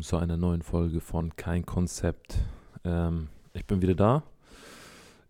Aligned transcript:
willkommen 0.00 0.02
zu 0.02 0.16
einer 0.16 0.38
neuen 0.38 0.62
Folge 0.62 1.00
von 1.00 1.36
Kein 1.36 1.66
Konzept. 1.66 2.38
Ähm, 2.84 3.28
ich 3.52 3.66
bin 3.66 3.82
wieder 3.82 3.94
da. 3.94 4.22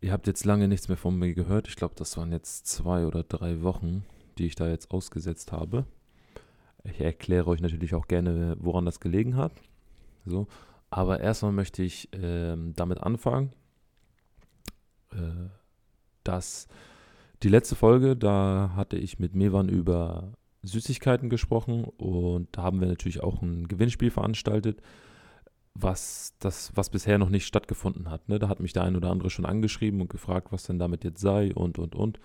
Ihr 0.00 0.12
habt 0.12 0.28
jetzt 0.28 0.44
lange 0.44 0.68
nichts 0.68 0.86
mehr 0.86 0.96
von 0.96 1.18
mir 1.18 1.34
gehört. 1.34 1.66
Ich 1.66 1.74
glaube, 1.74 1.94
das 1.96 2.16
waren 2.16 2.30
jetzt 2.30 2.68
zwei 2.68 3.04
oder 3.04 3.24
drei 3.24 3.62
Wochen, 3.62 4.04
die 4.38 4.46
ich 4.46 4.54
da 4.54 4.68
jetzt 4.68 4.92
ausgesetzt 4.92 5.50
habe. 5.50 5.86
Ich 6.84 7.00
erkläre 7.00 7.48
euch 7.48 7.60
natürlich 7.60 7.96
auch 7.96 8.06
gerne, 8.06 8.56
woran 8.60 8.84
das 8.84 9.00
gelegen 9.00 9.34
hat. 9.34 9.52
So, 10.24 10.46
aber 10.88 11.18
erstmal 11.18 11.52
möchte 11.52 11.82
ich 11.82 12.08
ähm, 12.12 12.72
damit 12.76 13.00
anfangen, 13.00 13.52
äh, 15.10 15.48
dass 16.22 16.68
die 17.42 17.48
letzte 17.48 17.74
Folge, 17.74 18.16
da 18.16 18.70
hatte 18.76 18.96
ich 18.96 19.18
mit 19.18 19.34
Mevan 19.34 19.68
über 19.68 20.32
Süßigkeiten 20.62 21.30
gesprochen 21.30 21.84
und 21.84 22.48
da 22.52 22.62
haben 22.62 22.80
wir 22.80 22.88
natürlich 22.88 23.22
auch 23.22 23.42
ein 23.42 23.68
Gewinnspiel 23.68 24.10
veranstaltet, 24.10 24.82
was, 25.74 26.34
das, 26.40 26.72
was 26.74 26.90
bisher 26.90 27.18
noch 27.18 27.30
nicht 27.30 27.46
stattgefunden 27.46 28.10
hat. 28.10 28.28
Ne? 28.28 28.38
Da 28.38 28.48
hat 28.48 28.60
mich 28.60 28.72
der 28.72 28.84
ein 28.84 28.96
oder 28.96 29.10
andere 29.10 29.30
schon 29.30 29.46
angeschrieben 29.46 30.00
und 30.00 30.10
gefragt, 30.10 30.48
was 30.50 30.64
denn 30.64 30.78
damit 30.78 31.04
jetzt 31.04 31.20
sei 31.20 31.54
und, 31.54 31.78
und, 31.78 31.94
und. 31.94 32.20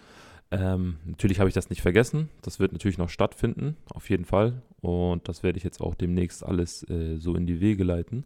Ähm, 0.52 0.98
natürlich 1.06 1.40
habe 1.40 1.50
ich 1.50 1.56
das 1.56 1.70
nicht 1.70 1.82
vergessen. 1.82 2.30
Das 2.42 2.60
wird 2.60 2.72
natürlich 2.72 2.98
noch 2.98 3.10
stattfinden, 3.10 3.78
auf 3.94 4.10
jeden 4.10 4.26
Fall. 4.26 4.62
Und 4.82 5.28
das 5.28 5.44
werde 5.44 5.58
ich 5.58 5.64
jetzt 5.64 5.82
auch 5.82 5.96
demnächst 5.96 6.46
alles 6.46 6.88
äh, 6.90 7.18
so 7.18 7.36
in 7.36 7.46
die 7.46 7.60
Wege 7.62 7.84
leiten. 7.84 8.26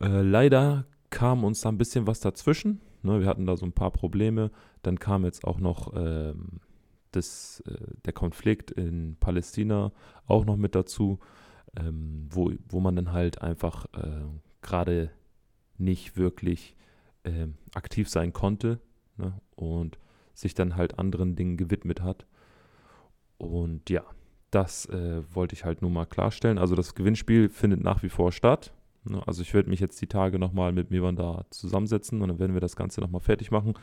Äh, 0.00 0.22
leider 0.22 0.84
kam 1.10 1.44
uns 1.44 1.60
da 1.60 1.70
ein 1.70 1.78
bisschen 1.78 2.06
was 2.06 2.20
dazwischen. 2.20 2.80
Ne? 3.02 3.20
Wir 3.20 3.26
hatten 3.26 3.46
da 3.46 3.56
so 3.56 3.64
ein 3.64 3.72
paar 3.72 3.90
Probleme. 3.90 4.50
Dann 4.82 4.98
kam 4.98 5.24
jetzt 5.24 5.44
auch 5.44 5.58
noch 5.58 5.92
ähm, 5.96 6.60
das, 7.16 7.62
äh, 7.66 7.74
der 8.04 8.12
Konflikt 8.12 8.70
in 8.70 9.16
Palästina 9.18 9.92
auch 10.26 10.44
noch 10.44 10.56
mit 10.56 10.74
dazu, 10.74 11.18
ähm, 11.76 12.28
wo, 12.30 12.52
wo 12.68 12.80
man 12.80 12.96
dann 12.96 13.12
halt 13.12 13.42
einfach 13.42 13.86
äh, 13.94 14.24
gerade 14.62 15.10
nicht 15.78 16.16
wirklich 16.16 16.76
äh, 17.24 17.48
aktiv 17.74 18.08
sein 18.08 18.32
konnte 18.32 18.80
ne? 19.16 19.40
und 19.54 19.98
sich 20.34 20.54
dann 20.54 20.76
halt 20.76 20.98
anderen 20.98 21.36
Dingen 21.36 21.56
gewidmet 21.56 22.02
hat. 22.02 22.26
Und 23.38 23.90
ja, 23.90 24.04
das 24.50 24.86
äh, 24.86 25.22
wollte 25.34 25.54
ich 25.54 25.64
halt 25.64 25.82
nur 25.82 25.90
mal 25.90 26.06
klarstellen. 26.06 26.58
Also 26.58 26.74
das 26.74 26.94
Gewinnspiel 26.94 27.48
findet 27.48 27.82
nach 27.82 28.02
wie 28.02 28.08
vor 28.08 28.32
statt. 28.32 28.72
Ne? 29.10 29.22
Also 29.26 29.42
ich 29.42 29.54
werde 29.54 29.70
mich 29.70 29.80
jetzt 29.80 30.00
die 30.00 30.06
Tage 30.06 30.38
nochmal 30.38 30.72
mit 30.72 30.90
Mivan 30.90 31.16
da 31.16 31.44
zusammensetzen 31.50 32.22
und 32.22 32.28
dann 32.28 32.38
werden 32.38 32.54
wir 32.54 32.60
das 32.60 32.76
Ganze 32.76 33.00
nochmal 33.00 33.20
fertig 33.20 33.50
machen. 33.50 33.74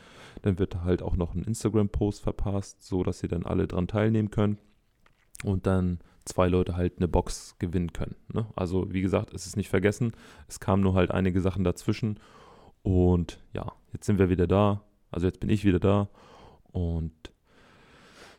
Dann 0.42 0.58
wird 0.58 0.82
halt 0.82 1.02
auch 1.02 1.16
noch 1.16 1.34
ein 1.34 1.44
Instagram-Post 1.44 2.22
verpasst, 2.22 2.82
so 2.82 3.02
dass 3.02 3.22
ihr 3.22 3.28
dann 3.28 3.44
alle 3.44 3.66
dran 3.66 3.88
teilnehmen 3.88 4.30
könnt 4.30 4.58
und 5.44 5.66
dann 5.66 5.98
zwei 6.24 6.48
Leute 6.48 6.76
halt 6.76 6.98
eine 6.98 7.08
Box 7.08 7.56
gewinnen 7.58 7.92
können. 7.92 8.16
Ne? 8.32 8.46
Also 8.56 8.92
wie 8.92 9.02
gesagt, 9.02 9.34
es 9.34 9.46
ist 9.46 9.56
nicht 9.56 9.68
vergessen, 9.68 10.12
es 10.48 10.60
kamen 10.60 10.82
nur 10.82 10.94
halt 10.94 11.10
einige 11.10 11.40
Sachen 11.40 11.64
dazwischen 11.64 12.18
und 12.82 13.40
ja, 13.52 13.72
jetzt 13.92 14.06
sind 14.06 14.18
wir 14.18 14.30
wieder 14.30 14.46
da. 14.46 14.82
Also 15.10 15.26
jetzt 15.26 15.40
bin 15.40 15.50
ich 15.50 15.64
wieder 15.64 15.80
da 15.80 16.08
und 16.72 17.12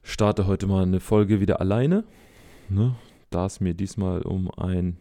starte 0.04 0.46
heute 0.48 0.68
mal 0.68 0.84
eine 0.84 1.00
Folge 1.00 1.40
wieder 1.40 1.60
alleine. 1.62 2.04
Ne? 2.70 2.96
Da 3.30 3.46
es 3.46 3.60
mir 3.60 3.74
diesmal 3.74 4.22
um 4.22 4.52
ein 4.52 4.98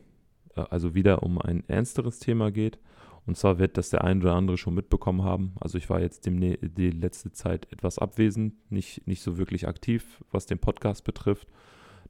also 0.54 0.94
wieder 0.94 1.22
um 1.22 1.40
ein 1.40 1.64
ernsteres 1.68 2.18
Thema 2.18 2.50
geht. 2.50 2.78
Und 3.26 3.36
zwar 3.36 3.58
wird 3.58 3.78
das 3.78 3.90
der 3.90 4.04
ein 4.04 4.20
oder 4.20 4.34
andere 4.34 4.58
schon 4.58 4.74
mitbekommen 4.74 5.22
haben. 5.22 5.54
Also 5.60 5.78
ich 5.78 5.88
war 5.88 6.00
jetzt 6.00 6.26
die, 6.26 6.58
die 6.60 6.90
letzte 6.90 7.32
Zeit 7.32 7.72
etwas 7.72 7.98
abwesend, 7.98 8.54
nicht, 8.70 9.06
nicht 9.06 9.22
so 9.22 9.38
wirklich 9.38 9.66
aktiv, 9.66 10.22
was 10.30 10.46
den 10.46 10.58
Podcast 10.58 11.04
betrifft. 11.04 11.48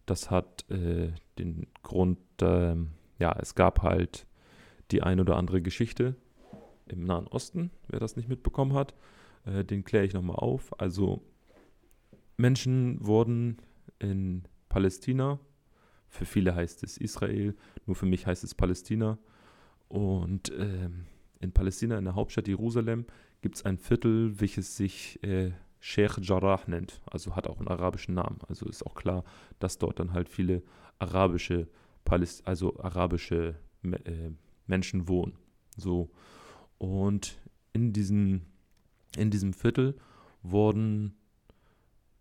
Das 0.06 0.31
hat 0.31 0.69
äh, 0.71 1.12
den 1.38 1.69
Grund, 1.82 2.19
äh, 2.43 2.75
ja, 3.19 3.37
es 3.41 3.55
gab 3.55 3.82
halt 3.82 4.27
die 4.91 5.03
ein 5.03 5.21
oder 5.21 5.37
andere 5.37 5.62
Geschichte 5.62 6.16
im 6.87 7.05
Nahen 7.05 7.28
Osten, 7.28 7.71
wer 7.88 8.00
das 8.00 8.16
nicht 8.16 8.28
mitbekommen 8.28 8.75
hat. 8.75 8.94
Äh, 9.47 9.65
den 9.65 9.84
kläre 9.84 10.05
ich 10.05 10.15
nochmal 10.15 10.37
auf. 10.37 10.78
Also 10.81 11.22
Menschen 12.37 12.99
wurden 13.06 13.59
in 14.00 14.43
Palästina 14.69 15.38
für 16.14 16.25
viele 16.25 16.54
heißt 16.54 16.84
es 16.84 16.97
Israel, 16.97 17.54
nur 17.86 17.97
für 17.97 18.06
mich 18.06 18.26
heißt 18.26 18.44
es 18.44 18.54
Palästina. 18.54 19.19
Und 19.88 20.52
ähm, 20.56 21.06
in 21.41 21.52
Palästina, 21.52 21.98
in 21.98 22.04
der 22.04 22.14
Hauptstadt 22.14 22.47
Jerusalem, 22.47 23.04
gibt 23.42 23.56
es 23.56 23.64
ein 23.64 23.78
Viertel, 23.78 24.41
welches 24.41 24.76
sich 24.76 25.22
äh, 25.22 25.50
Sheikh 25.80 26.20
Jarrah 26.22 26.60
nennt. 26.66 27.00
Also 27.10 27.34
hat 27.34 27.48
auch 27.48 27.58
einen 27.58 27.69
arabischen 27.69 28.14
Namen. 28.14 28.38
Also 28.48 28.66
ist 28.66 28.86
auch 28.86 28.94
klar, 28.94 29.25
dass 29.58 29.78
dort 29.78 29.98
dann 29.98 30.12
halt 30.12 30.28
viele 30.28 30.62
arabische, 30.98 31.66
Paläst 32.04 32.46
also 32.46 32.78
arabische 32.78 33.56
äh, 33.82 34.31
Menschen 34.66 35.08
wohnen. 35.08 35.34
So. 35.76 36.10
Und 36.78 37.38
in, 37.72 37.92
diesen, 37.92 38.42
in 39.16 39.31
diesem 39.31 39.52
Viertel 39.52 39.96
wurden 40.42 41.16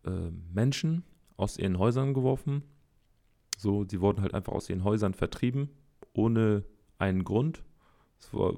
äh, 0.03 0.31
Menschen 0.51 1.03
aus 1.37 1.57
ihren 1.57 1.77
Häusern 1.77 2.13
geworfen 2.13 2.63
so, 3.57 3.85
sie 3.87 4.01
wurden 4.01 4.21
halt 4.21 4.33
einfach 4.33 4.53
aus 4.53 4.69
ihren 4.69 4.83
Häusern 4.83 5.13
vertrieben, 5.13 5.69
ohne 6.13 6.63
einen 6.97 7.23
Grund. 7.23 7.63
Es 8.19 8.33
war, 8.33 8.55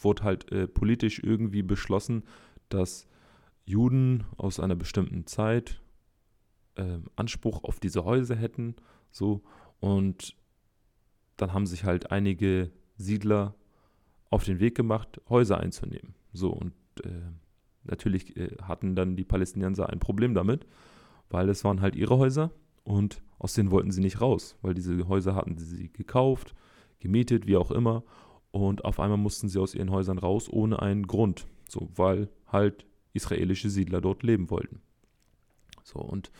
wurde 0.00 0.22
halt 0.22 0.52
äh, 0.52 0.66
politisch 0.66 1.20
irgendwie 1.22 1.62
beschlossen, 1.62 2.24
dass 2.68 3.06
Juden 3.64 4.24
aus 4.36 4.60
einer 4.60 4.76
bestimmten 4.76 5.26
Zeit 5.26 5.80
äh, 6.76 6.98
Anspruch 7.16 7.64
auf 7.64 7.80
diese 7.80 8.04
Häuser 8.04 8.36
hätten. 8.36 8.76
So, 9.10 9.42
und 9.80 10.36
dann 11.36 11.52
haben 11.52 11.66
sich 11.66 11.84
halt 11.84 12.10
einige 12.10 12.70
Siedler 12.96 13.54
auf 14.30 14.44
den 14.44 14.60
Weg 14.60 14.74
gemacht, 14.74 15.20
Häuser 15.28 15.58
einzunehmen. 15.58 16.14
So, 16.32 16.50
und 16.50 16.72
äh, 17.04 17.10
natürlich 17.84 18.34
hatten 18.62 18.94
dann 18.94 19.16
die 19.16 19.24
Palästinenser 19.24 19.88
ein 19.88 19.98
Problem 19.98 20.34
damit, 20.34 20.66
weil 21.30 21.48
es 21.48 21.64
waren 21.64 21.80
halt 21.80 21.96
ihre 21.96 22.18
Häuser 22.18 22.50
und 22.88 23.22
aus 23.38 23.52
denen 23.52 23.70
wollten 23.70 23.90
sie 23.90 24.00
nicht 24.00 24.22
raus, 24.22 24.56
weil 24.62 24.72
diese 24.72 25.08
Häuser 25.08 25.34
hatten 25.34 25.58
sie 25.58 25.92
gekauft, 25.92 26.54
gemietet, 27.00 27.46
wie 27.46 27.58
auch 27.58 27.70
immer. 27.70 28.02
Und 28.50 28.86
auf 28.86 28.98
einmal 28.98 29.18
mussten 29.18 29.50
sie 29.50 29.60
aus 29.60 29.74
ihren 29.74 29.90
Häusern 29.90 30.16
raus 30.16 30.48
ohne 30.50 30.80
einen 30.80 31.06
Grund. 31.06 31.46
So, 31.68 31.90
weil 31.96 32.30
halt 32.46 32.86
israelische 33.12 33.68
Siedler 33.68 34.00
dort 34.00 34.22
leben 34.22 34.48
wollten. 34.48 34.80
So, 35.84 35.98
und 35.98 36.30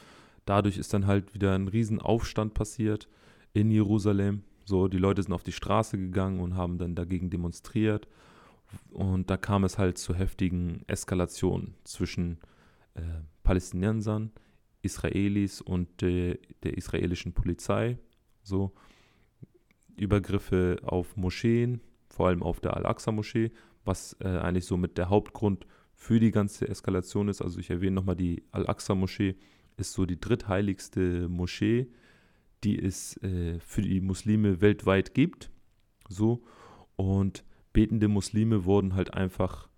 dadurch 0.47 0.79
ist 0.79 0.95
dann 0.95 1.07
halt 1.07 1.35
wieder 1.35 1.55
ein 1.55 1.69
Riesenaufstand 1.69 2.55
passiert 2.55 3.11
in 3.53 3.71
Jerusalem. 3.71 4.43
So, 4.65 4.89
die 4.89 4.97
Leute 4.97 5.23
sind 5.23 5.35
auf 5.35 5.43
die 5.43 5.53
Straße 5.53 5.99
gegangen 5.99 6.41
und 6.41 6.57
haben 6.57 6.79
dann 6.79 6.95
dagegen 6.95 7.29
demonstriert. 7.29 8.09
Und 8.91 9.29
da 9.29 9.37
kam 9.37 9.65
es 9.65 9.77
halt 9.77 9.99
zu 9.99 10.15
heftigen 10.15 10.81
Eskalationen 10.87 11.75
zwischen 11.85 12.39
äh, 12.95 13.03
Palästinensern, 13.43 14.33
Israelis 14.89 15.61
und 15.61 16.01
de, 16.01 16.39
der 16.63 16.77
israelischen 16.77 17.33
Polizei. 17.33 17.99
So 18.43 18.73
Übergriffe 19.97 20.79
auf 20.83 21.17
Moscheen, 21.17 21.81
vor 22.09 22.29
allem 22.29 22.43
auf 22.43 22.61
der 22.61 22.77
Al-Aqsa-Moschee, 22.77 23.51
was 23.85 24.17
äh, 24.21 24.29
eigentlich 24.29 24.65
so 24.65 24.77
mit 24.77 24.97
der 24.97 25.11
Hauptgrund 25.11 25.67
für 25.95 26.21
die 26.21 26.31
ganze 26.31 26.69
Eskalation 26.69 27.29
ist. 27.29 27.43
Also 27.43 27.59
ich 27.59 27.71
erwähne 27.71 27.97
nochmal, 27.97 28.17
die 28.17 28.43
Al-Aqsa-Moschee 28.53 29.37
ist 29.77 29.93
so 29.93 30.07
die 30.07 30.21
drittheiligste 30.21 31.29
Moschee, 31.29 31.89
die 32.65 32.79
es 32.79 33.17
äh, 33.23 33.59
für 33.61 33.83
die 33.83 34.01
Muslime 34.01 34.61
weltweit 34.61 35.15
gibt. 35.15 35.51
So. 36.09 36.43
Und 36.97 37.45
betende 37.73 38.09
Muslime 38.09 38.65
wurden 38.65 38.95
halt 38.95 39.15
einfach 39.15 39.69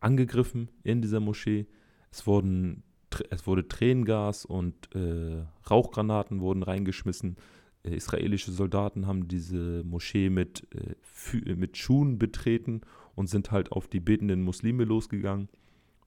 angegriffen 0.00 0.70
in 0.82 1.02
dieser 1.02 1.20
Moschee. 1.20 1.66
Es 2.10 2.26
wurden 2.26 2.82
es 3.30 3.46
wurde 3.46 3.68
Tränengas 3.68 4.44
und 4.44 4.94
äh, 4.94 5.44
Rauchgranaten 5.68 6.40
wurden 6.40 6.62
reingeschmissen. 6.62 7.36
Äh, 7.82 7.94
israelische 7.96 8.52
Soldaten 8.52 9.06
haben 9.06 9.28
diese 9.28 9.82
Moschee 9.84 10.30
mit, 10.30 10.66
äh, 10.74 11.54
mit 11.54 11.76
Schuhen 11.76 12.18
betreten 12.18 12.82
und 13.14 13.28
sind 13.28 13.50
halt 13.50 13.72
auf 13.72 13.88
die 13.88 14.00
betenden 14.00 14.42
Muslime 14.42 14.84
losgegangen. 14.84 15.48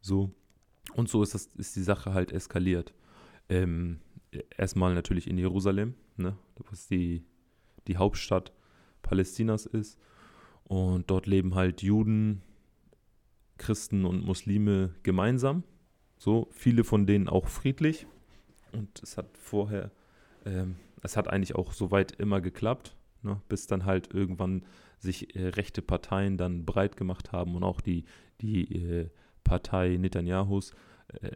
So. 0.02 0.31
Und 0.94 1.10
so 1.10 1.24
ist, 1.24 1.34
das, 1.34 1.48
ist 1.57 1.75
die 1.75 1.84
Sache 1.84 2.13
halt 2.13 2.31
eskaliert. 2.31 2.94
Ähm, 3.50 4.00
erstmal 4.57 4.94
natürlich 4.94 5.28
in 5.28 5.38
Jerusalem, 5.38 5.96
ne, 6.18 6.38
was 6.69 6.88
die, 6.88 7.24
die 7.88 7.98
Hauptstadt 7.98 8.52
Palästinas 9.02 9.66
ist. 9.66 10.00
Und 10.63 11.10
dort 11.12 11.28
leben 11.28 11.56
halt 11.56 11.84
Juden, 11.84 12.42
Christen 13.57 14.06
und 14.06 14.25
Muslime 14.25 14.96
gemeinsam. 15.04 15.63
So, 16.18 16.48
viele 16.52 16.84
von 16.84 17.06
denen 17.06 17.28
auch 17.28 17.48
friedlich. 17.48 18.08
Und 18.72 19.02
es 19.04 19.18
hat 19.18 19.38
vorher, 19.38 19.92
ähm, 20.46 20.76
es 21.02 21.18
hat 21.18 21.28
eigentlich 21.28 21.56
auch 21.56 21.74
soweit 21.74 22.14
immer 22.14 22.42
geklappt, 22.42 22.96
ne, 23.22 23.42
bis 23.48 23.68
dann 23.68 23.86
halt 23.86 24.14
irgendwann 24.14 24.66
sich 25.00 25.36
äh, 25.36 25.48
rechte 25.50 25.82
Parteien 25.82 26.38
dann 26.38 26.66
breit 26.66 26.98
gemacht 26.98 27.32
haben 27.32 27.56
und 27.56 27.64
auch 27.64 27.82
die, 27.82 28.06
die 28.42 28.76
äh, 28.76 29.10
Partei 29.44 29.98
Netanyahus 29.98 30.72
äh, 31.22 31.32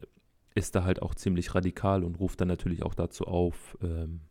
ist 0.56 0.76
da 0.76 0.84
halt 0.84 1.02
auch 1.02 1.16
ziemlich 1.16 1.56
radikal 1.56 2.04
und 2.04 2.20
ruft 2.20 2.42
dann 2.42 2.48
natürlich 2.48 2.84
auch 2.84 2.96
dazu 2.96 3.26
auf, 3.26 3.78
ähm, 3.82 4.22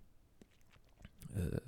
äh, 1.34 1.60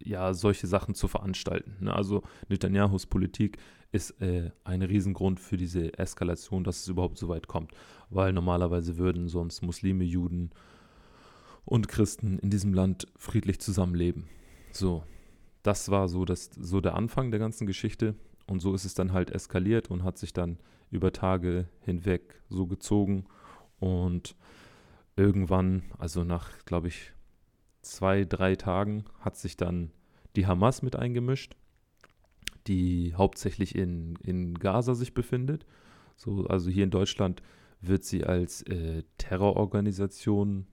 ja, 0.00 0.34
solche 0.34 0.66
Sachen 0.66 0.94
zu 0.94 1.08
veranstalten. 1.08 1.76
Ne? 1.80 1.94
Also 1.94 2.22
Netanyahus 2.48 3.06
Politik 3.06 3.58
ist 3.90 4.20
äh, 4.20 4.50
ein 4.64 4.82
Riesengrund 4.82 5.40
für 5.40 5.56
diese 5.56 5.98
Eskalation, 5.98 6.64
dass 6.64 6.80
es 6.80 6.88
überhaupt 6.88 7.18
so 7.18 7.28
weit 7.28 7.48
kommt. 7.48 7.72
Weil 8.10 8.32
normalerweise 8.32 8.98
würden 8.98 9.28
sonst 9.28 9.62
Muslime, 9.62 10.04
Juden 10.04 10.50
und 11.64 11.88
Christen 11.88 12.38
in 12.38 12.50
diesem 12.50 12.74
Land 12.74 13.06
friedlich 13.16 13.60
zusammenleben. 13.60 14.28
So, 14.72 15.04
das 15.62 15.90
war 15.90 16.08
so, 16.08 16.24
das, 16.24 16.50
so 16.58 16.80
der 16.80 16.94
Anfang 16.94 17.30
der 17.30 17.40
ganzen 17.40 17.66
Geschichte. 17.66 18.14
Und 18.46 18.60
so 18.60 18.74
ist 18.74 18.84
es 18.84 18.94
dann 18.94 19.12
halt 19.12 19.30
eskaliert 19.30 19.90
und 19.90 20.04
hat 20.04 20.18
sich 20.18 20.32
dann 20.32 20.58
über 20.90 21.12
Tage 21.12 21.68
hinweg 21.80 22.42
so 22.48 22.66
gezogen. 22.66 23.26
Und 23.78 24.34
irgendwann, 25.16 25.82
also 25.98 26.24
nach, 26.24 26.64
glaube 26.64 26.88
ich, 26.88 27.12
zwei, 27.82 28.24
drei 28.24 28.56
Tagen, 28.56 29.04
hat 29.20 29.36
sich 29.36 29.56
dann 29.56 29.90
die 30.36 30.46
Hamas 30.46 30.82
mit 30.82 30.96
eingemischt, 30.96 31.56
die 32.68 33.14
hauptsächlich 33.14 33.74
in, 33.74 34.16
in 34.24 34.54
Gaza 34.54 34.94
sich 34.94 35.14
befindet. 35.14 35.66
So, 36.16 36.46
also 36.46 36.70
hier 36.70 36.84
in 36.84 36.90
Deutschland 36.90 37.42
wird 37.80 38.04
sie 38.04 38.24
als 38.24 38.62
äh, 38.62 39.02
Terrororganisation 39.16 40.66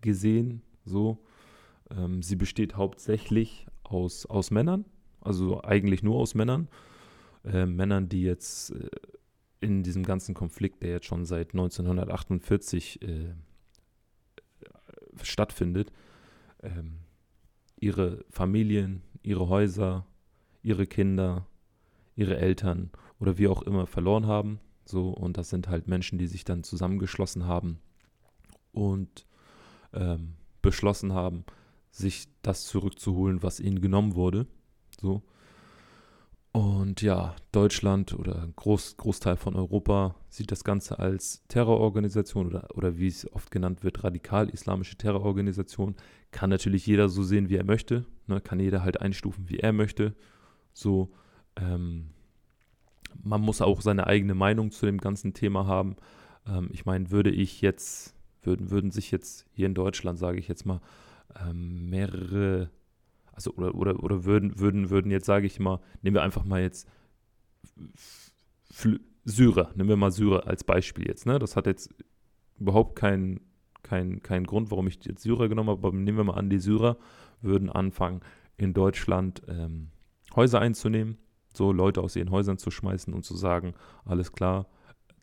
gesehen. 0.00 0.62
So. 0.84 1.24
Ähm, 1.90 2.22
sie 2.22 2.36
besteht 2.36 2.76
hauptsächlich 2.76 3.66
aus, 3.82 4.26
aus 4.26 4.50
Männern, 4.50 4.84
also 5.20 5.62
eigentlich 5.62 6.02
nur 6.02 6.16
aus 6.16 6.34
Männern. 6.34 6.68
Äh, 7.44 7.66
Männern, 7.66 8.08
die 8.08 8.22
jetzt 8.22 8.70
äh, 8.70 8.88
in 9.60 9.82
diesem 9.82 10.02
ganzen 10.02 10.34
Konflikt, 10.34 10.82
der 10.82 10.90
jetzt 10.90 11.06
schon 11.06 11.24
seit 11.24 11.52
1948 11.52 13.02
äh, 13.02 13.34
stattfindet, 15.22 15.92
ähm, 16.62 16.98
ihre 17.76 18.24
Familien, 18.30 19.02
ihre 19.22 19.48
Häuser, 19.48 20.06
ihre 20.62 20.86
Kinder, 20.86 21.46
ihre 22.14 22.36
Eltern 22.36 22.90
oder 23.18 23.38
wie 23.38 23.48
auch 23.48 23.62
immer 23.62 23.86
verloren 23.86 24.26
haben. 24.26 24.60
So, 24.84 25.10
und 25.10 25.36
das 25.38 25.50
sind 25.50 25.68
halt 25.68 25.86
Menschen, 25.88 26.18
die 26.18 26.26
sich 26.26 26.44
dann 26.44 26.64
zusammengeschlossen 26.64 27.46
haben 27.46 27.78
und 28.72 29.26
ähm, 29.92 30.34
beschlossen 30.60 31.12
haben, 31.12 31.44
sich 31.90 32.28
das 32.42 32.66
zurückzuholen, 32.66 33.42
was 33.42 33.60
ihnen 33.60 33.80
genommen 33.80 34.14
wurde. 34.14 34.46
So. 35.00 35.22
Und 36.52 37.00
ja, 37.00 37.34
Deutschland 37.50 38.12
oder 38.12 38.42
ein 38.42 38.52
Groß, 38.54 38.98
Großteil 38.98 39.36
von 39.36 39.56
Europa 39.56 40.16
sieht 40.28 40.52
das 40.52 40.64
Ganze 40.64 40.98
als 40.98 41.42
Terrororganisation 41.48 42.46
oder, 42.46 42.68
oder 42.74 42.98
wie 42.98 43.06
es 43.06 43.30
oft 43.32 43.50
genannt 43.50 43.82
wird, 43.82 44.04
radikal-islamische 44.04 44.96
Terrororganisation. 44.96 45.96
Kann 46.30 46.50
natürlich 46.50 46.86
jeder 46.86 47.08
so 47.08 47.22
sehen, 47.22 47.48
wie 47.48 47.56
er 47.56 47.64
möchte. 47.64 48.04
Ne? 48.26 48.42
Kann 48.42 48.60
jeder 48.60 48.82
halt 48.82 49.00
einstufen, 49.00 49.48
wie 49.48 49.60
er 49.60 49.72
möchte. 49.72 50.14
So, 50.72 51.10
ähm, 51.56 52.10
man 53.22 53.40
muss 53.40 53.60
auch 53.60 53.80
seine 53.80 54.06
eigene 54.06 54.34
Meinung 54.34 54.70
zu 54.70 54.86
dem 54.86 54.98
ganzen 54.98 55.34
Thema 55.34 55.66
haben. 55.66 55.96
Ähm, 56.46 56.68
ich 56.72 56.86
meine, 56.86 57.10
würde 57.10 57.30
ich 57.30 57.60
jetzt, 57.60 58.14
würden, 58.42 58.70
würden 58.70 58.90
sich 58.90 59.10
jetzt 59.10 59.46
hier 59.52 59.66
in 59.66 59.74
Deutschland, 59.74 60.18
sage 60.18 60.38
ich 60.38 60.48
jetzt 60.48 60.64
mal, 60.64 60.80
ähm, 61.40 61.88
mehrere 61.88 62.70
also 63.32 63.52
oder, 63.54 63.74
oder, 63.74 64.02
oder 64.02 64.24
würden, 64.24 64.58
würden, 64.58 64.90
würden 64.90 65.10
jetzt, 65.10 65.26
sage 65.26 65.46
ich 65.46 65.58
mal, 65.58 65.80
nehmen 66.02 66.14
wir 66.14 66.22
einfach 66.22 66.44
mal 66.44 66.60
jetzt 66.60 66.88
Fl 68.70 69.00
Syrer, 69.24 69.70
nehmen 69.76 69.88
wir 69.88 69.96
mal 69.96 70.10
Syrer 70.10 70.48
als 70.48 70.64
Beispiel 70.64 71.06
jetzt, 71.06 71.26
ne? 71.26 71.38
Das 71.38 71.54
hat 71.54 71.66
jetzt 71.66 71.94
überhaupt 72.58 72.96
keinen 72.96 73.40
kein, 73.84 74.20
kein 74.22 74.44
Grund, 74.44 74.70
warum 74.70 74.88
ich 74.88 75.04
jetzt 75.04 75.22
Syrer 75.22 75.48
genommen 75.48 75.70
habe, 75.70 75.86
aber 75.86 75.96
nehmen 75.96 76.18
wir 76.18 76.24
mal 76.24 76.34
an, 76.34 76.50
die 76.50 76.58
Syrer 76.58 76.96
würden 77.40 77.70
anfangen, 77.70 78.20
in 78.56 78.72
Deutschland 78.72 79.42
ähm, 79.48 79.88
Häuser 80.36 80.60
einzunehmen, 80.60 81.18
so 81.54 81.72
Leute 81.72 82.00
aus 82.00 82.16
ihren 82.16 82.30
Häusern 82.30 82.58
zu 82.58 82.70
schmeißen 82.70 83.12
und 83.12 83.24
zu 83.24 83.36
sagen, 83.36 83.74
alles 84.04 84.32
klar, 84.32 84.66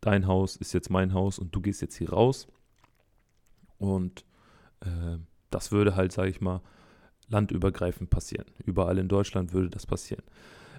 dein 0.01 0.27
Haus 0.27 0.56
ist 0.56 0.73
jetzt 0.73 0.89
mein 0.89 1.13
Haus 1.13 1.39
und 1.39 1.56
du 1.56 1.61
gehst 1.61 1.81
jetzt 1.81 1.95
hier 1.95 2.11
raus. 2.11 2.47
Und 3.77 4.25
äh, 4.81 5.17
das 5.50 5.71
würde 5.71 5.95
halt, 5.95 6.11
sage 6.11 6.29
ich 6.29 6.41
mal, 6.41 6.61
landübergreifend 7.29 8.09
passieren. 8.09 8.45
Überall 8.65 8.97
in 8.97 9.07
Deutschland 9.07 9.53
würde 9.53 9.69
das 9.69 9.85
passieren. 9.85 10.23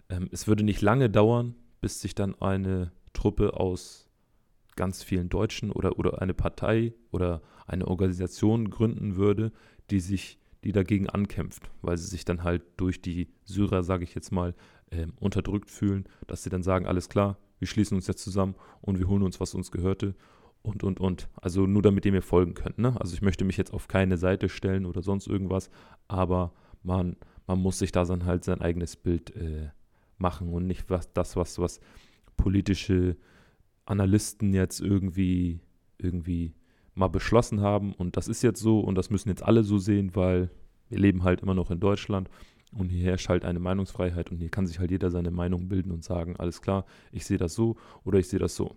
Ähm, 0.09 0.29
es 0.33 0.47
würde 0.47 0.65
nicht 0.65 0.81
lange 0.83 1.11
dauern, 1.11 1.55
bis 1.81 2.00
sich 2.00 2.15
dann 2.15 2.41
eine 2.41 2.93
Truppe 3.12 3.55
aus 3.55 4.09
ganz 4.76 5.03
vielen 5.03 5.29
Deutschen 5.29 5.71
oder, 5.71 5.99
oder 5.99 6.23
eine 6.23 6.35
Partei 6.35 6.94
oder 7.11 7.43
eine 7.67 7.87
Organisation 7.87 8.71
gründen 8.71 9.17
würde, 9.17 9.53
die 9.91 10.00
sich, 10.00 10.38
die 10.65 10.73
dagegen 10.73 11.09
ankämpft, 11.09 11.71
weil 11.83 11.97
sie 11.97 12.07
sich 12.07 12.25
dann 12.25 12.43
halt 12.43 12.62
durch 12.77 13.01
die 13.01 13.29
Syrer, 13.45 13.83
sage 13.83 14.05
ich 14.05 14.15
jetzt 14.15 14.31
mal, 14.31 14.55
ähm, 14.91 15.12
unterdrückt 15.19 15.71
fühlen, 15.71 16.05
dass 16.27 16.43
sie 16.43 16.51
dann 16.51 16.62
sagen, 16.62 16.87
alles 16.87 17.09
klar, 17.09 17.39
wir 17.59 17.69
schließen 17.69 17.97
uns 17.97 18.07
jetzt 18.07 18.23
zusammen 18.23 18.55
und 18.81 18.99
wir 18.99 19.09
holen 19.09 19.23
uns, 19.23 19.41
was 19.41 19.55
uns 19.55 19.71
gehörte 19.71 20.15
und, 20.62 20.83
und, 20.83 21.01
und. 21.01 21.29
Also 21.37 21.67
nur 21.67 21.83
damit 21.83 22.05
ihr 22.07 22.12
mir 22.12 22.23
folgen 22.23 22.55
könnt. 22.55 22.79
Ne? 22.79 22.99
Also 23.01 23.15
ich 23.15 23.23
möchte 23.23 23.45
mich 23.45 23.57
jetzt 23.57 23.73
auf 23.73 23.89
keine 23.89 24.19
Seite 24.19 24.49
stellen 24.49 24.87
oder 24.87 25.03
sonst 25.03 25.27
irgendwas, 25.27 25.71
aber 26.09 26.53
man, 26.83 27.17
man 27.47 27.61
muss 27.61 27.79
sich 27.79 27.93
da 27.93 28.05
dann 28.05 28.25
halt 28.25 28.45
sein 28.45 28.61
eigenes 28.61 28.97
Bild 28.97 29.35
äh, 29.37 29.69
machen 30.19 30.53
und 30.53 30.67
nicht 30.67 30.91
was, 30.91 31.12
das, 31.12 31.37
was, 31.37 31.59
was 31.59 31.81
politische 32.37 33.17
Analysten 33.87 34.53
jetzt 34.55 34.81
irgendwie, 34.81 35.61
irgendwie 35.99 36.55
mal 37.00 37.08
beschlossen 37.08 37.61
haben 37.61 37.93
und 37.93 38.17
das 38.17 38.29
ist 38.29 38.43
jetzt 38.43 38.61
so 38.61 38.81
und 38.81 38.94
das 38.94 39.11
müssen 39.11 39.29
jetzt 39.29 39.43
alle 39.43 39.64
so 39.64 39.79
sehen, 39.79 40.14
weil 40.14 40.50
wir 40.88 40.99
leben 40.99 41.25
halt 41.25 41.41
immer 41.41 41.55
noch 41.55 41.70
in 41.70 41.81
Deutschland 41.81 42.29
und 42.73 42.91
hier 42.91 43.05
herrscht 43.05 43.29
halt 43.29 43.44
eine 43.44 43.58
Meinungsfreiheit 43.58 44.31
und 44.31 44.38
hier 44.38 44.50
kann 44.50 44.67
sich 44.67 44.79
halt 44.79 44.91
jeder 44.91 45.11
seine 45.11 45.31
Meinung 45.31 45.69
bilden 45.69 45.91
und 45.91 46.05
sagen, 46.05 46.37
alles 46.37 46.62
klar, 46.62 46.85
ich 47.11 47.26
sehe 47.26 47.38
das 47.38 47.55
so 47.55 47.76
oder 48.05 48.19
ich 48.19 48.29
sehe 48.29 48.38
das 48.38 48.55
so. 48.55 48.76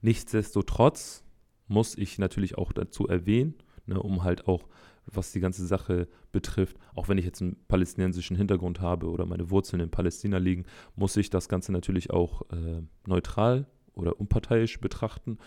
Nichtsdestotrotz 0.00 1.24
muss 1.68 1.98
ich 1.98 2.18
natürlich 2.18 2.56
auch 2.56 2.72
dazu 2.72 3.06
erwähnen, 3.06 3.54
ne, 3.86 4.00
um 4.00 4.24
halt 4.24 4.48
auch, 4.48 4.68
was 5.06 5.32
die 5.32 5.40
ganze 5.40 5.66
Sache 5.66 6.08
betrifft, 6.30 6.76
auch 6.94 7.08
wenn 7.08 7.18
ich 7.18 7.24
jetzt 7.24 7.42
einen 7.42 7.56
palästinensischen 7.66 8.36
Hintergrund 8.36 8.80
habe 8.80 9.10
oder 9.10 9.26
meine 9.26 9.50
Wurzeln 9.50 9.82
in 9.82 9.90
Palästina 9.90 10.38
liegen, 10.38 10.64
muss 10.94 11.16
ich 11.16 11.30
das 11.30 11.48
Ganze 11.48 11.72
natürlich 11.72 12.10
auch 12.10 12.42
äh, 12.52 12.82
neutral 13.06 13.66
oder 13.94 14.20
unparteiisch 14.20 14.80
betrachten 14.80 15.38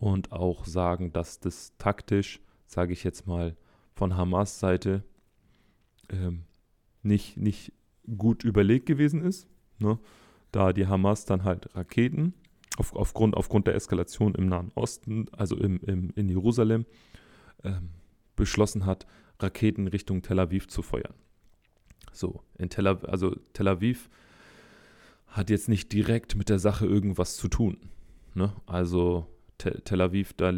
und 0.00 0.32
auch 0.32 0.64
sagen, 0.64 1.12
dass 1.12 1.40
das 1.40 1.76
taktisch, 1.76 2.40
sage 2.66 2.94
ich 2.94 3.04
jetzt 3.04 3.26
mal, 3.26 3.54
von 3.94 4.16
Hamas 4.16 4.58
Seite 4.58 5.04
ähm, 6.08 6.44
nicht, 7.02 7.36
nicht 7.36 7.72
gut 8.16 8.42
überlegt 8.42 8.86
gewesen 8.86 9.22
ist, 9.22 9.46
ne? 9.78 9.98
da 10.52 10.72
die 10.72 10.86
Hamas 10.86 11.26
dann 11.26 11.44
halt 11.44 11.76
Raketen 11.76 12.32
auf, 12.78 12.96
aufgrund, 12.96 13.36
aufgrund 13.36 13.66
der 13.66 13.74
Eskalation 13.74 14.34
im 14.34 14.46
Nahen 14.46 14.72
Osten, 14.74 15.26
also 15.32 15.56
im, 15.56 15.80
im, 15.80 16.10
in 16.16 16.30
Jerusalem, 16.30 16.86
ähm, 17.62 17.90
beschlossen 18.36 18.86
hat, 18.86 19.06
Raketen 19.38 19.86
Richtung 19.86 20.22
Tel 20.22 20.38
Aviv 20.38 20.66
zu 20.68 20.80
feuern. 20.80 21.14
So, 22.12 22.42
in 22.56 22.70
Tel 22.70 22.86
Aviv, 22.86 23.04
also 23.04 23.36
Tel 23.52 23.68
Aviv 23.68 24.08
hat 25.26 25.50
jetzt 25.50 25.68
nicht 25.68 25.92
direkt 25.92 26.36
mit 26.36 26.48
der 26.48 26.58
Sache 26.58 26.86
irgendwas 26.86 27.36
zu 27.36 27.48
tun. 27.48 27.76
Ne? 28.34 28.52
Also 28.64 29.26
Te 29.60 29.82
Tel 29.84 30.00
Aviv, 30.00 30.32
da 30.32 30.52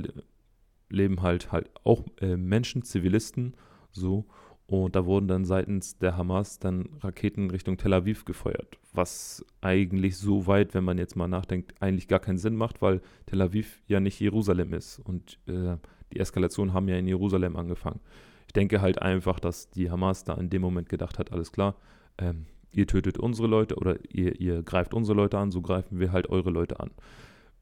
leben 0.88 1.22
halt 1.22 1.52
halt 1.52 1.70
auch 1.84 2.04
äh, 2.20 2.36
Menschen, 2.36 2.82
Zivilisten, 2.82 3.54
so 3.90 4.26
und 4.66 4.96
da 4.96 5.04
wurden 5.04 5.28
dann 5.28 5.44
seitens 5.44 5.98
der 5.98 6.16
Hamas 6.16 6.58
dann 6.58 6.88
Raketen 7.00 7.50
Richtung 7.50 7.76
Tel 7.76 7.92
Aviv 7.92 8.24
gefeuert, 8.24 8.78
was 8.92 9.44
eigentlich 9.60 10.16
so 10.16 10.46
weit, 10.46 10.72
wenn 10.72 10.84
man 10.84 10.98
jetzt 10.98 11.16
mal 11.16 11.28
nachdenkt, 11.28 11.74
eigentlich 11.80 12.08
gar 12.08 12.20
keinen 12.20 12.38
Sinn 12.38 12.56
macht, 12.56 12.80
weil 12.80 13.02
Tel 13.26 13.42
Aviv 13.42 13.82
ja 13.86 14.00
nicht 14.00 14.20
Jerusalem 14.20 14.72
ist 14.72 14.98
und 15.00 15.38
äh, 15.46 15.76
die 16.12 16.20
Eskalationen 16.20 16.72
haben 16.72 16.88
ja 16.88 16.96
in 16.96 17.06
Jerusalem 17.08 17.56
angefangen. 17.56 18.00
Ich 18.46 18.52
denke 18.52 18.80
halt 18.80 19.02
einfach, 19.02 19.40
dass 19.40 19.70
die 19.70 19.90
Hamas 19.90 20.24
da 20.24 20.34
in 20.34 20.48
dem 20.48 20.62
Moment 20.62 20.88
gedacht 20.88 21.18
hat, 21.18 21.32
alles 21.32 21.52
klar, 21.52 21.74
ähm, 22.18 22.46
ihr 22.70 22.86
tötet 22.86 23.18
unsere 23.18 23.48
Leute 23.48 23.76
oder 23.76 23.96
ihr, 24.10 24.40
ihr 24.40 24.62
greift 24.62 24.94
unsere 24.94 25.16
Leute 25.16 25.38
an, 25.38 25.50
so 25.50 25.60
greifen 25.60 26.00
wir 26.00 26.12
halt 26.12 26.30
eure 26.30 26.50
Leute 26.50 26.80
an. 26.80 26.90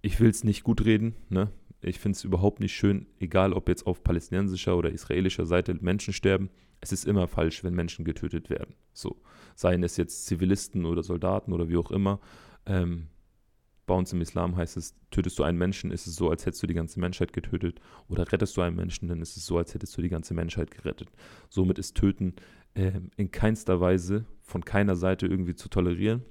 Ich 0.02 0.20
will 0.20 0.30
es 0.30 0.44
nicht 0.44 0.64
gut 0.64 0.84
reden, 0.84 1.14
ne? 1.28 1.50
Ich 1.82 1.98
finde 1.98 2.16
es 2.16 2.24
überhaupt 2.24 2.60
nicht 2.60 2.74
schön, 2.74 3.06
egal 3.18 3.54
ob 3.54 3.68
jetzt 3.68 3.86
auf 3.86 4.04
palästinensischer 4.04 4.76
oder 4.76 4.90
israelischer 4.90 5.46
Seite 5.46 5.74
Menschen 5.80 6.12
sterben 6.12 6.50
es 6.80 6.92
ist 6.92 7.04
immer 7.04 7.28
falsch, 7.28 7.62
wenn 7.62 7.74
Menschen 7.74 8.04
getötet 8.04 8.50
werden. 8.50 8.74
So, 8.92 9.20
seien 9.54 9.82
es 9.82 9.96
jetzt 9.96 10.26
Zivilisten 10.26 10.84
oder 10.84 11.02
Soldaten 11.02 11.52
oder 11.52 11.68
wie 11.68 11.76
auch 11.76 11.90
immer. 11.90 12.20
Ähm, 12.66 13.08
bei 13.86 13.94
uns 13.94 14.12
im 14.12 14.20
Islam 14.20 14.56
heißt 14.56 14.76
es, 14.76 14.94
tötest 15.10 15.38
du 15.38 15.42
einen 15.42 15.58
Menschen, 15.58 15.90
ist 15.90 16.06
es 16.06 16.14
so, 16.14 16.30
als 16.30 16.46
hättest 16.46 16.62
du 16.62 16.66
die 16.66 16.74
ganze 16.74 17.00
Menschheit 17.00 17.32
getötet. 17.32 17.80
Oder 18.08 18.30
rettest 18.32 18.56
du 18.56 18.62
einen 18.62 18.76
Menschen, 18.76 19.08
dann 19.08 19.20
ist 19.20 19.36
es 19.36 19.44
so, 19.44 19.58
als 19.58 19.74
hättest 19.74 19.96
du 19.96 20.02
die 20.02 20.08
ganze 20.08 20.32
Menschheit 20.32 20.70
gerettet. 20.70 21.08
Somit 21.48 21.78
ist 21.78 21.96
Töten 21.96 22.34
äh, 22.74 22.92
in 23.16 23.30
keinster 23.30 23.80
Weise 23.80 24.24
von 24.42 24.64
keiner 24.64 24.96
Seite 24.96 25.26
irgendwie 25.26 25.54
zu 25.56 25.68
tolerieren 25.68 26.22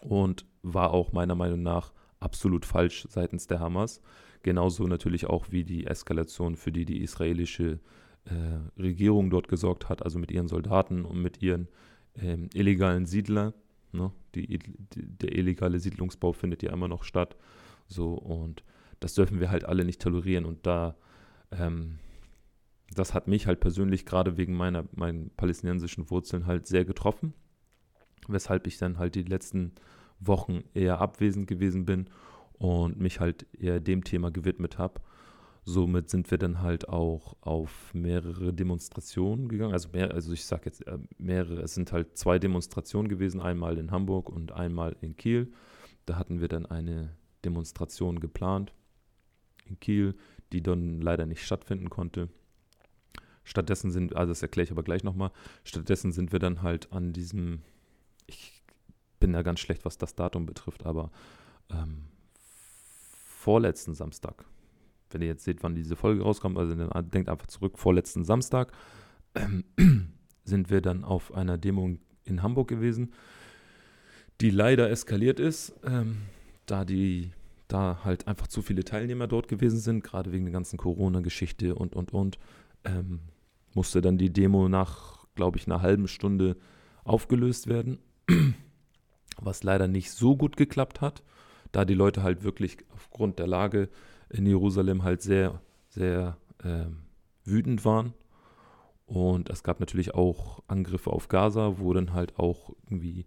und 0.00 0.46
war 0.62 0.92
auch 0.92 1.12
meiner 1.12 1.34
Meinung 1.34 1.62
nach 1.62 1.92
absolut 2.20 2.64
falsch 2.64 3.06
seitens 3.10 3.46
der 3.46 3.60
Hamas. 3.60 4.00
Genauso 4.42 4.86
natürlich 4.86 5.26
auch 5.26 5.46
wie 5.50 5.64
die 5.64 5.86
Eskalation, 5.86 6.56
für 6.56 6.72
die 6.72 6.84
die 6.84 7.02
israelische 7.02 7.80
äh, 8.24 8.80
Regierung 8.80 9.30
dort 9.30 9.48
gesorgt 9.48 9.88
hat, 9.88 10.02
also 10.02 10.18
mit 10.18 10.30
ihren 10.30 10.48
Soldaten 10.48 11.04
und 11.04 11.20
mit 11.20 11.42
ihren 11.42 11.68
ähm, 12.14 12.48
illegalen 12.54 13.06
Siedlern. 13.06 13.54
Ne? 13.92 14.12
Die, 14.34 14.46
die, 14.46 14.60
der 14.94 15.36
illegale 15.36 15.78
Siedlungsbau 15.78 16.32
findet 16.32 16.62
ja 16.62 16.72
immer 16.72 16.88
noch 16.88 17.04
statt. 17.04 17.36
So, 17.86 18.14
und 18.14 18.64
das 19.00 19.14
dürfen 19.14 19.40
wir 19.40 19.50
halt 19.50 19.64
alle 19.64 19.84
nicht 19.84 20.00
tolerieren. 20.00 20.44
Und 20.44 20.66
da, 20.66 20.96
ähm, 21.50 21.98
das 22.94 23.14
hat 23.14 23.28
mich 23.28 23.46
halt 23.46 23.60
persönlich 23.60 24.06
gerade 24.06 24.36
wegen 24.36 24.56
meiner, 24.56 24.84
meinen 24.92 25.30
palästinensischen 25.30 26.10
Wurzeln 26.10 26.46
halt 26.46 26.66
sehr 26.66 26.84
getroffen. 26.84 27.34
Weshalb 28.28 28.66
ich 28.66 28.78
dann 28.78 28.98
halt 28.98 29.14
die 29.14 29.22
letzten 29.22 29.72
Wochen 30.20 30.64
eher 30.74 31.00
abwesend 31.00 31.46
gewesen 31.46 31.84
bin 31.84 32.08
und 32.54 32.98
mich 32.98 33.20
halt 33.20 33.46
eher 33.52 33.80
dem 33.80 34.04
Thema 34.04 34.30
gewidmet 34.30 34.78
habe. 34.78 35.00
Somit 35.64 36.10
sind 36.10 36.30
wir 36.30 36.38
dann 36.38 36.62
halt 36.62 36.88
auch 36.88 37.36
auf 37.40 37.92
mehrere 37.92 38.52
Demonstrationen 38.52 39.48
gegangen. 39.48 39.72
Also, 39.72 39.88
mehr, 39.92 40.12
also 40.12 40.32
ich 40.32 40.44
sage 40.44 40.62
jetzt 40.66 40.86
äh, 40.86 40.98
mehrere, 41.18 41.60
es 41.60 41.74
sind 41.74 41.90
halt 41.90 42.16
zwei 42.16 42.38
Demonstrationen 42.38 43.08
gewesen, 43.08 43.40
einmal 43.40 43.76
in 43.76 43.90
Hamburg 43.90 44.28
und 44.28 44.52
einmal 44.52 44.96
in 45.00 45.16
Kiel. 45.16 45.52
Da 46.06 46.16
hatten 46.16 46.40
wir 46.40 46.46
dann 46.46 46.66
eine 46.66 47.16
Demonstration 47.44 48.20
geplant 48.20 48.72
in 49.68 49.80
Kiel, 49.80 50.14
die 50.52 50.62
dann 50.62 51.00
leider 51.00 51.26
nicht 51.26 51.42
stattfinden 51.42 51.90
konnte. 51.90 52.28
Stattdessen 53.42 53.90
sind, 53.90 54.14
also 54.14 54.30
das 54.30 54.42
erkläre 54.42 54.64
ich 54.64 54.70
aber 54.70 54.82
gleich 54.84 55.04
nochmal, 55.04 55.30
stattdessen 55.64 56.12
sind 56.12 56.32
wir 56.32 56.38
dann 56.38 56.62
halt 56.62 56.92
an 56.92 57.12
diesem, 57.12 57.62
ich 58.26 58.55
bin 59.20 59.32
da 59.32 59.42
ganz 59.42 59.60
schlecht, 59.60 59.84
was 59.84 59.98
das 59.98 60.14
Datum 60.14 60.46
betrifft, 60.46 60.86
aber 60.86 61.10
ähm, 61.70 62.04
vorletzten 63.24 63.94
Samstag, 63.94 64.44
wenn 65.10 65.22
ihr 65.22 65.28
jetzt 65.28 65.44
seht, 65.44 65.62
wann 65.62 65.74
diese 65.74 65.96
Folge 65.96 66.22
rauskommt, 66.22 66.58
also 66.58 66.74
denkt 67.02 67.28
einfach 67.28 67.46
zurück, 67.46 67.78
vorletzten 67.78 68.24
Samstag 68.24 68.72
ähm, 69.34 69.64
sind 70.44 70.70
wir 70.70 70.80
dann 70.80 71.04
auf 71.04 71.34
einer 71.34 71.58
Demo 71.58 71.96
in 72.24 72.42
Hamburg 72.42 72.68
gewesen, 72.68 73.12
die 74.40 74.50
leider 74.50 74.90
eskaliert 74.90 75.40
ist, 75.40 75.74
ähm, 75.84 76.18
da 76.66 76.84
die 76.84 77.30
da 77.68 78.04
halt 78.04 78.28
einfach 78.28 78.46
zu 78.46 78.62
viele 78.62 78.84
Teilnehmer 78.84 79.26
dort 79.26 79.48
gewesen 79.48 79.78
sind, 79.78 80.04
gerade 80.04 80.32
wegen 80.32 80.44
der 80.44 80.52
ganzen 80.52 80.76
Corona-Geschichte 80.76 81.74
und, 81.74 81.96
und, 81.96 82.12
und, 82.12 82.38
ähm, 82.84 83.20
musste 83.74 84.00
dann 84.00 84.18
die 84.18 84.32
Demo 84.32 84.68
nach, 84.68 85.26
glaube 85.34 85.58
ich, 85.58 85.66
einer 85.66 85.82
halben 85.82 86.08
Stunde 86.08 86.56
aufgelöst 87.04 87.66
werden, 87.66 87.98
was 89.40 89.62
leider 89.62 89.88
nicht 89.88 90.10
so 90.10 90.36
gut 90.36 90.56
geklappt 90.56 91.00
hat 91.00 91.22
da 91.76 91.84
die 91.84 91.94
Leute 91.94 92.22
halt 92.22 92.42
wirklich 92.42 92.78
aufgrund 92.94 93.38
der 93.38 93.46
Lage 93.46 93.90
in 94.30 94.46
Jerusalem 94.46 95.02
halt 95.02 95.20
sehr, 95.20 95.60
sehr 95.88 96.38
äh, 96.64 96.86
wütend 97.44 97.84
waren. 97.84 98.14
Und 99.04 99.50
es 99.50 99.62
gab 99.62 99.78
natürlich 99.78 100.14
auch 100.14 100.62
Angriffe 100.66 101.10
auf 101.10 101.28
Gaza, 101.28 101.74
wo 101.78 101.92
dann 101.92 102.14
halt 102.14 102.38
auch 102.38 102.70
irgendwie, 102.86 103.26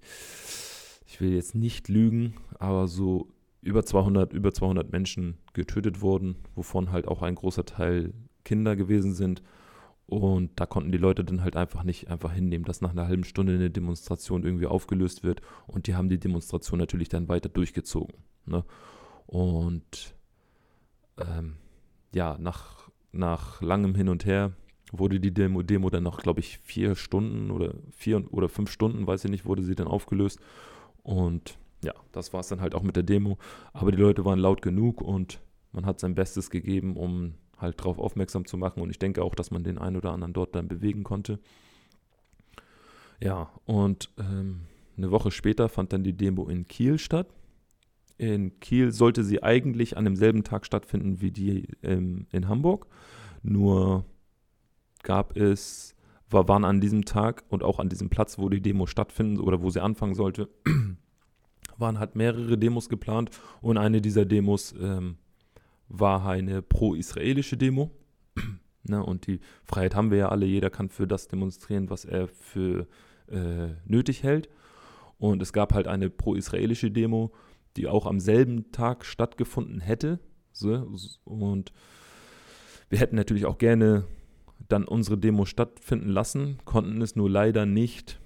ich 1.06 1.22
will 1.22 1.34
jetzt 1.34 1.54
nicht 1.54 1.88
lügen, 1.88 2.36
aber 2.58 2.88
so 2.88 3.28
über 3.62 3.86
200, 3.86 4.34
über 4.34 4.52
200 4.52 4.92
Menschen 4.92 5.38
getötet 5.54 6.02
wurden, 6.02 6.36
wovon 6.56 6.92
halt 6.92 7.08
auch 7.08 7.22
ein 7.22 7.36
großer 7.36 7.66
Teil 7.66 8.14
Kinder 8.44 8.76
gewesen 8.76 9.14
sind. 9.14 9.44
Und 10.10 10.60
da 10.60 10.66
konnten 10.66 10.92
die 10.92 10.98
Leute 10.98 11.24
dann 11.24 11.44
halt 11.44 11.56
einfach 11.56 11.84
nicht 11.84 12.10
einfach 12.10 12.34
hinnehmen, 12.34 12.66
dass 12.66 12.82
nach 12.82 12.90
einer 12.90 13.08
halben 13.08 13.24
Stunde 13.24 13.54
eine 13.54 13.70
Demonstration 13.70 14.44
irgendwie 14.44 14.66
aufgelöst 14.66 15.24
wird. 15.24 15.42
Und 15.68 15.86
die 15.86 15.94
haben 15.94 16.10
die 16.10 16.20
Demonstration 16.20 16.80
natürlich 16.80 17.10
dann 17.10 17.30
weiter 17.30 17.48
durchgezogen. 17.48 18.16
Ne? 18.48 18.66
Und 19.28 20.16
ähm, 21.18 21.58
ja, 22.12 22.40
nach, 22.40 22.90
nach 23.12 23.62
langem 23.62 23.94
Hin 23.94 24.10
und 24.10 24.26
Her 24.26 24.54
wurde 24.92 25.20
die 25.20 25.32
Demo, 25.32 25.62
Demo 25.62 25.92
dann 25.92 26.04
noch, 26.04 26.18
glaube 26.18 26.40
ich, 26.40 26.58
vier 26.58 26.96
Stunden 26.96 27.52
oder 27.52 27.76
vier 27.92 28.26
oder 28.34 28.50
fünf 28.50 28.72
Stunden, 28.72 29.06
weiß 29.06 29.26
ich 29.26 29.32
nicht, 29.32 29.46
wurde 29.46 29.62
sie 29.62 29.76
dann 29.76 29.88
aufgelöst. 29.88 30.40
Und 31.04 31.60
ja, 31.84 31.94
das 32.12 32.34
war 32.34 32.40
es 32.40 32.48
dann 32.48 32.62
halt 32.62 32.74
auch 32.74 32.82
mit 32.82 32.96
der 32.96 33.04
Demo. 33.04 33.38
Aber 33.74 33.92
die 33.92 34.02
Leute 34.02 34.26
waren 34.26 34.40
laut 34.40 34.64
genug 34.64 35.02
und 35.02 35.40
man 35.72 35.86
hat 35.86 36.00
sein 36.00 36.16
Bestes 36.16 36.50
gegeben, 36.50 36.98
um 36.98 37.36
halt 37.60 37.80
darauf 37.80 38.00
aufmerksam 38.00 38.46
zu 38.46 38.58
machen. 38.58 38.82
Und 38.82 38.90
ich 38.90 39.00
denke 39.00 39.24
auch, 39.24 39.36
dass 39.36 39.52
man 39.52 39.64
den 39.64 39.78
einen 39.78 39.98
oder 39.98 40.12
anderen 40.12 40.34
dort 40.34 40.56
dann 40.56 40.68
bewegen 40.68 41.04
konnte. 41.04 41.40
Ja, 43.22 43.52
und 43.66 44.10
ähm, 44.18 44.62
eine 44.98 45.12
Woche 45.12 45.32
später 45.32 45.70
fand 45.70 45.94
dann 45.94 46.04
die 46.04 46.16
Demo 46.16 46.48
in 46.48 46.68
Kiel 46.68 46.98
statt. 46.98 47.28
In 48.18 48.60
Kiel 48.60 48.92
sollte 48.92 49.24
sie 49.24 49.44
eigentlich 49.44 49.98
an 49.98 50.04
demselben 50.04 50.44
Tag 50.44 50.66
stattfinden 50.66 51.22
wie 51.22 51.32
die 51.32 51.68
ähm, 51.84 52.28
in 52.32 52.48
Hamburg. 52.48 52.88
Nur 53.44 54.06
gab 55.04 55.38
es, 55.38 55.96
war, 56.30 56.48
waren 56.48 56.66
an 56.66 56.82
diesem 56.82 57.06
Tag 57.06 57.44
und 57.50 57.64
auch 57.64 57.80
an 57.80 57.90
diesem 57.90 58.10
Platz, 58.10 58.38
wo 58.38 58.50
die 58.50 58.62
Demo 58.62 58.86
stattfinden 58.86 59.40
oder 59.40 59.62
wo 59.62 59.70
sie 59.70 59.82
anfangen 59.82 60.16
sollte, 60.16 60.50
waren 61.78 62.00
halt 62.00 62.16
mehrere 62.16 62.58
Demos 62.58 62.90
geplant 62.90 63.32
und 63.62 63.78
eine 63.78 64.02
dieser 64.02 64.26
Demos 64.26 64.76
ähm, 64.80 65.18
war 65.90 66.26
eine 66.28 66.62
pro-israelische 66.62 67.58
Demo. 67.58 67.92
ne, 68.84 69.04
und 69.04 69.28
die 69.28 69.42
Freiheit 69.66 69.96
haben 69.96 70.12
wir 70.12 70.20
ja 70.20 70.30
alle, 70.30 70.46
jeder 70.46 70.70
kann 70.70 70.90
für 70.90 71.08
das 71.08 71.28
demonstrieren, 71.28 71.90
was 71.90 72.06
er 72.06 72.28
für 72.28 72.88
äh, 73.28 73.70
nötig 73.86 74.24
hält. 74.24 74.50
Und 75.18 75.42
es 75.42 75.52
gab 75.52 75.74
halt 75.74 75.88
eine 75.88 76.10
pro-israelische 76.10 76.92
Demo, 76.92 77.34
die 77.76 77.88
auch 77.88 78.06
am 78.06 78.20
selben 78.20 78.72
Tag 78.72 79.04
stattgefunden 79.04 79.82
hätte. 79.82 80.20
So, 80.54 80.88
und 81.26 81.74
wir 82.90 83.00
hätten 83.00 83.16
natürlich 83.16 83.46
auch 83.46 83.58
gerne 83.58 84.06
dann 84.68 84.86
unsere 84.86 85.18
Demo 85.18 85.46
stattfinden 85.46 86.10
lassen, 86.10 86.60
konnten 86.66 87.02
es 87.02 87.16
nur 87.16 87.30
leider 87.30 87.66
nicht, 87.66 88.20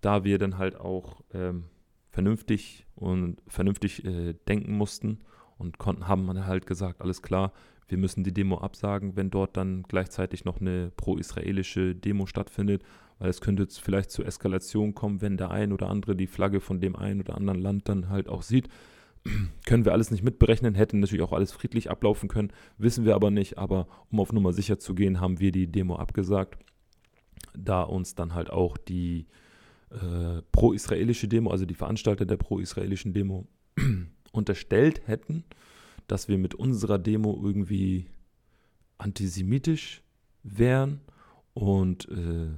da 0.00 0.24
wir 0.24 0.38
dann 0.38 0.58
halt 0.58 0.76
auch 0.76 1.22
ähm, 1.32 1.64
vernünftig 2.10 2.86
und 2.94 3.42
vernünftig 3.46 4.04
äh, 4.04 4.34
denken 4.46 4.72
mussten 4.72 5.20
und 5.60 5.78
konnten, 5.78 6.08
haben 6.08 6.26
dann 6.26 6.46
halt 6.46 6.66
gesagt, 6.66 7.00
alles 7.00 7.22
klar, 7.22 7.52
wir 7.88 7.98
müssen 7.98 8.24
die 8.24 8.32
Demo 8.32 8.58
absagen, 8.58 9.16
wenn 9.16 9.30
dort 9.30 9.56
dann 9.56 9.82
gleichzeitig 9.82 10.44
noch 10.44 10.60
eine 10.60 10.92
pro-israelische 10.96 11.94
Demo 11.94 12.26
stattfindet, 12.26 12.82
weil 13.18 13.30
es 13.30 13.40
könnte 13.40 13.66
vielleicht 13.68 14.10
zu 14.10 14.22
Eskalation 14.24 14.94
kommen, 14.94 15.20
wenn 15.20 15.36
der 15.36 15.50
ein 15.50 15.72
oder 15.72 15.88
andere 15.88 16.16
die 16.16 16.26
Flagge 16.26 16.60
von 16.60 16.80
dem 16.80 16.96
einen 16.96 17.20
oder 17.20 17.36
anderen 17.36 17.60
Land 17.60 17.88
dann 17.88 18.08
halt 18.08 18.28
auch 18.28 18.42
sieht. 18.42 18.68
Können 19.66 19.84
wir 19.84 19.92
alles 19.92 20.10
nicht 20.10 20.22
mitberechnen, 20.22 20.74
hätten 20.74 21.00
natürlich 21.00 21.22
auch 21.22 21.32
alles 21.32 21.52
friedlich 21.52 21.90
ablaufen 21.90 22.28
können, 22.28 22.52
wissen 22.78 23.04
wir 23.04 23.14
aber 23.14 23.30
nicht. 23.30 23.58
Aber 23.58 23.86
um 24.10 24.20
auf 24.20 24.32
Nummer 24.32 24.52
sicher 24.52 24.78
zu 24.78 24.94
gehen, 24.94 25.20
haben 25.20 25.40
wir 25.40 25.52
die 25.52 25.66
Demo 25.66 25.96
abgesagt, 25.96 26.58
da 27.54 27.82
uns 27.82 28.14
dann 28.14 28.34
halt 28.34 28.50
auch 28.50 28.78
die 28.78 29.26
äh, 29.90 30.40
pro-israelische 30.52 31.28
Demo, 31.28 31.50
also 31.50 31.66
die 31.66 31.74
Veranstalter 31.74 32.24
der 32.24 32.36
pro-israelischen 32.36 33.12
Demo, 33.12 33.46
unterstellt 34.32 35.06
hätten, 35.06 35.44
dass 36.06 36.28
wir 36.28 36.38
mit 36.38 36.54
unserer 36.54 36.98
Demo 36.98 37.38
irgendwie 37.42 38.06
antisemitisch 38.98 40.02
wären 40.42 41.00
und 41.54 42.08
äh, 42.08 42.48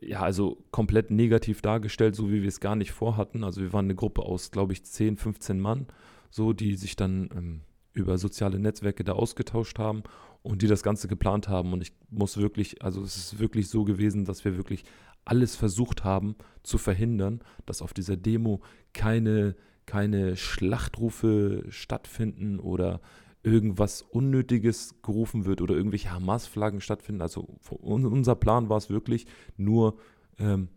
ja, 0.00 0.20
also 0.20 0.62
komplett 0.70 1.10
negativ 1.10 1.60
dargestellt, 1.62 2.14
so 2.14 2.30
wie 2.30 2.42
wir 2.42 2.48
es 2.48 2.60
gar 2.60 2.76
nicht 2.76 2.92
vorhatten. 2.92 3.42
Also 3.42 3.60
wir 3.60 3.72
waren 3.72 3.86
eine 3.86 3.94
Gruppe 3.94 4.22
aus, 4.22 4.50
glaube 4.50 4.72
ich, 4.72 4.84
10, 4.84 5.16
15 5.16 5.58
Mann, 5.58 5.86
so, 6.30 6.52
die 6.52 6.76
sich 6.76 6.94
dann 6.94 7.30
ähm, 7.36 7.60
über 7.92 8.18
soziale 8.18 8.58
Netzwerke 8.58 9.02
da 9.02 9.12
ausgetauscht 9.12 9.78
haben 9.78 10.04
und 10.42 10.62
die 10.62 10.68
das 10.68 10.82
Ganze 10.82 11.08
geplant 11.08 11.48
haben. 11.48 11.72
Und 11.72 11.82
ich 11.82 11.92
muss 12.10 12.36
wirklich, 12.36 12.82
also 12.82 13.02
es 13.02 13.16
ist 13.16 13.38
wirklich 13.38 13.68
so 13.68 13.84
gewesen, 13.84 14.24
dass 14.24 14.44
wir 14.44 14.56
wirklich 14.56 14.84
alles 15.24 15.56
versucht 15.56 16.04
haben 16.04 16.36
zu 16.62 16.78
verhindern, 16.78 17.40
dass 17.66 17.82
auf 17.82 17.92
dieser 17.92 18.16
Demo 18.16 18.60
keine 18.92 19.56
keine 19.90 20.36
Schlachtrufe 20.36 21.64
stattfinden 21.68 22.60
oder 22.60 23.00
irgendwas 23.42 24.02
Unnötiges 24.02 24.94
gerufen 25.02 25.46
wird 25.46 25.60
oder 25.60 25.74
irgendwelche 25.74 26.12
Hamas-Flaggen 26.12 26.80
stattfinden. 26.80 27.22
Also 27.22 27.48
unser 27.68 28.36
Plan 28.36 28.68
war 28.68 28.76
es 28.76 28.88
wirklich, 28.88 29.26
nur 29.56 29.96
ähm, 30.38 30.68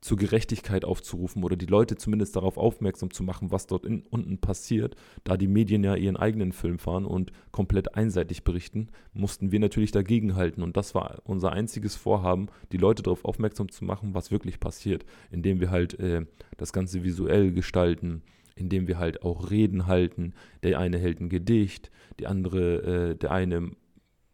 zur 0.00 0.16
Gerechtigkeit 0.16 0.86
aufzurufen 0.86 1.44
oder 1.44 1.56
die 1.56 1.66
Leute 1.66 1.96
zumindest 1.96 2.36
darauf 2.36 2.56
aufmerksam 2.56 3.10
zu 3.10 3.22
machen, 3.22 3.50
was 3.50 3.66
dort 3.66 3.84
in, 3.84 4.02
unten 4.08 4.38
passiert. 4.38 4.96
Da 5.24 5.36
die 5.36 5.46
Medien 5.46 5.84
ja 5.84 5.94
ihren 5.94 6.16
eigenen 6.16 6.52
Film 6.52 6.78
fahren 6.78 7.04
und 7.04 7.32
komplett 7.52 7.94
einseitig 7.96 8.44
berichten, 8.44 8.88
mussten 9.12 9.52
wir 9.52 9.60
natürlich 9.60 9.92
dagegenhalten. 9.92 10.62
Und 10.62 10.78
das 10.78 10.94
war 10.94 11.20
unser 11.24 11.52
einziges 11.52 11.96
Vorhaben, 11.96 12.48
die 12.72 12.78
Leute 12.78 13.02
darauf 13.02 13.26
aufmerksam 13.26 13.68
zu 13.68 13.84
machen, 13.84 14.14
was 14.14 14.30
wirklich 14.30 14.58
passiert, 14.58 15.04
indem 15.30 15.60
wir 15.60 15.70
halt 15.70 15.98
äh, 16.00 16.24
das 16.56 16.72
Ganze 16.72 17.02
visuell 17.02 17.52
gestalten, 17.52 18.22
indem 18.54 18.86
wir 18.86 18.98
halt 18.98 19.22
auch 19.22 19.50
Reden 19.50 19.86
halten. 19.86 20.34
Der 20.62 20.78
eine 20.78 20.98
hält 20.98 21.20
ein 21.20 21.28
Gedicht, 21.28 21.90
die 22.18 22.26
andere, 22.26 23.10
äh, 23.10 23.16
der 23.16 23.32
eine 23.32 23.70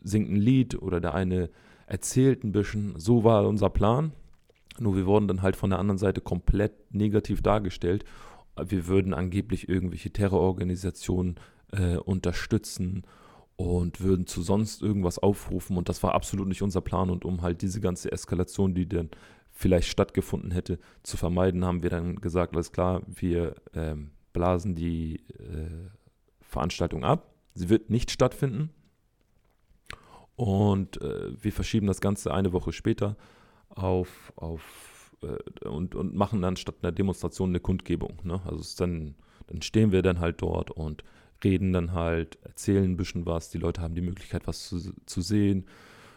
singt 0.02 0.30
ein 0.30 0.36
Lied 0.36 0.80
oder 0.80 1.00
der 1.00 1.14
eine 1.14 1.50
erzählt 1.86 2.44
ein 2.44 2.52
bisschen. 2.52 2.94
So 2.98 3.24
war 3.24 3.46
unser 3.46 3.70
Plan. 3.70 4.12
Nur 4.78 4.96
wir 4.96 5.06
wurden 5.06 5.28
dann 5.28 5.42
halt 5.42 5.56
von 5.56 5.70
der 5.70 5.78
anderen 5.78 5.98
Seite 5.98 6.20
komplett 6.20 6.94
negativ 6.94 7.42
dargestellt. 7.42 8.04
Wir 8.62 8.86
würden 8.86 9.14
angeblich 9.14 9.68
irgendwelche 9.68 10.10
Terrororganisationen 10.10 11.36
äh, 11.72 11.96
unterstützen 11.96 13.04
und 13.56 14.00
würden 14.00 14.26
zu 14.26 14.42
sonst 14.42 14.82
irgendwas 14.82 15.18
aufrufen. 15.18 15.76
Und 15.76 15.88
das 15.88 16.02
war 16.02 16.14
absolut 16.14 16.48
nicht 16.48 16.62
unser 16.62 16.80
Plan. 16.80 17.10
Und 17.10 17.24
um 17.24 17.42
halt 17.42 17.60
diese 17.60 17.80
ganze 17.80 18.10
Eskalation, 18.10 18.74
die 18.74 18.88
dann 18.88 19.10
vielleicht 19.61 19.88
stattgefunden 19.88 20.52
hätte, 20.52 20.79
zu 21.02 21.19
vermeiden, 21.19 21.67
haben 21.67 21.83
wir 21.83 21.90
dann 21.90 22.17
gesagt, 22.17 22.55
alles 22.55 22.73
klar, 22.73 23.02
wir 23.07 23.57
ähm, 23.75 24.11
blasen 24.33 24.75
die 24.75 25.17
äh, 25.38 25.90
Veranstaltung 26.40 27.05
ab. 27.05 27.35
Sie 27.52 27.69
wird 27.69 27.90
nicht 27.90 28.11
stattfinden. 28.11 28.71
Und 30.35 31.02
äh, 31.02 31.33
wir 31.45 31.52
verschieben 31.52 31.87
das 31.87 32.00
Ganze 32.00 32.33
eine 32.33 32.55
Woche 32.55 32.73
später 32.73 33.19
auf, 33.69 34.33
auf 34.37 35.14
äh, 35.21 35.69
und, 35.69 35.95
und 35.95 36.14
machen 36.14 36.40
dann 36.40 36.57
statt 36.57 36.76
einer 36.81 36.93
Demonstration 36.93 37.50
eine 37.50 37.61
Kundgebung. 37.61 38.19
Ne? 38.23 38.40
Also 38.47 38.64
dann, 38.79 39.14
dann 39.49 39.61
stehen 39.61 39.93
wir 39.93 40.00
dann 40.00 40.21
halt 40.21 40.40
dort 40.40 40.71
und 40.71 41.05
reden 41.45 41.75
dann 41.75 41.93
halt, 41.93 42.38
erzählen 42.45 42.85
ein 42.85 42.97
bisschen 42.97 43.26
was. 43.26 43.50
Die 43.50 43.59
Leute 43.59 43.83
haben 43.83 43.95
die 43.95 44.00
Möglichkeit, 44.00 44.47
was 44.47 44.69
zu, 44.69 44.95
zu 45.05 45.21
sehen. 45.21 45.67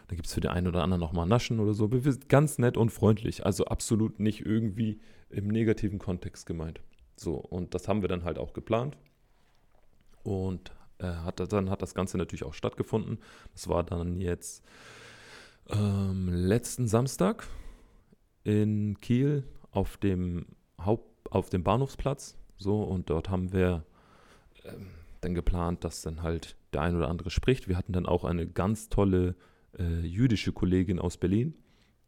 Da 0.08 0.16
gibt 0.16 0.26
es 0.26 0.34
für 0.34 0.40
den 0.40 0.50
einen 0.50 0.66
oder 0.66 0.82
anderen 0.82 1.00
nochmal 1.00 1.26
Naschen 1.26 1.60
oder 1.60 1.74
so. 1.74 1.90
Ganz 2.28 2.58
nett 2.58 2.76
und 2.76 2.90
freundlich. 2.90 3.46
Also 3.46 3.64
absolut 3.66 4.20
nicht 4.20 4.44
irgendwie 4.44 5.00
im 5.30 5.48
negativen 5.48 5.98
Kontext 5.98 6.46
gemeint. 6.46 6.80
So, 7.16 7.34
und 7.36 7.74
das 7.74 7.88
haben 7.88 8.02
wir 8.02 8.08
dann 8.08 8.24
halt 8.24 8.38
auch 8.38 8.52
geplant. 8.52 8.96
Und 10.22 10.72
äh, 10.98 11.06
hat, 11.06 11.40
dann 11.52 11.70
hat 11.70 11.82
das 11.82 11.94
Ganze 11.94 12.18
natürlich 12.18 12.44
auch 12.44 12.54
stattgefunden. 12.54 13.18
Das 13.52 13.68
war 13.68 13.82
dann 13.82 14.20
jetzt 14.20 14.64
ähm, 15.70 16.28
letzten 16.28 16.88
Samstag 16.88 17.46
in 18.42 19.00
Kiel 19.00 19.44
auf 19.70 19.96
dem 19.96 20.46
Haupt, 20.80 21.32
auf 21.32 21.50
dem 21.50 21.62
Bahnhofsplatz. 21.62 22.36
So, 22.56 22.82
und 22.82 23.10
dort 23.10 23.30
haben 23.30 23.52
wir 23.52 23.84
ähm, 24.64 24.90
dann 25.20 25.34
geplant, 25.34 25.84
dass 25.84 26.02
dann 26.02 26.22
halt 26.22 26.56
der 26.72 26.82
ein 26.82 26.96
oder 26.96 27.08
andere 27.08 27.30
spricht. 27.30 27.68
Wir 27.68 27.76
hatten 27.76 27.92
dann 27.92 28.06
auch 28.06 28.24
eine 28.24 28.46
ganz 28.46 28.88
tolle 28.88 29.34
äh, 29.78 30.00
jüdische 30.00 30.52
Kollegin 30.52 30.98
aus 30.98 31.16
Berlin, 31.16 31.54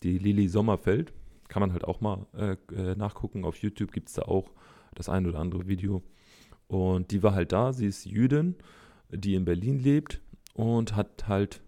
die 0.03 0.19
Lili 0.19 0.49
Sommerfeld. 0.49 1.13
Kann 1.49 1.61
man 1.61 1.73
halt 1.73 1.85
auch 1.85 2.01
mal 2.01 2.27
äh, 2.35 2.57
äh 2.75 2.97
nachgucken. 2.97 3.45
Auf 3.45 3.57
YouTube 3.59 3.93
gibt 3.93 4.09
es 4.09 4.15
da 4.15 4.23
auch 4.23 4.51
das 4.95 5.09
ein 5.09 5.27
oder 5.27 5.39
andere 5.39 5.69
Video. 5.69 6.03
Und 6.67 7.13
die 7.13 7.23
war 7.23 7.35
halt 7.35 7.53
da. 7.53 7.73
Sie 7.73 7.87
ist 7.87 8.05
Jüdin, 8.05 8.57
die 9.11 9.35
in 9.35 9.45
Berlin 9.45 9.79
lebt 9.79 10.21
und 10.55 10.97
hat 10.97 11.29
halt 11.29 11.63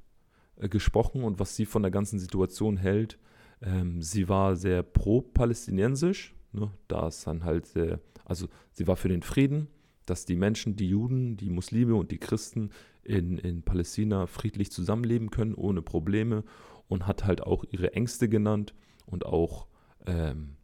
äh, 0.57 0.69
gesprochen 0.69 1.23
und 1.23 1.39
was 1.39 1.55
sie 1.55 1.67
von 1.67 1.83
der 1.83 1.91
ganzen 1.91 2.19
Situation 2.19 2.77
hält. 2.77 3.19
Ähm, 3.63 4.03
sie 4.03 4.29
war 4.29 4.57
sehr 4.57 4.83
pro-palästinensisch. 4.83 6.35
Ne? 6.53 6.71
Da 6.89 7.09
ist 7.09 7.27
dann 7.27 7.45
halt 7.45 7.67
sehr, 7.67 8.01
also 8.25 8.49
sie 8.73 8.87
war 8.87 8.97
für 8.97 9.09
den 9.09 9.23
Frieden 9.23 9.69
dass 10.11 10.25
die 10.25 10.37
Menschen, 10.37 10.77
die 10.77 10.89
Juden, 10.89 11.37
die 11.37 11.51
Muslime 11.51 11.95
und 11.95 12.11
die 12.11 12.19
Christen 12.19 12.71
in, 13.03 13.39
in 13.39 13.63
Palästina 13.63 14.27
friedlich 14.27 14.71
zusammenleben 14.71 15.31
können, 15.31 15.55
ohne 15.55 15.83
Probleme 15.83 16.45
und 16.89 17.07
hat 17.07 17.25
halt 17.25 17.43
auch 17.43 17.65
ihre 17.71 17.93
Ängste 17.93 18.29
genannt 18.29 18.75
und 19.07 19.27
auch, 19.27 19.67
ähm, 20.07 20.57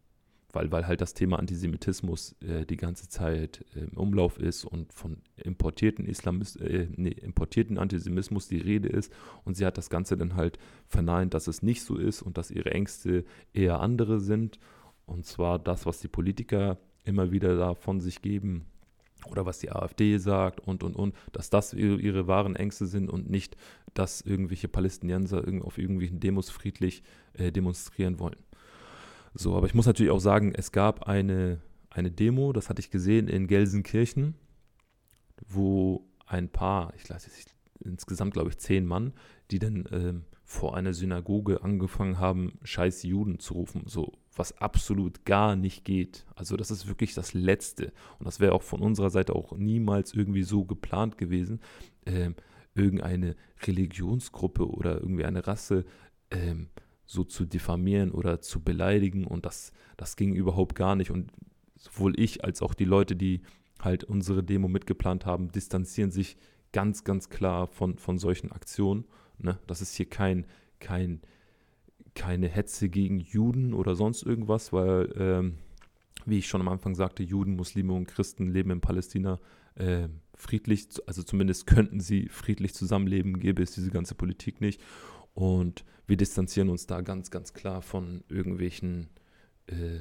weil, 0.53 0.71
weil 0.71 0.87
halt 0.87 1.01
das 1.01 1.15
Thema 1.15 1.39
Antisemitismus 1.39 2.37
äh, 2.41 2.65
die 2.65 2.77
ganze 2.77 3.09
Zeit 3.09 3.65
im 3.75 3.97
Umlauf 3.97 4.39
ist 4.39 4.65
und 4.65 4.93
von 4.93 5.19
importierten 5.37 6.07
Islamist, 6.07 6.61
äh, 6.61 6.89
nee, 6.97 7.11
importierten 7.11 7.79
Antisemitismus 7.79 8.49
die 8.49 8.59
Rede 8.59 8.89
ist. 8.89 9.13
Und 9.45 9.57
sie 9.57 9.67
hat 9.67 9.79
das 9.79 9.91
Ganze 9.91 10.17
dann 10.17 10.37
halt 10.37 10.59
verneint, 10.87 11.35
dass 11.35 11.49
es 11.49 11.63
nicht 11.63 11.83
so 11.83 11.97
ist 11.97 12.23
und 12.23 12.39
dass 12.39 12.51
ihre 12.51 12.71
Ängste 12.71 13.25
eher 13.53 13.81
andere 13.81 14.21
sind. 14.21 14.59
Und 15.07 15.27
zwar 15.27 15.59
das, 15.59 15.87
was 15.87 16.01
die 16.01 16.09
Politiker 16.09 16.79
immer 17.05 17.33
wieder 17.33 17.57
da 17.57 17.75
von 17.75 18.01
sich 18.01 18.23
geben, 18.23 18.65
oder 19.27 19.47
was 19.47 19.59
die 19.59 19.71
AfD 19.71 20.19
sagt 20.19 20.61
und, 20.61 20.83
und, 20.83 20.97
und, 20.97 21.15
dass 21.33 21.51
das 21.51 21.73
ihre, 21.73 21.97
ihre 21.97 22.27
wahren 22.27 22.57
Ängste 22.57 22.87
sind 22.87 23.11
und 23.11 23.31
nicht, 23.31 23.57
dass 23.95 24.21
irgendwelche 24.21 24.69
Palästinenser 24.69 25.45
auf 25.63 25.79
irgendwelchen 25.79 26.21
Demos 26.21 26.51
friedlich 26.51 27.03
äh, 27.35 27.53
demonstrieren 27.53 28.19
wollen. 28.19 28.39
So, 29.35 29.57
aber 29.57 29.67
ich 29.67 29.75
muss 29.75 29.87
natürlich 29.87 30.13
auch 30.13 30.21
sagen, 30.21 30.53
es 30.55 30.73
gab 30.73 31.09
eine, 31.09 31.61
eine 31.91 32.11
Demo, 32.11 32.53
das 32.53 32.69
hatte 32.69 32.81
ich 32.81 32.91
gesehen 32.91 33.29
in 33.29 33.47
Gelsenkirchen, 33.47 34.35
wo 35.49 36.07
ein 36.27 36.49
paar, 36.49 36.93
ich 36.97 37.09
weiß 37.11 37.27
nicht, 37.27 37.55
insgesamt 37.81 38.35
glaube 38.35 38.51
ich 38.51 38.59
zehn 38.59 38.87
Mann, 38.87 39.13
die 39.51 39.59
dann 39.59 39.85
ähm, 39.91 40.25
vor 40.45 40.77
einer 40.77 40.93
Synagoge 40.93 41.63
angefangen 41.63 42.19
haben, 42.19 42.59
scheiß 42.63 43.03
Juden 43.03 43.39
zu 43.39 43.55
rufen, 43.55 43.83
so 43.87 44.13
was 44.37 44.59
absolut 44.59 45.25
gar 45.25 45.57
nicht 45.57 45.85
geht. 45.85 46.25
Also 46.35 46.57
das 46.57 46.71
ist 46.71 46.87
wirklich 46.87 47.15
das 47.15 47.35
Letzte. 47.35 47.93
Und 48.19 48.27
das 48.27 48.41
wäre 48.41 48.53
auch 48.53 48.63
von 48.63 48.81
unserer 48.81 49.11
Seite 49.11 49.35
auch 49.35 49.57
niemals 49.57 50.15
irgendwie 50.15 50.43
so 50.43 50.65
geplant 50.65 51.19
gewesen, 51.19 51.61
ähm, 52.07 52.35
irgendeine 52.75 53.37
Religionsgruppe 53.63 54.69
oder 54.69 55.01
irgendwie 55.01 55.25
eine 55.25 55.47
Rasse 55.47 55.85
ähm, 56.31 56.69
so 57.07 57.25
zu 57.25 57.45
diffamieren 57.45 58.11
oder 58.11 58.41
zu 58.41 58.63
beleidigen. 58.63 59.27
Und 59.27 59.47
das, 59.47 59.73
das 59.97 60.17
ging 60.17 60.35
überhaupt 60.35 60.75
gar 60.75 60.97
nicht. 60.97 61.11
Und 61.11 61.31
sowohl 61.77 62.19
ich 62.19 62.45
als 62.45 62.63
auch 62.63 62.75
die 62.75 62.85
Leute, 62.85 63.17
die 63.17 63.43
halt 63.81 64.05
unsere 64.05 64.43
Demo 64.43 64.69
mitgeplant 64.69 65.27
haben, 65.27 65.53
distanzieren 65.53 66.11
sich 66.11 66.37
ganz, 66.73 67.05
ganz 67.05 67.29
klar 67.29 67.67
von, 67.69 67.99
von 67.99 68.19
solchen 68.19 68.51
Aktionen. 68.51 69.05
Ne? 69.39 69.59
Das 69.67 69.81
ist 69.81 69.95
hier 69.95 70.09
kein, 70.09 70.47
kein 70.81 71.21
keine 72.15 72.49
Hetze 72.49 72.89
gegen 72.89 73.19
Juden 73.19 73.75
oder 73.75 73.97
sonst 73.97 74.23
irgendwas, 74.23 74.73
weil, 74.73 75.13
ähm, 75.17 75.59
wie 76.27 76.39
ich 76.39 76.49
schon 76.49 76.61
am 76.61 76.69
Anfang 76.69 76.95
sagte, 76.95 77.23
Juden, 77.23 77.57
Muslime 77.57 77.93
und 77.93 78.07
Christen 78.07 78.47
leben 78.47 78.71
in 78.71 78.81
Palästina 78.81 79.41
äh, 79.75 80.09
friedlich, 80.35 80.89
also 81.07 81.23
zumindest 81.23 81.67
könnten 81.67 82.01
sie 82.01 82.29
friedlich 82.29 82.75
zusammenleben, 82.75 83.41
gäbe 83.41 83.63
es 83.63 83.73
diese 83.73 83.91
ganze 83.91 84.15
Politik 84.15 84.61
nicht. 84.61 84.81
Und 85.35 85.85
wir 86.07 86.17
distanzieren 86.17 86.69
uns 86.69 86.87
da 86.87 87.01
ganz, 87.01 87.31
ganz 87.31 87.55
klar 87.55 87.83
von 87.83 88.23
irgendwelchen 88.29 89.09
äh, 89.67 90.01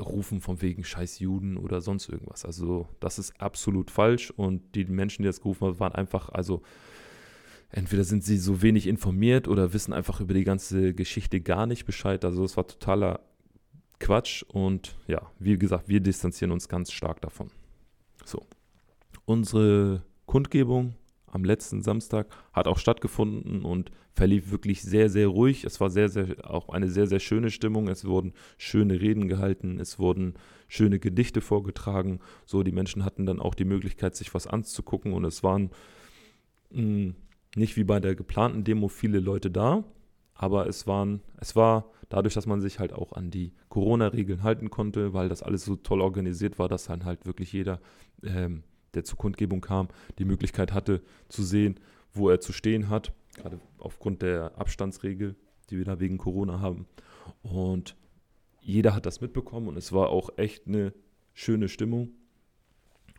Rufen 0.00 0.40
von 0.40 0.60
wegen 0.62 0.84
scheiß 0.84 1.18
Juden 1.20 1.56
oder 1.56 1.80
sonst 1.80 2.08
irgendwas. 2.08 2.44
Also 2.44 2.88
das 3.00 3.18
ist 3.18 3.40
absolut 3.40 3.90
falsch 3.90 4.30
und 4.30 4.74
die 4.74 4.84
Menschen, 4.84 5.22
die 5.22 5.26
das 5.26 5.40
gerufen 5.40 5.66
haben, 5.66 5.80
waren 5.80 5.94
einfach, 5.94 6.28
also 6.28 6.62
entweder 7.76 8.04
sind 8.04 8.24
sie 8.24 8.38
so 8.38 8.62
wenig 8.62 8.86
informiert 8.86 9.48
oder 9.48 9.74
wissen 9.74 9.92
einfach 9.92 10.20
über 10.20 10.32
die 10.32 10.44
ganze 10.44 10.94
Geschichte 10.94 11.42
gar 11.42 11.66
nicht 11.66 11.84
Bescheid. 11.84 12.24
Also 12.24 12.42
es 12.42 12.56
war 12.56 12.66
totaler 12.66 13.20
Quatsch 14.00 14.42
und 14.48 14.96
ja, 15.06 15.30
wie 15.38 15.58
gesagt, 15.58 15.86
wir 15.86 16.00
distanzieren 16.00 16.52
uns 16.52 16.70
ganz 16.70 16.90
stark 16.90 17.20
davon. 17.20 17.50
So, 18.24 18.46
unsere 19.26 20.02
Kundgebung 20.24 20.94
am 21.26 21.44
letzten 21.44 21.82
Samstag 21.82 22.28
hat 22.54 22.66
auch 22.66 22.78
stattgefunden 22.78 23.62
und 23.62 23.90
verlief 24.14 24.50
wirklich 24.50 24.80
sehr, 24.80 25.10
sehr 25.10 25.28
ruhig. 25.28 25.64
Es 25.64 25.78
war 25.78 25.90
sehr, 25.90 26.08
sehr, 26.08 26.50
auch 26.50 26.70
eine 26.70 26.88
sehr, 26.88 27.06
sehr 27.06 27.20
schöne 27.20 27.50
Stimmung. 27.50 27.88
Es 27.88 28.06
wurden 28.06 28.32
schöne 28.56 29.02
Reden 29.02 29.28
gehalten, 29.28 29.78
es 29.80 29.98
wurden 29.98 30.32
schöne 30.66 30.98
Gedichte 30.98 31.42
vorgetragen. 31.42 32.20
So, 32.46 32.62
die 32.62 32.72
Menschen 32.72 33.04
hatten 33.04 33.26
dann 33.26 33.38
auch 33.38 33.54
die 33.54 33.66
Möglichkeit, 33.66 34.16
sich 34.16 34.32
was 34.32 34.46
anzugucken 34.46 35.12
und 35.12 35.26
es 35.26 35.42
waren 35.42 35.70
mh, 36.70 36.82
mm, 36.82 37.14
nicht 37.56 37.76
wie 37.76 37.84
bei 37.84 38.00
der 38.00 38.14
geplanten 38.14 38.64
Demo 38.64 38.88
viele 38.88 39.18
Leute 39.18 39.50
da, 39.50 39.84
aber 40.34 40.66
es 40.68 40.86
waren, 40.86 41.22
es 41.40 41.56
war 41.56 41.90
dadurch, 42.08 42.34
dass 42.34 42.46
man 42.46 42.60
sich 42.60 42.78
halt 42.78 42.92
auch 42.92 43.12
an 43.12 43.30
die 43.30 43.52
Corona-Regeln 43.68 44.42
halten 44.42 44.70
konnte, 44.70 45.12
weil 45.12 45.28
das 45.28 45.42
alles 45.42 45.64
so 45.64 45.76
toll 45.76 46.00
organisiert 46.00 46.58
war, 46.58 46.68
dass 46.68 46.84
dann 46.84 47.04
halt 47.04 47.26
wirklich 47.26 47.52
jeder, 47.52 47.80
ähm, 48.22 48.62
der 48.94 49.04
zur 49.04 49.18
Kundgebung 49.18 49.60
kam, 49.60 49.88
die 50.18 50.24
Möglichkeit 50.24 50.72
hatte 50.72 51.02
zu 51.28 51.42
sehen, 51.42 51.80
wo 52.12 52.28
er 52.28 52.40
zu 52.40 52.52
stehen 52.52 52.88
hat, 52.88 53.12
gerade 53.34 53.58
aufgrund 53.78 54.22
der 54.22 54.56
Abstandsregel, 54.58 55.34
die 55.70 55.78
wir 55.78 55.84
da 55.84 55.98
wegen 55.98 56.18
Corona 56.18 56.60
haben. 56.60 56.86
Und 57.42 57.96
jeder 58.60 58.94
hat 58.94 59.06
das 59.06 59.20
mitbekommen 59.20 59.68
und 59.68 59.76
es 59.76 59.92
war 59.92 60.10
auch 60.10 60.30
echt 60.36 60.66
eine 60.66 60.92
schöne 61.32 61.68
Stimmung. 61.68 62.10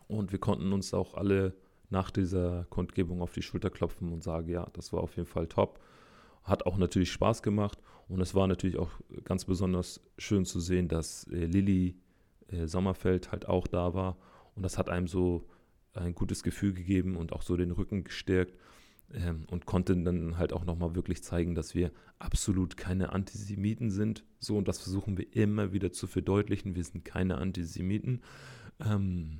Und 0.06 0.32
wir 0.32 0.38
konnten 0.38 0.72
uns 0.72 0.94
auch 0.94 1.14
alle 1.14 1.54
nach 1.90 2.10
dieser 2.10 2.66
Kundgebung 2.70 3.22
auf 3.22 3.32
die 3.32 3.42
Schulter 3.42 3.70
klopfen 3.70 4.12
und 4.12 4.22
sagen, 4.22 4.48
ja, 4.48 4.68
das 4.72 4.92
war 4.92 5.00
auf 5.00 5.16
jeden 5.16 5.28
Fall 5.28 5.46
top. 5.46 5.80
Hat 6.44 6.66
auch 6.66 6.78
natürlich 6.78 7.12
Spaß 7.12 7.42
gemacht 7.42 7.78
und 8.08 8.20
es 8.20 8.34
war 8.34 8.46
natürlich 8.46 8.78
auch 8.78 8.90
ganz 9.24 9.44
besonders 9.44 10.00
schön 10.16 10.44
zu 10.44 10.60
sehen, 10.60 10.88
dass 10.88 11.24
äh, 11.24 11.44
Lilly 11.44 11.96
äh, 12.48 12.66
Sommerfeld 12.66 13.32
halt 13.32 13.48
auch 13.48 13.66
da 13.66 13.94
war 13.94 14.16
und 14.54 14.62
das 14.62 14.78
hat 14.78 14.88
einem 14.88 15.08
so 15.08 15.46
ein 15.94 16.14
gutes 16.14 16.42
Gefühl 16.42 16.72
gegeben 16.72 17.16
und 17.16 17.32
auch 17.32 17.42
so 17.42 17.56
den 17.56 17.70
Rücken 17.70 18.04
gestärkt 18.04 18.54
ähm, 19.12 19.44
und 19.50 19.66
konnte 19.66 19.96
dann 19.96 20.38
halt 20.38 20.52
auch 20.52 20.64
nochmal 20.64 20.94
wirklich 20.94 21.22
zeigen, 21.22 21.54
dass 21.54 21.74
wir 21.74 21.90
absolut 22.18 22.76
keine 22.76 23.12
Antisemiten 23.12 23.90
sind. 23.90 24.24
So 24.38 24.56
und 24.56 24.68
das 24.68 24.80
versuchen 24.80 25.16
wir 25.16 25.34
immer 25.34 25.72
wieder 25.72 25.92
zu 25.92 26.06
verdeutlichen. 26.06 26.74
Wir 26.74 26.84
sind 26.84 27.04
keine 27.04 27.38
Antisemiten. 27.38 28.22
Ähm, 28.80 29.38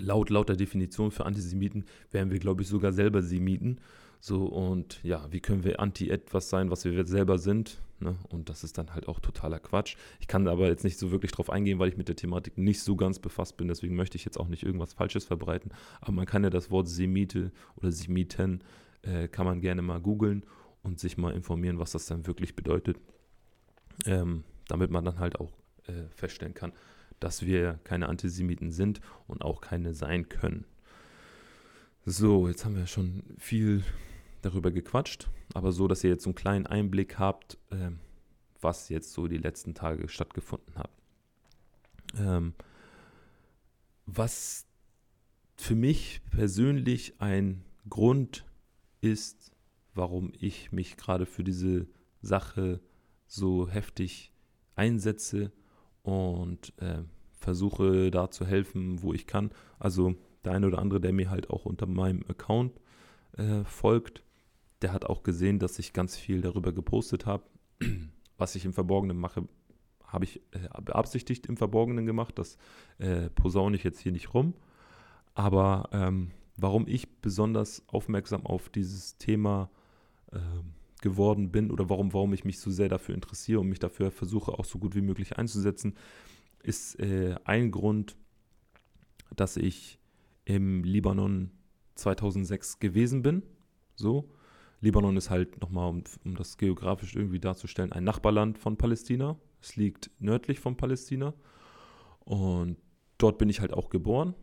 laut, 0.00 0.30
laut 0.30 0.48
der 0.48 0.56
Definition 0.56 1.10
für 1.10 1.26
Antisemiten 1.26 1.84
wären 2.10 2.30
wir, 2.30 2.38
glaube 2.38 2.62
ich, 2.62 2.68
sogar 2.68 2.92
selber 2.92 3.22
Semiten. 3.22 3.78
So, 4.20 4.44
und 4.44 5.02
ja, 5.02 5.26
wie 5.30 5.40
können 5.40 5.64
wir 5.64 5.80
anti 5.80 6.10
etwas 6.10 6.50
sein, 6.50 6.70
was 6.70 6.84
wir 6.84 7.06
selber 7.06 7.38
sind? 7.38 7.78
Ne? 8.00 8.16
Und 8.28 8.50
das 8.50 8.64
ist 8.64 8.76
dann 8.76 8.94
halt 8.94 9.08
auch 9.08 9.20
totaler 9.20 9.58
Quatsch. 9.58 9.96
Ich 10.20 10.28
kann 10.28 10.46
aber 10.46 10.68
jetzt 10.68 10.84
nicht 10.84 10.98
so 10.98 11.10
wirklich 11.10 11.32
drauf 11.32 11.48
eingehen, 11.48 11.78
weil 11.78 11.88
ich 11.88 11.96
mit 11.96 12.08
der 12.08 12.16
Thematik 12.16 12.58
nicht 12.58 12.82
so 12.82 12.96
ganz 12.96 13.18
befasst 13.18 13.56
bin. 13.56 13.68
Deswegen 13.68 13.96
möchte 13.96 14.16
ich 14.16 14.24
jetzt 14.26 14.38
auch 14.38 14.48
nicht 14.48 14.62
irgendwas 14.62 14.92
Falsches 14.92 15.24
verbreiten. 15.24 15.72
Aber 16.00 16.12
man 16.12 16.26
kann 16.26 16.44
ja 16.44 16.50
das 16.50 16.70
Wort 16.70 16.88
Semite 16.88 17.50
oder 17.76 17.92
Semiten, 17.92 18.62
äh, 19.02 19.28
kann 19.28 19.46
man 19.46 19.60
gerne 19.60 19.80
mal 19.80 20.00
googeln 20.00 20.44
und 20.82 21.00
sich 21.00 21.16
mal 21.16 21.32
informieren, 21.32 21.78
was 21.78 21.92
das 21.92 22.06
dann 22.06 22.26
wirklich 22.26 22.54
bedeutet. 22.54 22.98
Ähm, 24.04 24.44
damit 24.68 24.90
man 24.90 25.04
dann 25.04 25.18
halt 25.18 25.40
auch 25.40 25.52
äh, 25.86 26.08
feststellen 26.14 26.54
kann, 26.54 26.72
dass 27.20 27.44
wir 27.44 27.78
keine 27.84 28.08
Antisemiten 28.08 28.72
sind 28.72 29.00
und 29.26 29.42
auch 29.42 29.60
keine 29.60 29.94
sein 29.94 30.28
können. 30.28 30.64
So, 32.06 32.48
jetzt 32.48 32.64
haben 32.64 32.76
wir 32.76 32.86
schon 32.86 33.22
viel 33.38 33.84
darüber 34.42 34.70
gequatscht, 34.70 35.28
aber 35.52 35.70
so, 35.70 35.86
dass 35.86 36.02
ihr 36.02 36.10
jetzt 36.10 36.26
einen 36.26 36.34
kleinen 36.34 36.66
Einblick 36.66 37.18
habt, 37.18 37.58
äh, 37.70 37.90
was 38.60 38.88
jetzt 38.88 39.12
so 39.12 39.28
die 39.28 39.38
letzten 39.38 39.74
Tage 39.74 40.08
stattgefunden 40.08 40.74
hat. 40.76 40.90
Ähm, 42.16 42.54
was 44.06 44.66
für 45.56 45.74
mich 45.74 46.22
persönlich 46.30 47.20
ein 47.20 47.64
Grund 47.88 48.46
ist, 49.02 49.52
warum 49.94 50.32
ich 50.38 50.72
mich 50.72 50.96
gerade 50.96 51.26
für 51.26 51.44
diese 51.44 51.86
Sache 52.22 52.80
so 53.26 53.68
heftig 53.68 54.32
einsetze 54.74 55.52
und 56.02 56.72
äh, 56.78 57.02
versuche 57.32 58.10
da 58.10 58.30
zu 58.30 58.46
helfen, 58.46 59.02
wo 59.02 59.12
ich 59.12 59.26
kann. 59.26 59.50
Also 59.78 60.14
der 60.44 60.52
eine 60.52 60.66
oder 60.66 60.78
andere, 60.78 61.00
der 61.00 61.12
mir 61.12 61.30
halt 61.30 61.50
auch 61.50 61.64
unter 61.64 61.86
meinem 61.86 62.24
Account 62.28 62.80
äh, 63.36 63.64
folgt, 63.64 64.22
der 64.82 64.92
hat 64.92 65.04
auch 65.04 65.22
gesehen, 65.22 65.58
dass 65.58 65.78
ich 65.78 65.92
ganz 65.92 66.16
viel 66.16 66.40
darüber 66.40 66.72
gepostet 66.72 67.26
habe. 67.26 67.44
Was 68.38 68.54
ich 68.54 68.64
im 68.64 68.72
Verborgenen 68.72 69.18
mache, 69.18 69.46
habe 70.06 70.24
ich 70.24 70.40
äh, 70.52 70.68
beabsichtigt 70.82 71.46
im 71.46 71.56
Verborgenen 71.56 72.06
gemacht. 72.06 72.38
Das 72.38 72.56
äh, 72.98 73.28
posaune 73.30 73.76
ich 73.76 73.84
jetzt 73.84 74.00
hier 74.00 74.12
nicht 74.12 74.32
rum. 74.32 74.54
Aber 75.34 75.88
ähm, 75.92 76.30
warum 76.56 76.86
ich 76.88 77.20
besonders 77.20 77.82
aufmerksam 77.86 78.44
auf 78.46 78.68
dieses 78.68 79.16
Thema 79.18 79.70
äh, 80.32 80.38
geworden 81.02 81.50
bin 81.50 81.70
oder 81.70 81.88
warum, 81.88 82.12
warum 82.12 82.32
ich 82.32 82.44
mich 82.44 82.58
so 82.58 82.70
sehr 82.70 82.88
dafür 82.88 83.14
interessiere 83.14 83.60
und 83.60 83.68
mich 83.68 83.78
dafür 83.78 84.10
versuche, 84.10 84.52
auch 84.52 84.64
so 84.64 84.78
gut 84.78 84.94
wie 84.94 85.00
möglich 85.00 85.38
einzusetzen, 85.38 85.94
ist 86.62 86.98
äh, 87.00 87.36
ein 87.44 87.70
Grund, 87.70 88.16
dass 89.36 89.56
ich 89.56 89.98
im 90.44 90.82
Libanon 90.84 91.50
2006 91.94 92.78
gewesen 92.80 93.22
bin. 93.22 93.42
So. 93.94 94.30
Libanon 94.80 95.16
ist 95.16 95.30
halt 95.30 95.60
nochmal, 95.60 95.90
um, 95.90 96.04
um 96.24 96.36
das 96.36 96.56
geografisch 96.56 97.14
irgendwie 97.14 97.40
darzustellen, 97.40 97.92
ein 97.92 98.04
Nachbarland 98.04 98.58
von 98.58 98.76
Palästina. 98.76 99.38
Es 99.60 99.76
liegt 99.76 100.10
nördlich 100.18 100.58
von 100.58 100.76
Palästina. 100.76 101.34
Und 102.20 102.78
dort 103.18 103.38
bin 103.38 103.48
ich 103.48 103.60
halt 103.60 103.72
auch 103.72 103.90
geboren. 103.90 104.34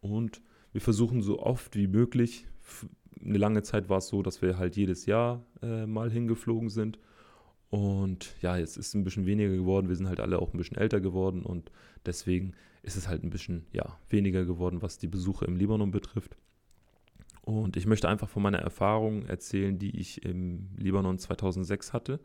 Und 0.00 0.42
wir 0.72 0.80
versuchen 0.80 1.22
so 1.22 1.38
oft 1.38 1.74
wie 1.74 1.86
möglich, 1.86 2.46
eine 3.24 3.38
lange 3.38 3.62
Zeit 3.62 3.88
war 3.88 3.98
es 3.98 4.08
so, 4.08 4.22
dass 4.22 4.42
wir 4.42 4.58
halt 4.58 4.76
jedes 4.76 5.06
Jahr 5.06 5.44
äh, 5.62 5.86
mal 5.86 6.10
hingeflogen 6.10 6.68
sind. 6.68 6.98
Und 7.70 8.34
ja, 8.42 8.56
jetzt 8.56 8.76
ist 8.76 8.88
es 8.88 8.94
ein 8.94 9.04
bisschen 9.04 9.26
weniger 9.26 9.54
geworden. 9.54 9.88
Wir 9.88 9.96
sind 9.96 10.08
halt 10.08 10.20
alle 10.20 10.38
auch 10.38 10.52
ein 10.52 10.58
bisschen 10.58 10.76
älter 10.76 11.00
geworden 11.00 11.42
und 11.42 11.70
deswegen 12.04 12.54
ist 12.82 12.96
es 12.96 13.08
halt 13.08 13.24
ein 13.24 13.30
bisschen 13.30 13.66
ja, 13.72 13.98
weniger 14.08 14.44
geworden, 14.44 14.82
was 14.82 14.98
die 14.98 15.08
Besuche 15.08 15.44
im 15.44 15.56
Libanon 15.56 15.90
betrifft. 15.90 16.36
Und 17.42 17.76
ich 17.76 17.86
möchte 17.86 18.08
einfach 18.08 18.28
von 18.28 18.42
meiner 18.42 18.58
Erfahrung 18.58 19.26
erzählen, 19.26 19.78
die 19.78 19.98
ich 19.98 20.24
im 20.24 20.68
Libanon 20.76 21.18
2006 21.18 21.92
hatte. 21.92 22.20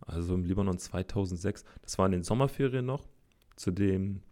Also 0.00 0.34
im 0.34 0.44
Libanon 0.44 0.78
2006, 0.78 1.64
das 1.82 1.98
war 1.98 2.06
in 2.06 2.12
den 2.12 2.22
Sommerferien 2.22 2.84
noch. 2.84 3.06
Zu 3.56 3.70
dem 3.70 4.22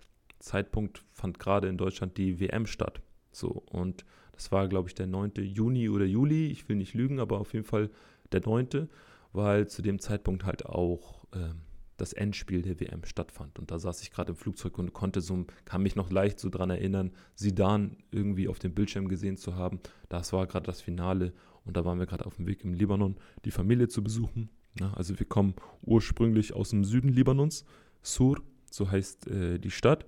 Zeitpunkt 0.41 1.05
fand 1.13 1.39
gerade 1.39 1.69
in 1.69 1.77
Deutschland 1.77 2.17
die 2.17 2.41
WM 2.41 2.67
statt. 2.67 3.01
So, 3.33 3.63
und 3.71 4.05
das 4.41 4.51
war, 4.51 4.69
glaube 4.69 4.89
ich, 4.89 4.95
der 4.95 5.07
9. 5.07 5.33
Juni 5.43 5.91
oder 5.91 6.07
Juli. 6.07 6.47
Ich 6.47 6.67
will 6.67 6.77
nicht 6.77 6.95
lügen, 6.95 7.21
aber 7.21 7.41
auf 7.41 7.53
jeden 7.53 7.67
Fall 7.67 7.91
der 8.33 8.41
9 8.41 8.89
weil 9.35 9.69
zu 9.69 9.83
dem 9.83 9.99
Zeitpunkt 9.99 10.47
halt 10.47 10.65
auch 10.65 11.25
äh, 11.35 11.51
das 11.99 12.15
Endspiel 12.15 12.63
der 12.63 12.81
WM 12.81 13.05
stattfand. 13.05 13.59
Und 13.59 13.71
da 13.71 13.79
saß 13.79 14.01
ich 14.01 14.11
gerade 14.11 14.31
im 14.31 14.37
Flugzeug 14.37 14.79
und 14.79 14.95
konnte 14.95 15.21
so, 15.21 15.45
kann 15.67 15.83
mich 15.83 15.95
noch 15.95 16.11
leicht 16.11 16.41
so 16.41 16.49
dran 16.49 16.71
erinnern, 16.71 17.11
Sidan 17.35 17.99
irgendwie 18.13 18.49
auf 18.49 18.59
dem 18.59 18.73
Bildschirm 18.73 19.09
gesehen 19.09 19.37
zu 19.37 19.57
haben. 19.57 19.79
Das 20.09 20.33
war 20.33 20.47
gerade 20.47 20.65
das 20.65 20.81
Finale 20.81 21.35
und 21.67 21.77
da 21.77 21.85
waren 21.85 21.99
wir 21.99 22.07
gerade 22.07 22.25
auf 22.25 22.37
dem 22.37 22.47
Weg 22.47 22.65
im 22.65 22.73
Libanon, 22.73 23.17
die 23.45 23.51
Familie 23.51 23.89
zu 23.89 24.03
besuchen. 24.03 24.49
Ja, 24.81 24.95
also 24.95 25.19
wir 25.19 25.27
kommen 25.27 25.55
ursprünglich 25.83 26.55
aus 26.55 26.71
dem 26.71 26.85
Süden 26.85 27.11
Libanons, 27.11 27.67
Sur, 28.01 28.41
so 28.71 28.91
heißt 28.91 29.27
äh, 29.27 29.59
die 29.59 29.71
Stadt. 29.71 30.07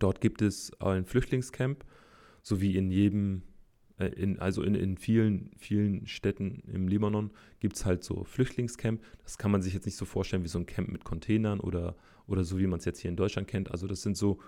Dort 0.00 0.20
gibt 0.20 0.42
es 0.42 0.72
ein 0.80 1.04
Flüchtlingscamp, 1.04 1.84
so 2.44 2.60
wie 2.60 2.76
in 2.76 2.92
jedem 2.92 3.42
äh, 3.98 4.06
in, 4.06 4.38
also 4.38 4.62
in, 4.62 4.74
in 4.74 4.96
vielen, 4.96 5.50
vielen 5.56 6.06
Städten 6.06 6.62
im 6.72 6.86
Libanon 6.88 7.30
gibt 7.58 7.76
es 7.76 7.84
halt 7.84 8.04
so 8.04 8.24
Flüchtlingscamp. 8.24 9.02
Das 9.22 9.38
kann 9.38 9.50
man 9.50 9.62
sich 9.62 9.74
jetzt 9.74 9.86
nicht 9.86 9.96
so 9.96 10.04
vorstellen 10.04 10.44
wie 10.44 10.48
so 10.48 10.58
ein 10.58 10.66
Camp 10.66 10.90
mit 10.90 11.04
Containern 11.04 11.58
oder, 11.60 11.96
oder 12.26 12.44
so, 12.44 12.58
wie 12.58 12.66
man 12.66 12.78
es 12.78 12.84
jetzt 12.84 13.00
hier 13.00 13.08
in 13.10 13.16
Deutschland 13.16 13.48
kennt. 13.48 13.70
Also 13.70 13.86
das 13.86 14.02
sind 14.02 14.16
so, 14.16 14.38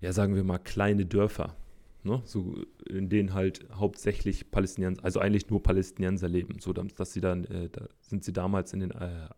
ja, 0.00 0.12
sagen 0.12 0.34
wir 0.34 0.44
mal, 0.44 0.58
kleine 0.58 1.04
Dörfer, 1.04 1.56
ne? 2.04 2.22
so, 2.24 2.62
in 2.88 3.08
denen 3.08 3.34
halt 3.34 3.66
hauptsächlich 3.72 4.50
Palästinenser, 4.50 5.04
also 5.04 5.20
eigentlich 5.20 5.50
nur 5.50 5.62
Palästinenser 5.62 6.28
leben. 6.28 6.58
So, 6.60 6.72
dass 6.72 7.12
sie 7.12 7.20
dann, 7.20 7.44
äh, 7.44 7.68
da 7.70 7.88
sind 8.00 8.24
sie 8.24 8.32
damals 8.32 8.72
in 8.72 8.80
den 8.80 8.90
äh, 8.92 9.28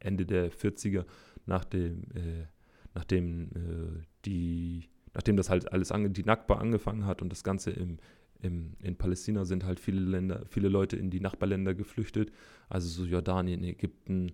Ende 0.00 0.26
der 0.26 0.50
40er, 0.50 1.04
nach 1.46 1.64
dem, 1.64 2.04
äh, 2.14 2.46
nachdem 2.94 3.50
äh, 3.50 4.02
die 4.24 4.88
nachdem 5.14 5.36
das 5.36 5.50
halt 5.50 5.72
alles 5.72 5.92
ange, 5.92 6.10
die 6.10 6.24
Nakba 6.24 6.56
angefangen 6.56 7.06
hat 7.06 7.22
und 7.22 7.30
das 7.30 7.44
Ganze 7.44 7.70
im, 7.70 7.98
im, 8.40 8.74
in 8.80 8.96
Palästina 8.96 9.44
sind 9.44 9.64
halt 9.64 9.80
viele 9.80 10.00
Länder, 10.00 10.44
viele 10.48 10.68
Leute 10.68 10.96
in 10.96 11.10
die 11.10 11.20
Nachbarländer 11.20 11.74
geflüchtet, 11.74 12.32
also 12.68 12.88
so 12.88 13.04
Jordanien, 13.04 13.62
Ägypten, 13.62 14.32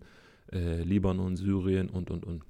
äh, 0.53 0.83
Libanon, 0.83 1.37
Syrien 1.37 1.91
und 1.91 2.11
und 2.11 2.25
und. 2.25 2.45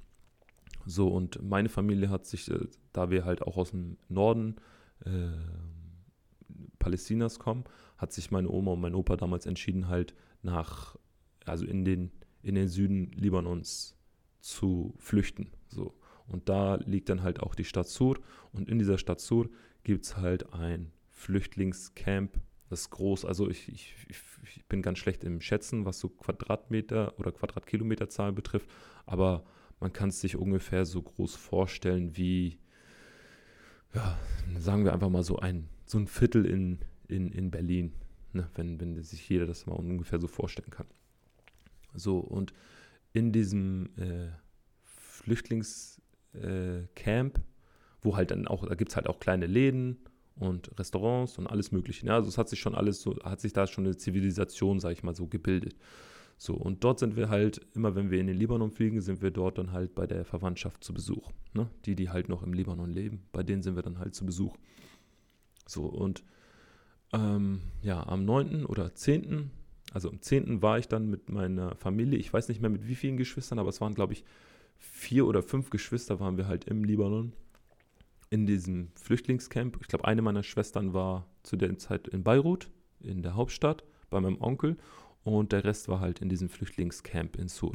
So, 0.87 1.09
und 1.09 1.43
meine 1.43 1.69
Familie 1.69 2.09
hat 2.09 2.27
sich, 2.27 2.51
äh, 2.51 2.67
da 2.93 3.11
wir 3.11 3.25
halt 3.25 3.43
auch 3.43 3.57
aus 3.57 3.71
dem 3.71 3.99
Norden 4.09 4.57
äh, 5.05 5.29
Palästinas 6.79 7.38
kommen, 7.38 7.64
hat 7.97 8.12
sich 8.12 8.31
meine 8.31 8.49
Oma 8.49 8.73
und 8.73 8.81
mein 8.81 8.95
Opa 8.95 9.17
damals 9.17 9.45
entschieden, 9.47 9.88
halt 9.88 10.14
nach, 10.43 10.97
also 11.45 11.67
in 11.67 11.85
den, 11.85 12.11
in 12.43 12.55
den 12.55 12.69
Süden 12.69 13.11
Libanons 13.12 13.97
zu 14.41 14.95
flüchten. 14.99 15.51
So. 15.69 15.98
Und 16.29 16.49
da 16.49 16.77
liegt 16.77 17.09
dann 17.09 17.23
halt 17.23 17.41
auch 17.41 17.55
die 17.55 17.64
Stadt 17.64 17.88
Sur. 17.88 18.19
Und 18.53 18.69
in 18.69 18.79
dieser 18.79 18.99
Stadt 18.99 19.21
Sur 19.21 19.49
gibt 19.83 20.05
es 20.05 20.17
halt 20.17 20.53
ein 20.53 20.93
Flüchtlingscamp. 21.11 22.38
Das 22.69 22.83
ist 22.83 22.91
groß. 22.91 23.25
Also 23.25 23.49
ich, 23.49 23.69
ich, 23.69 23.95
ich 24.09 24.64
bin 24.67 24.83
ganz 24.83 24.99
schlecht 24.99 25.25
im 25.25 25.41
Schätzen, 25.41 25.85
was 25.85 25.99
so 25.99 26.11
Quadratmeter 26.11 27.19
oder 27.19 27.33
Quadratkilometerzahl 27.33 28.33
betrifft. 28.33 28.69
Aber 29.07 29.45
man 29.81 29.93
kann 29.93 30.11
es 30.11 30.21
sich 30.21 30.37
ungefähr 30.37 30.85
so 30.85 31.03
groß 31.03 31.35
vorstellen 31.35 32.17
wie, 32.17 32.59
ja, 33.95 34.19
sagen 34.59 34.85
wir 34.85 34.93
einfach 34.93 35.09
mal 35.09 35.23
so 35.23 35.38
ein, 35.38 35.69
so 35.87 35.99
ein 35.99 36.07
Viertel 36.07 36.45
in, 36.45 36.79
in, 37.09 37.33
in 37.33 37.51
Berlin. 37.51 37.95
Ne? 38.33 38.49
Wenn, 38.55 38.79
wenn 38.81 39.03
sich 39.03 39.27
jeder 39.29 39.47
das 39.47 39.67
mal 39.67 39.75
ungefähr 39.75 40.21
so 40.21 40.27
vorstellen 40.27 40.71
kann. 40.71 40.87
So, 41.95 42.19
und 42.19 42.53
in 43.12 43.33
diesem 43.33 43.91
äh, 43.97 44.29
Flüchtlingscamp, 44.85 45.98
äh, 46.42 47.31
wo 48.03 48.16
halt 48.16 48.31
dann 48.31 48.46
auch, 48.46 48.66
da 48.66 48.74
gibt 48.74 48.90
es 48.90 48.96
halt 48.96 49.09
auch 49.09 49.20
kleine 49.20 49.46
Läden 49.46 49.98
und 50.37 50.79
Restaurants 50.79 51.38
und 51.38 51.46
alles 51.46 51.72
Mögliche. 51.72 52.07
Ja, 52.07 52.14
also 52.14 52.29
es 52.29 52.38
hat 52.38 52.48
sich 52.48 52.61
schon 52.61 52.74
alles 52.74 53.03
so, 53.03 53.16
hat 53.22 53.40
sich 53.40 53.53
da 53.53 53.66
schon 53.66 53.85
eine 53.85 53.96
Zivilisation, 53.96 54.81
sag 54.81 54.92
ich 54.92 55.03
mal 55.03 55.14
so, 55.14 55.27
gebildet. 55.27 55.74
So, 56.37 56.55
und 56.55 56.85
dort 56.85 57.01
sind 57.01 57.16
wir 57.16 57.29
halt, 57.29 57.66
immer 57.74 57.96
wenn 57.96 58.12
wir 58.12 58.20
in 58.20 58.29
den 58.29 58.37
Libanon 58.37 58.70
fliegen, 58.70 59.01
sind 59.01 59.22
wir 59.22 59.33
dort 59.33 59.59
dann 59.59 59.72
halt 59.72 59.96
bei 59.96 60.07
der 60.07 60.24
Verwandtschaft 60.24 60.85
zu 60.85 60.94
Besuch. 60.94 61.33
Ne? 61.53 61.68
Die, 61.85 61.96
die 61.96 62.11
halt 62.11 62.29
noch 62.29 62.44
im 62.44 62.53
Libanon 62.53 62.90
leben, 62.90 63.24
bei 63.33 63.42
denen 63.42 63.62
sind 63.62 63.74
wir 63.74 63.83
dann 63.83 63.98
halt 63.98 64.14
zu 64.14 64.24
Besuch. 64.24 64.57
So, 65.66 65.87
und 65.87 66.22
ähm, 67.12 67.62
ja, 67.83 68.07
am 68.07 68.24
9. 68.24 68.64
oder 68.66 68.94
10., 68.94 69.51
also 69.92 70.11
am 70.11 70.20
10. 70.20 70.62
war 70.62 70.79
ich 70.79 70.87
dann 70.87 71.09
mit 71.09 71.29
meiner 71.29 71.74
Familie, 71.74 72.18
ich 72.18 72.33
weiß 72.33 72.48
nicht 72.48 72.61
mehr 72.61 72.70
mit 72.70 72.87
wie 72.87 72.94
vielen 72.94 73.16
Geschwistern, 73.16 73.59
aber 73.59 73.70
es 73.70 73.81
waren, 73.81 73.94
glaube 73.94 74.12
ich, 74.12 74.24
vier 74.79 75.27
oder 75.27 75.43
fünf 75.43 75.71
Geschwister 75.71 76.21
waren 76.21 76.37
wir 76.37 76.47
halt 76.47 76.64
im 76.64 76.85
Libanon 76.85 77.33
in 78.31 78.47
diesem 78.47 78.91
Flüchtlingscamp. 78.95 79.79
Ich 79.81 79.88
glaube, 79.88 80.05
eine 80.05 80.23
meiner 80.23 80.43
Schwestern 80.43 80.93
war 80.93 81.27
zu 81.43 81.57
der 81.57 81.77
Zeit 81.79 82.09
in 82.09 82.23
Beirut, 82.23 82.71
in 83.01 83.23
der 83.23 83.35
Hauptstadt, 83.35 83.85
bei 84.11 84.21
meinem 84.21 84.41
Onkel. 84.41 84.77
Und 85.25 85.53
der 85.53 85.64
Rest 85.64 85.88
war 85.88 86.01
halt 86.01 86.21
in 86.21 86.29
diesem 86.29 86.49
Flüchtlingscamp 86.49 87.37
in 87.37 87.49
Sur. 87.49 87.75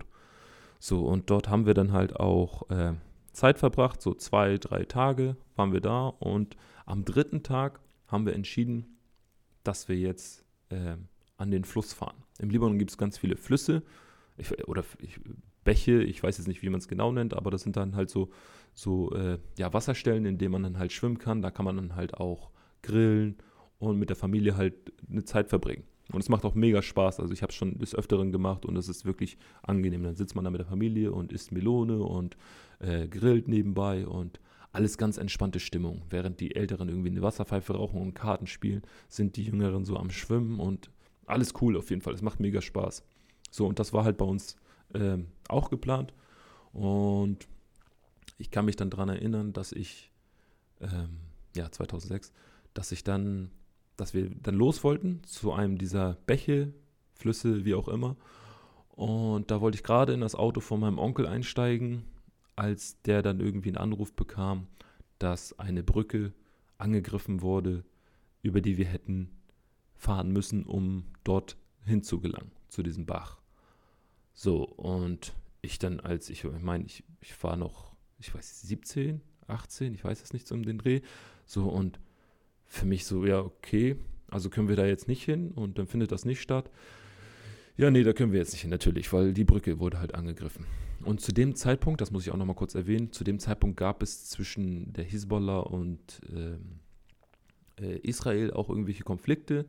So, 0.79 1.05
und 1.05 1.29
dort 1.29 1.49
haben 1.49 1.65
wir 1.65 1.73
dann 1.73 1.91
halt 1.91 2.15
auch 2.19 2.69
äh, 2.69 2.93
Zeit 3.31 3.59
verbracht, 3.59 4.01
so 4.01 4.13
zwei, 4.13 4.57
drei 4.57 4.85
Tage 4.85 5.37
waren 5.55 5.73
wir 5.73 5.81
da. 5.81 6.07
Und 6.07 6.55
am 6.85 7.05
dritten 7.05 7.43
Tag 7.43 7.79
haben 8.07 8.25
wir 8.25 8.33
entschieden, 8.33 8.97
dass 9.63 9.87
wir 9.87 9.97
jetzt 9.97 10.45
äh, 10.69 10.97
an 11.37 11.51
den 11.51 11.63
Fluss 11.63 11.93
fahren. 11.93 12.23
Im 12.39 12.49
Libanon 12.49 12.77
gibt 12.77 12.91
es 12.91 12.97
ganz 12.97 13.17
viele 13.17 13.37
Flüsse 13.37 13.83
ich, 14.37 14.67
oder 14.67 14.83
ich, 14.99 15.19
Bäche, 15.63 16.01
ich 16.03 16.21
weiß 16.21 16.37
jetzt 16.37 16.47
nicht, 16.47 16.61
wie 16.61 16.69
man 16.69 16.79
es 16.79 16.87
genau 16.87 17.11
nennt, 17.11 17.33
aber 17.33 17.51
das 17.51 17.61
sind 17.61 17.77
dann 17.77 17.95
halt 17.95 18.09
so, 18.09 18.29
so 18.73 19.11
äh, 19.13 19.37
ja, 19.57 19.73
Wasserstellen, 19.73 20.25
in 20.25 20.37
denen 20.37 20.51
man 20.51 20.63
dann 20.63 20.79
halt 20.79 20.91
schwimmen 20.91 21.19
kann. 21.19 21.41
Da 21.41 21.51
kann 21.51 21.65
man 21.65 21.77
dann 21.77 21.95
halt 21.95 22.15
auch 22.15 22.51
grillen 22.81 23.37
und 23.79 23.99
mit 23.99 24.09
der 24.09 24.15
Familie 24.15 24.57
halt 24.57 24.75
eine 25.09 25.23
Zeit 25.23 25.49
verbringen. 25.49 25.83
Und 26.11 26.21
es 26.21 26.29
macht 26.29 26.43
auch 26.43 26.55
mega 26.55 26.81
Spaß. 26.81 27.19
Also 27.19 27.33
ich 27.33 27.41
habe 27.41 27.51
es 27.51 27.55
schon 27.55 27.79
des 27.79 27.95
Öfteren 27.95 28.31
gemacht 28.31 28.65
und 28.65 28.75
es 28.75 28.89
ist 28.89 29.05
wirklich 29.05 29.37
angenehm. 29.61 30.03
Dann 30.03 30.15
sitzt 30.15 30.35
man 30.35 30.43
da 30.43 30.51
mit 30.51 30.59
der 30.59 30.67
Familie 30.67 31.11
und 31.11 31.31
isst 31.31 31.51
Melone 31.51 31.99
und 31.99 32.35
äh, 32.79 33.07
grillt 33.07 33.47
nebenbei 33.47 34.05
und 34.05 34.39
alles 34.73 34.97
ganz 34.97 35.17
entspannte 35.17 35.59
Stimmung. 35.59 36.01
Während 36.09 36.39
die 36.39 36.55
Älteren 36.55 36.89
irgendwie 36.89 37.09
eine 37.09 37.21
Wasserpfeife 37.21 37.73
rauchen 37.73 38.01
und 38.01 38.15
Karten 38.15 38.47
spielen, 38.47 38.81
sind 39.07 39.37
die 39.37 39.43
Jüngeren 39.43 39.85
so 39.85 39.95
am 39.95 40.09
Schwimmen 40.09 40.59
und 40.59 40.89
alles 41.25 41.53
cool 41.61 41.77
auf 41.77 41.89
jeden 41.89 42.01
Fall. 42.01 42.13
Es 42.13 42.21
macht 42.21 42.39
mega 42.39 42.61
Spaß. 42.61 43.03
So, 43.53 43.67
und 43.67 43.79
das 43.79 43.93
war 43.93 44.03
halt 44.03 44.17
bei 44.17 44.25
uns 44.25 44.55
äh, 44.93 45.17
auch 45.47 45.69
geplant. 45.69 46.13
Und 46.71 47.47
ich 48.37 48.51
kann 48.51 48.65
mich 48.65 48.75
dann 48.75 48.89
daran 48.89 49.09
erinnern, 49.09 49.53
dass 49.53 49.71
ich, 49.71 50.11
ähm, 50.81 51.19
ja, 51.55 51.71
2006, 51.71 52.33
dass 52.73 52.91
ich 52.91 53.03
dann 53.03 53.51
dass 53.97 54.13
wir 54.13 54.29
dann 54.29 54.55
los 54.55 54.83
wollten 54.83 55.23
zu 55.23 55.53
einem 55.53 55.77
dieser 55.77 56.17
Bäche, 56.25 56.73
Flüsse, 57.13 57.65
wie 57.65 57.75
auch 57.75 57.87
immer. 57.87 58.15
Und 58.89 59.51
da 59.51 59.61
wollte 59.61 59.75
ich 59.75 59.83
gerade 59.83 60.13
in 60.13 60.21
das 60.21 60.35
Auto 60.35 60.59
von 60.59 60.79
meinem 60.79 60.99
Onkel 60.99 61.27
einsteigen, 61.27 62.03
als 62.55 63.01
der 63.03 63.21
dann 63.21 63.39
irgendwie 63.39 63.69
einen 63.69 63.77
Anruf 63.77 64.13
bekam, 64.13 64.67
dass 65.19 65.57
eine 65.59 65.83
Brücke 65.83 66.33
angegriffen 66.77 67.41
wurde, 67.41 67.83
über 68.41 68.61
die 68.61 68.77
wir 68.77 68.85
hätten 68.85 69.29
fahren 69.95 70.31
müssen, 70.31 70.65
um 70.65 71.05
dort 71.23 71.57
hinzugelangen, 71.85 72.51
zu 72.67 72.83
diesem 72.83 73.05
Bach. 73.05 73.42
So, 74.33 74.63
und 74.63 75.33
ich 75.61 75.79
dann 75.79 75.99
als, 75.99 76.29
ich 76.29 76.43
meine, 76.43 76.85
ich, 76.85 77.03
ich 77.21 77.41
war 77.43 77.55
noch, 77.55 77.95
ich 78.19 78.33
weiß, 78.33 78.61
17, 78.63 79.21
18, 79.47 79.93
ich 79.93 80.03
weiß 80.03 80.21
es 80.21 80.33
nicht 80.33 80.47
so 80.47 80.55
um 80.55 80.63
den 80.63 80.77
Dreh. 80.77 81.01
So, 81.45 81.67
und 81.67 81.99
für 82.65 82.85
mich 82.85 83.05
so, 83.05 83.25
ja, 83.25 83.39
okay, 83.39 83.95
also 84.29 84.49
können 84.49 84.67
wir 84.67 84.75
da 84.75 84.85
jetzt 84.85 85.07
nicht 85.07 85.23
hin 85.23 85.51
und 85.51 85.77
dann 85.77 85.87
findet 85.87 86.11
das 86.11 86.25
nicht 86.25 86.41
statt. 86.41 86.69
Ja, 87.77 87.89
nee, 87.91 88.03
da 88.03 88.13
können 88.13 88.31
wir 88.31 88.39
jetzt 88.39 88.53
nicht 88.53 88.61
hin, 88.61 88.69
natürlich, 88.69 89.11
weil 89.13 89.33
die 89.33 89.43
Brücke 89.43 89.79
wurde 89.79 89.99
halt 89.99 90.15
angegriffen. 90.15 90.65
Und 91.03 91.21
zu 91.21 91.31
dem 91.31 91.55
Zeitpunkt, 91.55 92.01
das 92.01 92.11
muss 92.11 92.23
ich 92.25 92.31
auch 92.31 92.37
nochmal 92.37 92.55
kurz 92.55 92.75
erwähnen, 92.75 93.11
zu 93.11 93.23
dem 93.23 93.39
Zeitpunkt 93.39 93.77
gab 93.77 94.01
es 94.01 94.29
zwischen 94.29 94.93
der 94.93 95.03
Hisbollah 95.03 95.59
und 95.59 96.21
ähm, 96.33 96.79
äh, 97.79 97.97
Israel 97.99 98.51
auch 98.51 98.69
irgendwelche 98.69 99.03
Konflikte. 99.03 99.65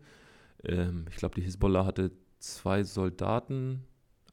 Ähm, 0.63 1.07
ich 1.11 1.17
glaube, 1.17 1.35
die 1.35 1.43
Hisbollah 1.43 1.87
hatte 1.87 2.13
zwei 2.39 2.85
Soldaten 2.85 3.85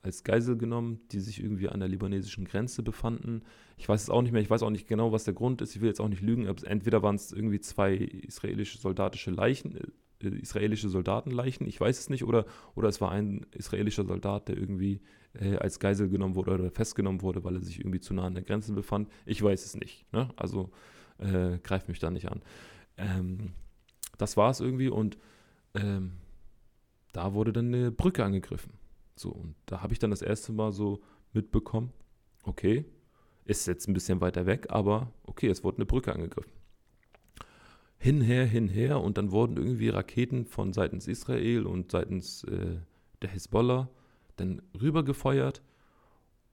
als 0.03 0.23
Geisel 0.23 0.57
genommen, 0.57 0.99
die 1.11 1.19
sich 1.19 1.43
irgendwie 1.43 1.69
an 1.69 1.79
der 1.79 1.89
libanesischen 1.89 2.45
Grenze 2.45 2.83
befanden. 2.83 3.43
Ich 3.77 3.87
weiß 3.87 4.03
es 4.03 4.09
auch 4.09 4.21
nicht 4.21 4.31
mehr, 4.31 4.41
ich 4.41 4.49
weiß 4.49 4.63
auch 4.63 4.69
nicht 4.69 4.87
genau, 4.87 5.11
was 5.11 5.23
der 5.23 5.33
Grund 5.33 5.61
ist. 5.61 5.75
Ich 5.75 5.81
will 5.81 5.89
jetzt 5.89 6.01
auch 6.01 6.07
nicht 6.07 6.21
lügen. 6.21 6.45
Entweder 6.45 7.03
waren 7.03 7.15
es 7.15 7.31
irgendwie 7.31 7.59
zwei 7.59 7.95
israelische 7.95 8.79
soldatische 8.79 9.31
Leichen, 9.31 9.77
äh, 9.77 10.27
israelische 10.27 10.89
Soldatenleichen, 10.89 11.67
ich 11.67 11.79
weiß 11.79 11.99
es 11.99 12.09
nicht, 12.09 12.23
oder, 12.23 12.45
oder 12.75 12.89
es 12.89 13.01
war 13.01 13.11
ein 13.11 13.45
israelischer 13.51 14.05
Soldat, 14.05 14.47
der 14.47 14.57
irgendwie 14.57 15.01
äh, 15.33 15.55
als 15.57 15.79
Geisel 15.79 16.09
genommen 16.09 16.35
wurde 16.35 16.51
oder 16.51 16.71
festgenommen 16.71 17.21
wurde, 17.21 17.43
weil 17.43 17.55
er 17.55 17.61
sich 17.61 17.79
irgendwie 17.79 17.99
zu 17.99 18.13
nah 18.13 18.25
an 18.25 18.35
der 18.35 18.43
Grenze 18.43 18.73
befand. 18.73 19.09
Ich 19.25 19.41
weiß 19.41 19.65
es 19.65 19.75
nicht. 19.75 20.11
Ne? 20.13 20.29
Also 20.35 20.71
äh, 21.19 21.59
greift 21.59 21.89
mich 21.89 21.99
da 21.99 22.09
nicht 22.11 22.29
an. 22.29 22.41
Ähm, 22.97 23.53
das 24.17 24.37
war 24.37 24.51
es 24.51 24.59
irgendwie 24.59 24.89
und 24.89 25.17
ähm, 25.73 26.13
da 27.13 27.33
wurde 27.33 27.53
dann 27.53 27.67
eine 27.67 27.91
Brücke 27.91 28.23
angegriffen. 28.23 28.73
So, 29.15 29.29
und 29.29 29.55
da 29.65 29.81
habe 29.81 29.93
ich 29.93 29.99
dann 29.99 30.11
das 30.11 30.21
erste 30.21 30.51
Mal 30.51 30.71
so 30.71 31.01
mitbekommen, 31.33 31.91
okay, 32.43 32.85
ist 33.45 33.67
jetzt 33.67 33.87
ein 33.87 33.93
bisschen 33.93 34.21
weiter 34.21 34.45
weg, 34.45 34.67
aber 34.69 35.11
okay, 35.23 35.47
es 35.47 35.63
wurde 35.63 35.77
eine 35.77 35.85
Brücke 35.85 36.13
angegriffen. 36.13 36.51
Hinher, 37.97 38.45
hinher 38.45 38.99
und 38.99 39.17
dann 39.17 39.31
wurden 39.31 39.57
irgendwie 39.57 39.89
Raketen 39.89 40.45
von 40.45 40.73
seitens 40.73 41.07
Israel 41.07 41.67
und 41.67 41.91
seitens 41.91 42.43
äh, 42.45 42.79
der 43.21 43.29
Hisbollah 43.29 43.89
dann 44.37 44.61
rübergefeuert 44.79 45.61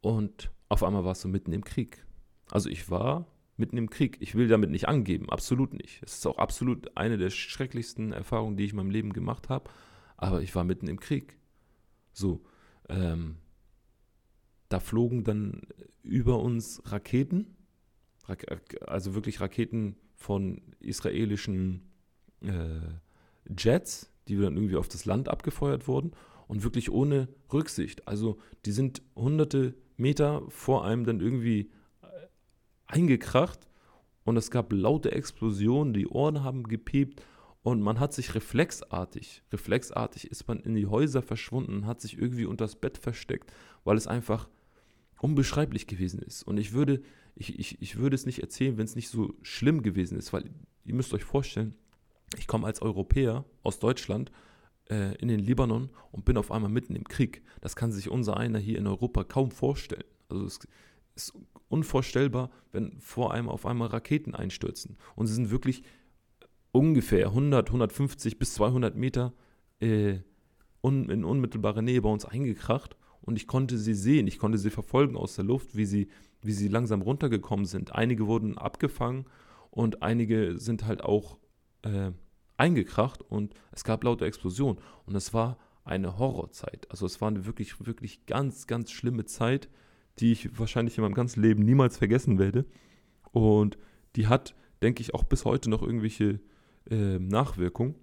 und 0.00 0.50
auf 0.68 0.82
einmal 0.82 1.04
war 1.04 1.12
es 1.12 1.22
so 1.22 1.28
mitten 1.28 1.52
im 1.52 1.64
Krieg. 1.64 2.04
Also 2.50 2.68
ich 2.68 2.90
war 2.90 3.26
mitten 3.56 3.76
im 3.76 3.90
Krieg. 3.90 4.18
Ich 4.20 4.34
will 4.34 4.48
damit 4.48 4.70
nicht 4.70 4.88
angeben, 4.88 5.30
absolut 5.30 5.72
nicht. 5.72 6.02
Es 6.02 6.18
ist 6.18 6.26
auch 6.26 6.38
absolut 6.38 6.96
eine 6.96 7.16
der 7.16 7.30
schrecklichsten 7.30 8.12
Erfahrungen, 8.12 8.56
die 8.56 8.64
ich 8.64 8.70
in 8.70 8.76
meinem 8.76 8.90
Leben 8.90 9.12
gemacht 9.12 9.48
habe, 9.48 9.70
aber 10.16 10.42
ich 10.42 10.54
war 10.54 10.64
mitten 10.64 10.86
im 10.86 11.00
Krieg. 11.00 11.37
So, 12.12 12.42
ähm, 12.88 13.36
da 14.68 14.80
flogen 14.80 15.24
dann 15.24 15.62
über 16.02 16.40
uns 16.40 16.82
Raketen, 16.86 17.56
also 18.86 19.14
wirklich 19.14 19.40
Raketen 19.40 19.96
von 20.14 20.60
israelischen 20.80 21.90
äh, 22.42 22.80
Jets, 23.56 24.10
die 24.28 24.36
dann 24.36 24.56
irgendwie 24.56 24.76
auf 24.76 24.88
das 24.88 25.06
Land 25.06 25.28
abgefeuert 25.28 25.88
wurden 25.88 26.12
und 26.46 26.64
wirklich 26.64 26.90
ohne 26.90 27.28
Rücksicht. 27.52 28.06
Also 28.06 28.38
die 28.66 28.72
sind 28.72 29.02
hunderte 29.16 29.74
Meter 29.96 30.42
vor 30.48 30.84
einem 30.84 31.04
dann 31.04 31.20
irgendwie 31.20 31.70
äh, 32.02 32.06
eingekracht 32.86 33.68
und 34.24 34.36
es 34.36 34.50
gab 34.50 34.72
laute 34.72 35.12
Explosionen, 35.12 35.94
die 35.94 36.08
Ohren 36.08 36.44
haben 36.44 36.64
gepiept 36.64 37.22
und 37.68 37.82
man 37.82 38.00
hat 38.00 38.14
sich 38.14 38.34
reflexartig, 38.34 39.42
reflexartig 39.52 40.30
ist 40.30 40.48
man 40.48 40.58
in 40.60 40.74
die 40.74 40.86
Häuser 40.86 41.20
verschwunden, 41.20 41.84
hat 41.86 42.00
sich 42.00 42.16
irgendwie 42.16 42.46
unter 42.46 42.64
das 42.64 42.76
Bett 42.76 42.96
versteckt, 42.96 43.52
weil 43.84 43.98
es 43.98 44.06
einfach 44.06 44.48
unbeschreiblich 45.20 45.86
gewesen 45.86 46.22
ist. 46.22 46.44
Und 46.44 46.56
ich 46.56 46.72
würde, 46.72 47.02
ich, 47.34 47.58
ich, 47.58 47.82
ich 47.82 47.96
würde 47.98 48.14
es 48.14 48.24
nicht 48.24 48.38
erzählen, 48.38 48.78
wenn 48.78 48.86
es 48.86 48.96
nicht 48.96 49.10
so 49.10 49.34
schlimm 49.42 49.82
gewesen 49.82 50.16
ist, 50.16 50.32
weil 50.32 50.48
ihr 50.86 50.94
müsst 50.94 51.12
euch 51.12 51.24
vorstellen, 51.24 51.74
ich 52.38 52.46
komme 52.46 52.66
als 52.66 52.80
Europäer 52.80 53.44
aus 53.62 53.78
Deutschland 53.78 54.32
äh, 54.88 55.14
in 55.16 55.28
den 55.28 55.40
Libanon 55.40 55.90
und 56.10 56.24
bin 56.24 56.38
auf 56.38 56.50
einmal 56.50 56.70
mitten 56.70 56.96
im 56.96 57.04
Krieg. 57.04 57.42
Das 57.60 57.76
kann 57.76 57.92
sich 57.92 58.08
unser 58.08 58.38
einer 58.38 58.58
hier 58.58 58.78
in 58.78 58.86
Europa 58.86 59.24
kaum 59.24 59.50
vorstellen. 59.50 60.04
Also 60.30 60.46
es 60.46 60.58
ist 61.14 61.34
unvorstellbar, 61.68 62.50
wenn 62.72 62.98
vor 62.98 63.34
einem 63.34 63.50
auf 63.50 63.66
einmal 63.66 63.88
Raketen 63.88 64.34
einstürzen. 64.34 64.96
Und 65.16 65.26
sie 65.26 65.34
sind 65.34 65.50
wirklich 65.50 65.82
ungefähr 66.72 67.28
100, 67.28 67.68
150 67.68 68.38
bis 68.38 68.54
200 68.54 68.96
Meter 68.96 69.32
äh, 69.80 70.18
un, 70.82 71.08
in 71.10 71.24
unmittelbarer 71.24 71.82
Nähe 71.82 72.02
bei 72.02 72.10
uns 72.10 72.24
eingekracht 72.24 72.96
und 73.20 73.36
ich 73.36 73.46
konnte 73.46 73.78
sie 73.78 73.94
sehen, 73.94 74.26
ich 74.26 74.38
konnte 74.38 74.58
sie 74.58 74.70
verfolgen 74.70 75.16
aus 75.16 75.34
der 75.34 75.44
Luft, 75.44 75.76
wie 75.76 75.86
sie, 75.86 76.08
wie 76.42 76.52
sie 76.52 76.68
langsam 76.68 77.02
runtergekommen 77.02 77.66
sind. 77.66 77.94
Einige 77.94 78.26
wurden 78.26 78.56
abgefangen 78.58 79.26
und 79.70 80.02
einige 80.02 80.58
sind 80.58 80.86
halt 80.86 81.02
auch 81.02 81.38
äh, 81.82 82.12
eingekracht 82.56 83.22
und 83.22 83.54
es 83.72 83.84
gab 83.84 84.04
laute 84.04 84.24
Explosionen 84.24 84.78
und 85.06 85.14
es 85.14 85.32
war 85.34 85.58
eine 85.84 86.18
Horrorzeit. 86.18 86.86
Also 86.90 87.06
es 87.06 87.20
war 87.20 87.28
eine 87.28 87.46
wirklich, 87.46 87.86
wirklich 87.86 88.26
ganz, 88.26 88.66
ganz 88.66 88.90
schlimme 88.90 89.24
Zeit, 89.24 89.68
die 90.18 90.32
ich 90.32 90.58
wahrscheinlich 90.58 90.98
in 90.98 91.02
meinem 91.02 91.14
ganzen 91.14 91.40
Leben 91.40 91.62
niemals 91.64 91.96
vergessen 91.96 92.38
werde. 92.38 92.66
Und 93.30 93.78
die 94.16 94.26
hat, 94.26 94.54
denke 94.82 95.00
ich, 95.00 95.14
auch 95.14 95.24
bis 95.24 95.44
heute 95.44 95.70
noch 95.70 95.82
irgendwelche 95.82 96.40
äh, 96.90 97.18
Nachwirkung. 97.18 97.94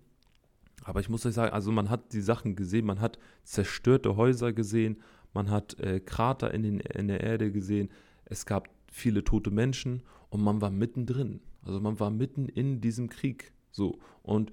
Aber 0.83 0.99
ich 0.99 1.09
muss 1.09 1.25
euch 1.25 1.33
sagen, 1.33 1.53
also 1.53 1.71
man 1.71 1.89
hat 1.89 2.13
die 2.13 2.21
Sachen 2.21 2.55
gesehen, 2.55 2.85
man 2.85 3.01
hat 3.01 3.17
zerstörte 3.43 4.15
Häuser 4.15 4.53
gesehen, 4.53 4.97
man 5.33 5.49
hat 5.49 5.79
äh, 5.79 5.99
Krater 5.99 6.53
in, 6.53 6.63
den, 6.63 6.79
in 6.79 7.07
der 7.07 7.21
Erde 7.21 7.51
gesehen, 7.51 7.89
es 8.25 8.45
gab 8.45 8.69
viele 8.91 9.23
tote 9.23 9.51
Menschen 9.51 10.03
und 10.29 10.41
man 10.41 10.61
war 10.61 10.71
mittendrin. 10.71 11.41
Also 11.63 11.79
man 11.79 11.99
war 11.99 12.11
mitten 12.11 12.47
in 12.47 12.81
diesem 12.81 13.09
Krieg. 13.09 13.51
So. 13.71 13.99
Und 14.21 14.51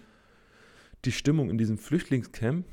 die 1.04 1.12
Stimmung 1.12 1.50
in 1.50 1.58
diesem 1.58 1.78
Flüchtlingscamp 1.78 2.66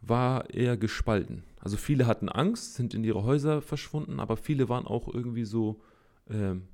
war 0.00 0.50
eher 0.50 0.76
gespalten. 0.76 1.44
Also 1.58 1.76
viele 1.76 2.06
hatten 2.06 2.28
Angst, 2.28 2.74
sind 2.74 2.94
in 2.94 3.04
ihre 3.04 3.24
Häuser 3.24 3.62
verschwunden, 3.62 4.20
aber 4.20 4.36
viele 4.36 4.68
waren 4.68 4.86
auch 4.86 5.12
irgendwie 5.12 5.44
so, 5.44 5.80
ähm, 6.28 6.68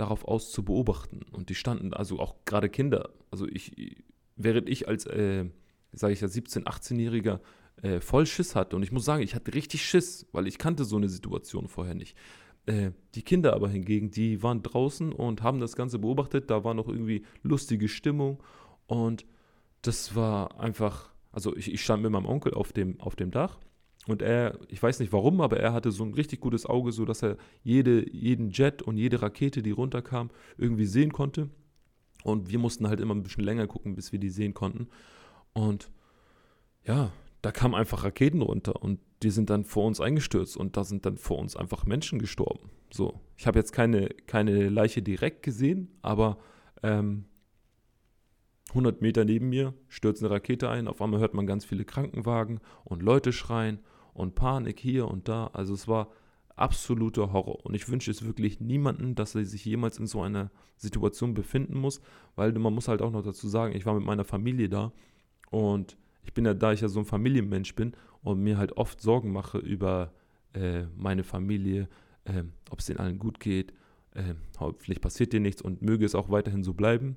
darauf 0.00 0.24
aus 0.24 0.50
zu 0.50 0.64
beobachten. 0.64 1.20
Und 1.30 1.50
die 1.50 1.54
standen, 1.54 1.92
also 1.92 2.18
auch 2.18 2.34
gerade 2.44 2.68
Kinder, 2.68 3.10
also 3.30 3.46
ich, 3.46 3.96
während 4.36 4.68
ich 4.68 4.88
als, 4.88 5.06
äh, 5.06 5.44
sage 5.92 6.14
ich 6.14 6.20
ja, 6.20 6.28
17-, 6.28 6.64
18-Jähriger 6.64 7.40
äh, 7.82 8.00
voll 8.00 8.26
Schiss 8.26 8.56
hatte, 8.56 8.76
und 8.76 8.82
ich 8.82 8.92
muss 8.92 9.04
sagen, 9.04 9.22
ich 9.22 9.34
hatte 9.34 9.54
richtig 9.54 9.84
Schiss, 9.84 10.26
weil 10.32 10.46
ich 10.46 10.58
kannte 10.58 10.84
so 10.84 10.96
eine 10.96 11.08
Situation 11.08 11.68
vorher 11.68 11.94
nicht. 11.94 12.16
Äh, 12.66 12.92
die 13.14 13.22
Kinder 13.22 13.54
aber 13.54 13.68
hingegen, 13.68 14.10
die 14.10 14.42
waren 14.42 14.62
draußen 14.62 15.12
und 15.12 15.42
haben 15.42 15.60
das 15.60 15.76
Ganze 15.76 15.98
beobachtet, 15.98 16.50
da 16.50 16.64
war 16.64 16.74
noch 16.74 16.88
irgendwie 16.88 17.24
lustige 17.42 17.88
Stimmung 17.88 18.42
und 18.86 19.26
das 19.82 20.14
war 20.14 20.60
einfach, 20.60 21.10
also 21.32 21.56
ich, 21.56 21.72
ich 21.72 21.82
stand 21.82 22.02
mit 22.02 22.12
meinem 22.12 22.26
Onkel 22.26 22.54
auf 22.54 22.72
dem, 22.72 23.00
auf 23.00 23.16
dem 23.16 23.30
Dach 23.30 23.58
und 24.10 24.22
er, 24.22 24.58
ich 24.68 24.82
weiß 24.82 25.00
nicht 25.00 25.12
warum, 25.12 25.40
aber 25.40 25.58
er 25.58 25.72
hatte 25.72 25.90
so 25.90 26.04
ein 26.04 26.14
richtig 26.14 26.40
gutes 26.40 26.66
Auge, 26.66 26.92
so 26.92 27.04
dass 27.04 27.22
er 27.22 27.36
jede, 27.62 28.10
jeden 28.14 28.50
Jet 28.50 28.82
und 28.82 28.96
jede 28.96 29.22
Rakete, 29.22 29.62
die 29.62 29.70
runterkam, 29.70 30.30
irgendwie 30.56 30.86
sehen 30.86 31.12
konnte. 31.12 31.50
Und 32.24 32.50
wir 32.50 32.58
mussten 32.58 32.88
halt 32.88 33.00
immer 33.00 33.14
ein 33.14 33.22
bisschen 33.22 33.44
länger 33.44 33.66
gucken, 33.66 33.94
bis 33.94 34.12
wir 34.12 34.18
die 34.18 34.30
sehen 34.30 34.54
konnten. 34.54 34.88
Und 35.52 35.90
ja, 36.84 37.12
da 37.42 37.52
kamen 37.52 37.74
einfach 37.74 38.04
Raketen 38.04 38.42
runter 38.42 38.82
und 38.82 39.00
die 39.22 39.30
sind 39.30 39.50
dann 39.50 39.64
vor 39.64 39.86
uns 39.86 40.00
eingestürzt 40.00 40.56
und 40.56 40.76
da 40.76 40.84
sind 40.84 41.06
dann 41.06 41.16
vor 41.16 41.38
uns 41.38 41.56
einfach 41.56 41.84
Menschen 41.84 42.18
gestorben. 42.18 42.70
So, 42.90 43.20
ich 43.36 43.46
habe 43.46 43.58
jetzt 43.58 43.72
keine, 43.72 44.08
keine 44.26 44.68
Leiche 44.68 45.02
direkt 45.02 45.42
gesehen, 45.42 45.88
aber 46.02 46.38
ähm, 46.82 47.24
100 48.70 49.00
Meter 49.02 49.24
neben 49.24 49.48
mir 49.48 49.74
stürzt 49.88 50.22
eine 50.22 50.30
Rakete 50.30 50.68
ein. 50.68 50.88
Auf 50.88 51.02
einmal 51.02 51.20
hört 51.20 51.34
man 51.34 51.46
ganz 51.46 51.64
viele 51.64 51.84
Krankenwagen 51.84 52.60
und 52.84 53.02
Leute 53.02 53.32
schreien 53.32 53.80
und 54.14 54.34
Panik 54.34 54.78
hier 54.78 55.08
und 55.08 55.28
da. 55.28 55.48
Also 55.52 55.74
es 55.74 55.88
war 55.88 56.08
absoluter 56.56 57.32
Horror. 57.32 57.64
Und 57.64 57.74
ich 57.74 57.88
wünsche 57.88 58.10
es 58.10 58.24
wirklich 58.24 58.60
niemanden, 58.60 59.14
dass 59.14 59.34
er 59.34 59.44
sich 59.44 59.64
jemals 59.64 59.98
in 59.98 60.06
so 60.06 60.22
einer 60.22 60.50
Situation 60.76 61.34
befinden 61.34 61.78
muss, 61.78 62.00
weil 62.36 62.52
man 62.52 62.74
muss 62.74 62.88
halt 62.88 63.02
auch 63.02 63.10
noch 63.10 63.22
dazu 63.22 63.48
sagen, 63.48 63.74
ich 63.74 63.86
war 63.86 63.94
mit 63.94 64.04
meiner 64.04 64.24
Familie 64.24 64.68
da 64.68 64.92
und 65.50 65.96
ich 66.22 66.34
bin 66.34 66.44
ja, 66.44 66.54
da 66.54 66.72
ich 66.72 66.80
ja 66.80 66.88
so 66.88 67.00
ein 67.00 67.06
Familienmensch 67.06 67.74
bin 67.74 67.94
und 68.22 68.40
mir 68.40 68.58
halt 68.58 68.76
oft 68.76 69.00
Sorgen 69.00 69.32
mache 69.32 69.58
über 69.58 70.12
äh, 70.52 70.84
meine 70.96 71.24
Familie, 71.24 71.88
äh, 72.24 72.44
ob 72.70 72.80
es 72.80 72.86
denen 72.86 72.98
allen 72.98 73.18
gut 73.18 73.40
geht, 73.40 73.72
äh, 74.14 74.34
hoffentlich 74.58 75.00
passiert 75.00 75.32
dir 75.32 75.40
nichts 75.40 75.62
und 75.62 75.82
möge 75.82 76.04
es 76.04 76.14
auch 76.14 76.30
weiterhin 76.30 76.62
so 76.62 76.74
bleiben. 76.74 77.16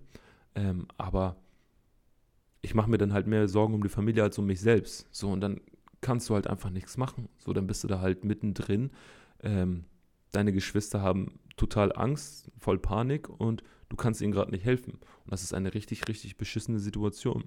Ähm, 0.56 0.88
aber 0.98 1.38
ich 2.62 2.76
mache 2.76 2.90
mir 2.90 2.98
dann 2.98 3.14
halt 3.14 3.28
mehr 3.28 3.48
Sorgen 3.48 3.74
um 3.74 3.84
die 3.84 3.90
Familie 3.90 4.24
als 4.24 4.38
um 4.38 4.46
mich 4.46 4.62
selbst. 4.62 5.08
So, 5.12 5.30
und 5.30 5.42
dann 5.42 5.60
kannst 6.04 6.30
du 6.30 6.36
halt 6.36 6.46
einfach 6.46 6.70
nichts 6.70 6.98
machen. 6.98 7.30
So, 7.40 7.54
dann 7.54 7.66
bist 7.66 7.84
du 7.84 7.88
da 7.88 8.00
halt 8.00 8.24
mittendrin. 8.24 8.92
Ähm, 9.42 9.86
deine 10.32 10.54
Geschwister 10.54 11.02
haben 11.02 11.40
total 11.58 11.92
Angst, 11.96 12.52
voll 12.60 12.78
Panik 12.78 13.30
und 13.30 13.64
du 13.90 13.96
kannst 13.96 14.22
ihnen 14.22 14.32
gerade 14.32 14.52
nicht 14.52 14.66
helfen. 14.66 14.94
Und 14.94 15.32
das 15.32 15.42
ist 15.42 15.54
eine 15.54 15.74
richtig, 15.74 16.08
richtig 16.08 16.38
beschissene 16.38 16.80
Situation. 16.80 17.46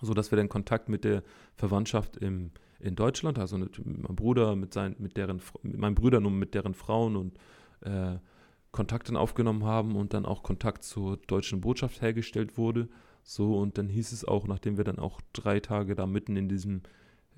So 0.00 0.12
dass 0.12 0.30
wir 0.30 0.36
dann 0.36 0.50
Kontakt 0.50 0.88
mit 0.90 1.04
der 1.04 1.22
Verwandtschaft 1.54 2.16
im, 2.18 2.50
in 2.80 2.96
Deutschland, 2.96 3.38
also 3.38 3.56
mit 3.56 3.84
meinem 3.84 4.16
Bruder, 4.16 4.56
mit, 4.56 4.74
seinen, 4.74 4.96
mit, 4.98 5.16
deren, 5.16 5.40
mit 5.62 5.78
meinen 5.78 5.94
Brüdern 5.94 6.26
und 6.26 6.38
mit 6.38 6.54
deren 6.54 6.74
Frauen 6.74 7.16
und 7.16 7.38
äh, 7.80 8.16
Kontakt 8.72 9.08
dann 9.08 9.16
aufgenommen 9.16 9.64
haben 9.64 9.96
und 9.96 10.12
dann 10.12 10.26
auch 10.26 10.42
Kontakt 10.42 10.84
zur 10.84 11.16
deutschen 11.16 11.62
Botschaft 11.62 12.02
hergestellt 12.02 12.58
wurde. 12.58 12.88
So, 13.22 13.58
und 13.58 13.78
dann 13.78 13.88
hieß 13.88 14.12
es 14.12 14.24
auch, 14.24 14.46
nachdem 14.46 14.76
wir 14.76 14.84
dann 14.84 14.98
auch 14.98 15.20
drei 15.32 15.60
Tage 15.60 15.94
da 15.94 16.06
mitten 16.06 16.36
in 16.36 16.48
diesem 16.48 16.82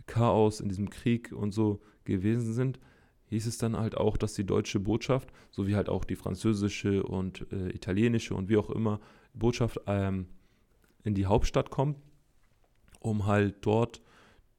Chaos, 0.08 0.60
in 0.60 0.68
diesem 0.68 0.90
Krieg 0.90 1.30
und 1.30 1.52
so 1.52 1.80
gewesen 2.04 2.52
sind, 2.52 2.80
hieß 3.26 3.46
es 3.46 3.58
dann 3.58 3.76
halt 3.76 3.96
auch, 3.96 4.16
dass 4.16 4.34
die 4.34 4.44
deutsche 4.44 4.80
Botschaft, 4.80 5.30
sowie 5.50 5.76
halt 5.76 5.88
auch 5.88 6.04
die 6.04 6.16
französische 6.16 7.04
und 7.04 7.46
äh, 7.52 7.68
italienische 7.68 8.34
und 8.34 8.48
wie 8.48 8.56
auch 8.56 8.70
immer 8.70 9.00
Botschaft 9.34 9.80
ähm, 9.86 10.26
in 11.04 11.14
die 11.14 11.26
Hauptstadt 11.26 11.70
kommt, 11.70 11.98
um 12.98 13.26
halt 13.26 13.56
dort 13.60 14.02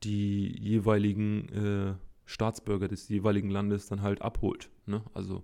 die 0.03 0.57
jeweiligen 0.57 1.49
äh, 1.49 1.93
Staatsbürger 2.25 2.87
des 2.87 3.09
jeweiligen 3.09 3.49
Landes 3.49 3.87
dann 3.87 4.01
halt 4.01 4.21
abholt. 4.21 4.69
Ne? 4.85 5.03
Also 5.13 5.43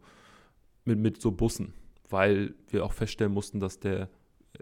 mit, 0.85 0.99
mit 0.99 1.19
so 1.19 1.31
Bussen, 1.31 1.73
weil 2.09 2.53
wir 2.69 2.85
auch 2.85 2.93
feststellen 2.93 3.33
mussten, 3.33 3.59
dass 3.59 3.79
der 3.79 4.09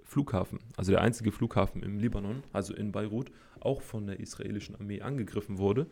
Flughafen, 0.03 0.59
also 0.77 0.91
der 0.91 1.01
einzige 1.01 1.31
Flughafen 1.31 1.83
im 1.83 1.97
Libanon, 1.97 2.43
also 2.51 2.73
in 2.73 2.91
Beirut, 2.91 3.31
auch 3.59 3.81
von 3.81 4.07
der 4.07 4.19
israelischen 4.19 4.75
Armee 4.75 5.01
angegriffen 5.01 5.57
wurde. 5.57 5.87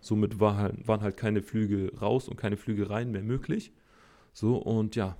Somit 0.00 0.38
war 0.40 0.56
halt, 0.56 0.86
waren 0.86 1.00
halt 1.00 1.16
keine 1.16 1.42
Flüge 1.42 1.92
raus 1.98 2.28
und 2.28 2.36
keine 2.36 2.56
Flüge 2.56 2.90
rein 2.90 3.10
mehr 3.10 3.22
möglich. 3.22 3.72
So, 4.32 4.56
und 4.56 4.96
ja, 4.96 5.16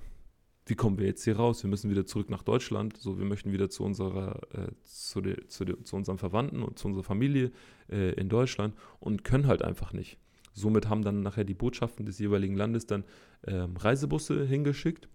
wie 0.66 0.74
kommen 0.74 0.98
wir 0.98 1.06
jetzt 1.06 1.24
hier 1.24 1.36
raus? 1.36 1.62
Wir 1.62 1.70
müssen 1.70 1.90
wieder 1.90 2.06
zurück 2.06 2.30
nach 2.30 2.42
Deutschland. 2.42 2.96
So, 2.96 3.18
wir 3.18 3.26
möchten 3.26 3.52
wieder 3.52 3.68
zu 3.68 3.84
unserer, 3.84 4.40
äh, 4.52 4.72
zu, 4.82 5.20
de, 5.20 5.46
zu, 5.46 5.64
de, 5.64 5.82
zu 5.84 5.96
unseren 5.96 6.18
Verwandten 6.18 6.62
und 6.62 6.78
zu 6.78 6.88
unserer 6.88 7.04
Familie 7.04 7.52
äh, 7.90 8.12
in 8.14 8.28
Deutschland 8.28 8.74
und 9.00 9.24
können 9.24 9.46
halt 9.46 9.62
einfach 9.62 9.92
nicht. 9.92 10.18
Somit 10.54 10.88
haben 10.88 11.02
dann 11.02 11.22
nachher 11.22 11.44
die 11.44 11.54
Botschaften 11.54 12.06
des 12.06 12.18
jeweiligen 12.18 12.56
Landes 12.56 12.86
dann 12.86 13.04
ähm, 13.46 13.76
Reisebusse 13.76 14.46
hingeschickt, 14.46 15.08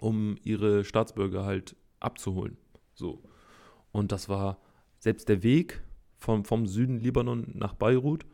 um 0.00 0.36
ihre 0.42 0.84
Staatsbürger 0.84 1.44
halt 1.44 1.76
abzuholen. 2.00 2.56
So. 2.94 3.22
Und 3.92 4.12
das 4.12 4.28
war 4.28 4.58
selbst 4.98 5.28
der 5.28 5.42
Weg 5.42 5.82
vom, 6.16 6.44
vom 6.44 6.66
Süden 6.66 6.98
Libanon 6.98 7.46
nach 7.54 7.74
Beirut 7.74 8.26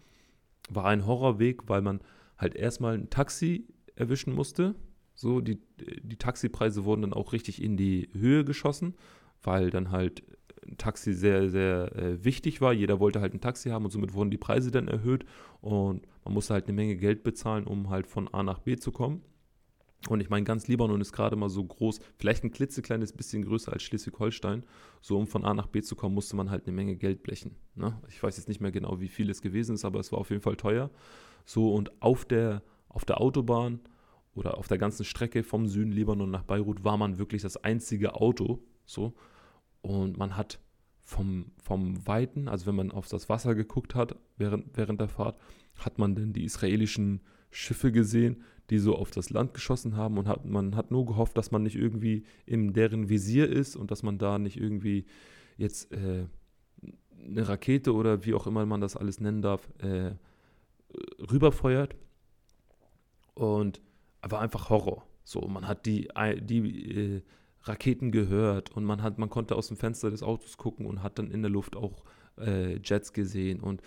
war 0.71 0.87
ein 0.87 1.07
Horrorweg, 1.07 1.69
weil 1.69 1.83
man 1.83 2.01
halt 2.39 2.55
erstmal 2.55 2.95
ein 2.95 3.11
Taxi 3.11 3.67
erwischen 3.97 4.35
musste. 4.35 4.75
So, 5.15 5.41
die, 5.41 5.61
die 6.03 6.17
Taxipreise 6.17 6.85
wurden 6.85 7.03
dann 7.03 7.13
auch 7.13 7.33
richtig 7.33 7.63
in 7.63 7.77
die 7.77 8.09
Höhe 8.15 8.45
geschossen, 8.45 8.95
weil 9.43 9.71
dann 9.71 9.91
halt 9.91 10.25
ein 10.67 10.79
Taxi 10.79 11.13
sehr, 11.13 11.51
sehr 11.51 11.95
äh, 11.95 12.25
wichtig 12.25 12.61
war. 12.61 12.73
Jeder 12.73 12.99
wollte 12.99 13.21
halt 13.21 13.35
ein 13.35 13.41
Taxi 13.41 13.69
haben 13.69 13.85
und 13.85 13.91
somit 13.91 14.15
wurden 14.15 14.31
die 14.31 14.39
Preise 14.39 14.71
dann 14.71 14.89
erhöht 14.89 15.25
und 15.61 16.07
man 16.25 16.35
musste 16.35 16.55
halt 16.55 16.65
eine 16.65 16.73
Menge 16.73 16.97
Geld 16.97 17.23
bezahlen, 17.23 17.67
um 17.67 17.91
halt 17.91 18.07
von 18.07 18.33
A 18.33 18.43
nach 18.43 18.61
B 18.61 18.77
zu 18.77 18.91
kommen. 18.91 19.23
Und 20.09 20.21
ich 20.21 20.29
meine, 20.29 20.45
ganz 20.45 20.69
Libanon 20.69 21.01
ist 21.01 21.13
gerade 21.13 21.37
mal 21.37 21.49
so 21.49 21.65
groß, 21.65 21.99
vielleicht 22.17 22.45
ein 22.45 22.51
klitzekleines 22.51 23.13
bisschen 23.13 23.43
größer 23.43 23.73
als 23.73 23.83
Schleswig-Holstein. 23.83 24.65
So, 25.01 25.19
um 25.19 25.27
von 25.27 25.45
A 25.45 25.55
nach 25.55 25.67
B 25.67 25.81
zu 25.81 25.97
kommen, 25.97 26.15
musste 26.15 26.37
man 26.37 26.51
halt 26.51 26.67
eine 26.67 26.75
Menge 26.75 26.97
Geld 26.97 27.23
blechen. 27.23 27.57
Ne? 27.75 27.99
Ich 28.09 28.23
weiß 28.23 28.37
jetzt 28.37 28.49
nicht 28.49 28.61
mehr 28.61 28.73
genau, 28.73 29.01
wie 29.01 29.09
viel 29.09 29.31
es 29.31 29.41
gewesen 29.41 29.77
ist, 29.77 29.85
aber 29.85 30.01
es 30.01 30.13
war 30.13 30.19
auf 30.19 30.31
jeden 30.31 30.43
Fall 30.43 30.57
teuer. 30.57 30.91
So, 31.47 31.73
und 31.73 32.03
auf 32.03 32.25
der, 32.25 32.63
auf 32.89 33.05
der 33.05 33.21
Autobahn 33.21 33.81
oder 34.35 34.59
auf 34.59 34.69
der 34.69 34.79
ganzen 34.79 35.05
Strecke 35.05 35.43
vom 35.43 35.67
Süden 35.67 35.93
Libanon 35.93 36.31
nach 36.31 36.43
Beirut 36.43 36.85
war 36.85 36.97
man 36.97 37.19
wirklich 37.19 37.43
das 37.43 37.57
einzige 37.57 38.15
Auto. 38.15 38.63
So, 38.85 39.15
und 39.81 40.19
man 40.19 40.37
hat 40.37 40.59
vom, 41.01 41.53
vom 41.63 42.07
Weiten, 42.07 42.49
also 42.49 42.67
wenn 42.67 42.75
man 42.75 42.91
auf 42.91 43.09
das 43.09 43.29
Wasser 43.29 43.55
geguckt 43.55 43.95
hat 43.95 44.17
während, 44.37 44.77
während 44.77 45.01
der 45.01 45.09
Fahrt, 45.09 45.39
hat 45.77 45.99
man 45.99 46.15
dann 46.15 46.33
die 46.33 46.45
israelischen 46.45 47.21
Schiffe 47.55 47.93
gesehen, 47.93 48.43
die 48.71 48.79
so 48.79 48.97
auf 48.97 49.11
das 49.11 49.31
Land 49.31 49.55
geschossen 49.55 49.97
haben 49.97 50.19
und 50.19 50.27
hat, 50.27 50.45
man 50.45 50.75
hat 50.75 50.91
nur 50.91 51.07
gehofft, 51.07 51.37
dass 51.37 51.51
man 51.51 51.63
nicht 51.63 51.77
irgendwie 51.77 52.25
in 52.47 52.73
deren 52.73 53.09
Visier 53.09 53.49
ist 53.49 53.77
und 53.77 53.91
dass 53.91 54.03
man 54.03 54.19
da 54.19 54.39
nicht 54.39 54.57
irgendwie 54.57 55.07
jetzt 55.57 55.93
äh, 55.93 56.27
eine 57.25 57.49
Rakete 57.49 57.95
oder 57.95 58.25
wie 58.25 58.35
auch 58.35 58.47
immer 58.47 58.67
man 58.67 58.81
das 58.81 58.97
alles 58.97 59.21
nennen 59.21 59.41
darf, 59.41 59.69
äh, 59.79 60.13
rüberfeuert. 61.31 61.95
Und 63.35 63.81
war 64.23 64.41
einfach 64.41 64.71
Horror. 64.71 65.07
So, 65.25 65.41
man 65.43 65.67
hat 65.69 65.87
die, 65.87 66.09
die 66.41 67.17
äh, 67.17 67.23
Raketen 67.63 68.11
gehört 68.11 68.71
und 68.77 68.85
man 68.85 69.03
hat, 69.03 69.19
man 69.19 69.31
konnte 69.31 69.57
aus 69.57 69.69
dem 69.69 69.77
Fenster 69.77 70.11
des 70.11 70.23
Autos 70.23 70.57
gucken 70.57 70.87
und 70.87 71.03
hat 71.03 71.19
dann 71.19 71.31
in 71.31 71.43
der 71.43 71.51
Luft 71.51 71.77
auch 71.77 72.05
äh, 72.39 72.79
Jets 72.79 73.13
gesehen 73.13 73.61
und 73.61 73.81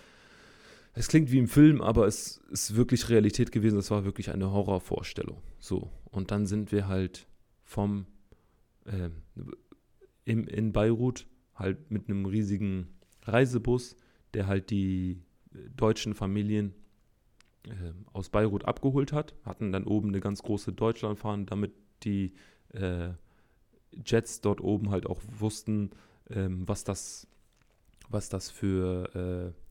es 0.97 1.07
klingt 1.07 1.31
wie 1.31 1.37
im 1.37 1.47
Film, 1.47 1.81
aber 1.81 2.07
es 2.07 2.37
ist 2.49 2.75
wirklich 2.75 3.09
Realität 3.09 3.51
gewesen. 3.51 3.77
Es 3.77 3.91
war 3.91 4.03
wirklich 4.03 4.31
eine 4.31 4.51
Horrorvorstellung. 4.51 5.43
So. 5.59 5.91
Und 6.05 6.31
dann 6.31 6.47
sind 6.47 6.71
wir 6.71 6.87
halt 6.87 7.27
vom 7.63 8.07
äh, 8.85 9.09
im, 10.25 10.47
in 10.47 10.71
Beirut 10.71 11.27
halt 11.53 11.91
mit 11.91 12.09
einem 12.09 12.25
riesigen 12.25 12.87
Reisebus, 13.23 13.95
der 14.33 14.47
halt 14.47 14.71
die 14.71 15.21
äh, 15.53 15.69
deutschen 15.75 16.15
Familien 16.15 16.73
äh, 17.67 17.93
aus 18.11 18.29
Beirut 18.29 18.65
abgeholt 18.65 19.13
hat, 19.13 19.35
hatten 19.43 19.71
dann 19.71 19.83
oben 19.83 20.09
eine 20.09 20.19
ganz 20.19 20.41
große 20.41 20.73
Deutschlandfahne, 20.73 21.45
damit 21.45 21.73
die 22.03 22.33
äh, 22.73 23.09
Jets 24.03 24.41
dort 24.41 24.61
oben 24.61 24.89
halt 24.89 25.05
auch 25.05 25.21
wussten, 25.37 25.91
ähm, 26.31 26.67
was 26.67 26.83
das, 26.83 27.27
was 28.09 28.29
das 28.29 28.49
für 28.49 29.53
äh, 29.53 29.66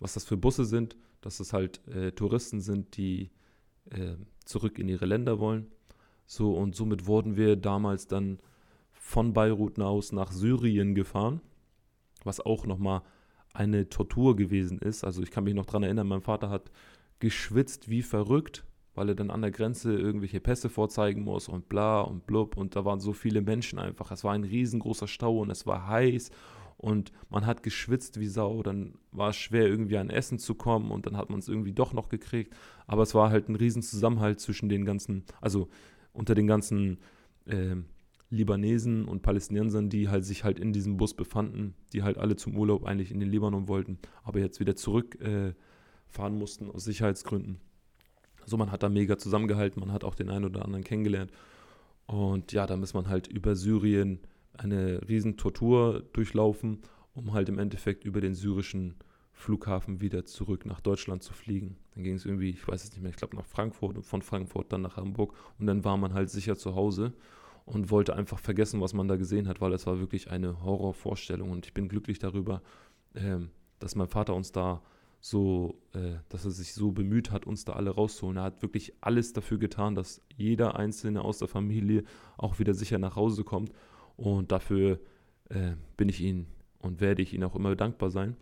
was 0.00 0.14
das 0.14 0.24
für 0.24 0.36
Busse 0.36 0.64
sind, 0.64 0.96
dass 1.20 1.38
es 1.40 1.52
halt 1.52 1.86
äh, 1.88 2.12
Touristen 2.12 2.60
sind, 2.60 2.96
die 2.96 3.30
äh, 3.90 4.16
zurück 4.44 4.78
in 4.78 4.88
ihre 4.88 5.06
Länder 5.06 5.38
wollen. 5.38 5.68
So 6.26 6.54
und 6.54 6.74
somit 6.74 7.06
wurden 7.06 7.36
wir 7.36 7.56
damals 7.56 8.06
dann 8.06 8.38
von 8.92 9.32
Beirut 9.32 9.78
aus 9.78 10.12
nach 10.12 10.32
Syrien 10.32 10.94
gefahren, 10.94 11.40
was 12.24 12.40
auch 12.40 12.66
nochmal 12.66 13.02
eine 13.52 13.88
Tortur 13.88 14.36
gewesen 14.36 14.78
ist. 14.78 15.04
Also 15.04 15.22
ich 15.22 15.30
kann 15.30 15.44
mich 15.44 15.54
noch 15.54 15.66
daran 15.66 15.82
erinnern, 15.82 16.06
mein 16.06 16.20
Vater 16.20 16.50
hat 16.50 16.70
geschwitzt 17.18 17.88
wie 17.88 18.02
verrückt, 18.02 18.64
weil 18.94 19.08
er 19.08 19.14
dann 19.14 19.30
an 19.30 19.42
der 19.42 19.50
Grenze 19.50 19.94
irgendwelche 19.94 20.40
Pässe 20.40 20.68
vorzeigen 20.68 21.22
muss 21.22 21.48
und 21.48 21.68
bla 21.68 22.00
und 22.00 22.26
blub 22.26 22.56
und 22.56 22.76
da 22.76 22.84
waren 22.84 23.00
so 23.00 23.12
viele 23.12 23.42
Menschen 23.42 23.78
einfach. 23.78 24.10
Es 24.10 24.24
war 24.24 24.32
ein 24.32 24.44
riesengroßer 24.44 25.08
Stau 25.08 25.38
und 25.38 25.50
es 25.50 25.66
war 25.66 25.88
heiß 25.88 26.30
und 26.80 27.12
man 27.28 27.44
hat 27.44 27.62
geschwitzt 27.62 28.18
wie 28.20 28.26
Sau, 28.26 28.62
dann 28.62 28.94
war 29.12 29.30
es 29.30 29.36
schwer 29.36 29.66
irgendwie 29.66 29.98
an 29.98 30.08
Essen 30.08 30.38
zu 30.38 30.54
kommen 30.54 30.90
und 30.90 31.04
dann 31.04 31.14
hat 31.14 31.28
man 31.28 31.38
es 31.38 31.46
irgendwie 31.46 31.72
doch 31.72 31.92
noch 31.92 32.08
gekriegt, 32.08 32.56
aber 32.86 33.02
es 33.02 33.14
war 33.14 33.28
halt 33.28 33.50
ein 33.50 33.56
riesen 33.56 33.82
Zusammenhalt 33.82 34.40
zwischen 34.40 34.70
den 34.70 34.86
ganzen, 34.86 35.24
also 35.42 35.68
unter 36.14 36.34
den 36.34 36.46
ganzen 36.46 36.98
äh, 37.44 37.76
Libanesen 38.30 39.04
und 39.04 39.20
Palästinensern, 39.20 39.90
die 39.90 40.08
halt 40.08 40.24
sich 40.24 40.42
halt 40.42 40.58
in 40.58 40.72
diesem 40.72 40.96
Bus 40.96 41.12
befanden, 41.12 41.74
die 41.92 42.02
halt 42.02 42.16
alle 42.16 42.36
zum 42.36 42.56
Urlaub 42.56 42.86
eigentlich 42.86 43.12
in 43.12 43.20
den 43.20 43.28
Libanon 43.28 43.68
wollten, 43.68 43.98
aber 44.24 44.38
jetzt 44.38 44.58
wieder 44.58 44.74
zurückfahren 44.74 45.54
äh, 46.18 46.30
mussten 46.30 46.70
aus 46.70 46.84
Sicherheitsgründen. 46.84 47.60
Also 48.40 48.56
man 48.56 48.72
hat 48.72 48.82
da 48.82 48.88
mega 48.88 49.18
zusammengehalten, 49.18 49.80
man 49.80 49.92
hat 49.92 50.02
auch 50.02 50.14
den 50.14 50.30
einen 50.30 50.46
oder 50.46 50.64
anderen 50.64 50.82
kennengelernt. 50.82 51.30
Und 52.06 52.52
ja, 52.52 52.66
dann 52.66 52.82
ist 52.82 52.94
man 52.94 53.08
halt 53.08 53.26
über 53.26 53.54
Syrien 53.54 54.20
eine 54.54 55.08
riesen 55.08 55.36
Tortur 55.36 56.02
durchlaufen, 56.12 56.80
um 57.14 57.32
halt 57.32 57.48
im 57.48 57.58
Endeffekt 57.58 58.04
über 58.04 58.20
den 58.20 58.34
syrischen 58.34 58.96
Flughafen 59.32 60.00
wieder 60.00 60.24
zurück 60.24 60.66
nach 60.66 60.80
Deutschland 60.80 61.22
zu 61.22 61.32
fliegen. 61.32 61.76
Dann 61.94 62.04
ging 62.04 62.14
es 62.14 62.26
irgendwie, 62.26 62.50
ich 62.50 62.66
weiß 62.66 62.84
es 62.84 62.90
nicht 62.92 63.00
mehr, 63.00 63.10
ich 63.10 63.16
glaube 63.16 63.36
nach 63.36 63.46
Frankfurt 63.46 63.96
und 63.96 64.02
von 64.02 64.22
Frankfurt 64.22 64.72
dann 64.72 64.82
nach 64.82 64.96
Hamburg 64.96 65.34
und 65.58 65.66
dann 65.66 65.82
war 65.84 65.96
man 65.96 66.12
halt 66.12 66.30
sicher 66.30 66.56
zu 66.56 66.74
Hause 66.74 67.14
und 67.64 67.90
wollte 67.90 68.14
einfach 68.14 68.38
vergessen, 68.38 68.80
was 68.80 68.92
man 68.92 69.08
da 69.08 69.16
gesehen 69.16 69.48
hat, 69.48 69.60
weil 69.60 69.72
es 69.72 69.86
war 69.86 69.98
wirklich 69.98 70.30
eine 70.30 70.62
Horrorvorstellung 70.62 71.50
und 71.50 71.66
ich 71.66 71.74
bin 71.74 71.88
glücklich 71.88 72.18
darüber, 72.18 72.62
ähm, 73.14 73.50
dass 73.78 73.94
mein 73.94 74.08
Vater 74.08 74.34
uns 74.34 74.52
da 74.52 74.82
so, 75.20 75.78
äh, 75.92 76.16
dass 76.28 76.44
er 76.44 76.50
sich 76.50 76.74
so 76.74 76.92
bemüht 76.92 77.30
hat, 77.30 77.46
uns 77.46 77.64
da 77.64 77.74
alle 77.74 77.90
rauszuholen. 77.90 78.38
Er 78.38 78.44
hat 78.44 78.62
wirklich 78.62 78.94
alles 79.00 79.32
dafür 79.32 79.58
getan, 79.58 79.94
dass 79.94 80.22
jeder 80.36 80.76
Einzelne 80.76 81.22
aus 81.22 81.38
der 81.38 81.48
Familie 81.48 82.04
auch 82.38 82.58
wieder 82.58 82.74
sicher 82.74 82.98
nach 82.98 83.16
Hause 83.16 83.44
kommt 83.44 83.70
und 84.20 84.52
dafür 84.52 85.00
äh, 85.48 85.72
bin 85.96 86.10
ich 86.10 86.20
ihm 86.20 86.46
und 86.78 87.00
werde 87.00 87.22
ich 87.22 87.32
ihm 87.32 87.42
auch 87.42 87.56
immer 87.56 87.74
dankbar 87.74 88.10
sein. 88.10 88.36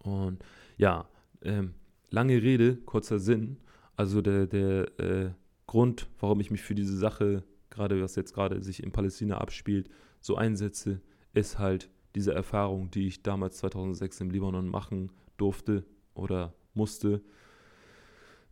Und 0.00 0.44
ja, 0.76 1.08
ähm, 1.42 1.74
lange 2.10 2.42
Rede, 2.42 2.76
kurzer 2.76 3.18
Sinn. 3.18 3.56
Also 3.96 4.20
der, 4.20 4.46
der 4.46 5.00
äh, 5.00 5.30
Grund, 5.66 6.06
warum 6.20 6.40
ich 6.40 6.50
mich 6.50 6.60
für 6.60 6.74
diese 6.74 6.96
Sache, 6.96 7.44
gerade 7.70 8.00
was 8.02 8.14
jetzt 8.14 8.34
gerade 8.34 8.62
sich 8.62 8.82
in 8.82 8.92
Palästina 8.92 9.38
abspielt, 9.38 9.88
so 10.20 10.36
einsetze, 10.36 11.00
ist 11.32 11.58
halt 11.58 11.88
diese 12.14 12.34
Erfahrung, 12.34 12.90
die 12.90 13.06
ich 13.06 13.22
damals 13.22 13.56
2006 13.58 14.20
im 14.20 14.30
Libanon 14.30 14.68
machen 14.68 15.12
durfte 15.38 15.84
oder 16.14 16.52
musste, 16.74 17.22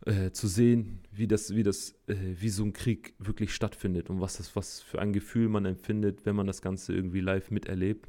äh, 0.05 0.31
zu 0.31 0.47
sehen, 0.47 0.99
wie 1.11 1.27
das, 1.27 1.55
wie 1.55 1.63
das, 1.63 1.91
äh, 2.07 2.15
wie 2.15 2.49
so 2.49 2.63
ein 2.63 2.73
Krieg 2.73 3.15
wirklich 3.19 3.53
stattfindet 3.53 4.09
und 4.09 4.21
was 4.21 4.37
das, 4.37 4.55
was 4.55 4.81
für 4.81 4.99
ein 4.99 5.13
Gefühl 5.13 5.49
man 5.49 5.65
empfindet, 5.65 6.25
wenn 6.25 6.35
man 6.35 6.47
das 6.47 6.61
Ganze 6.61 6.93
irgendwie 6.93 7.21
live 7.21 7.51
miterlebt. 7.51 8.07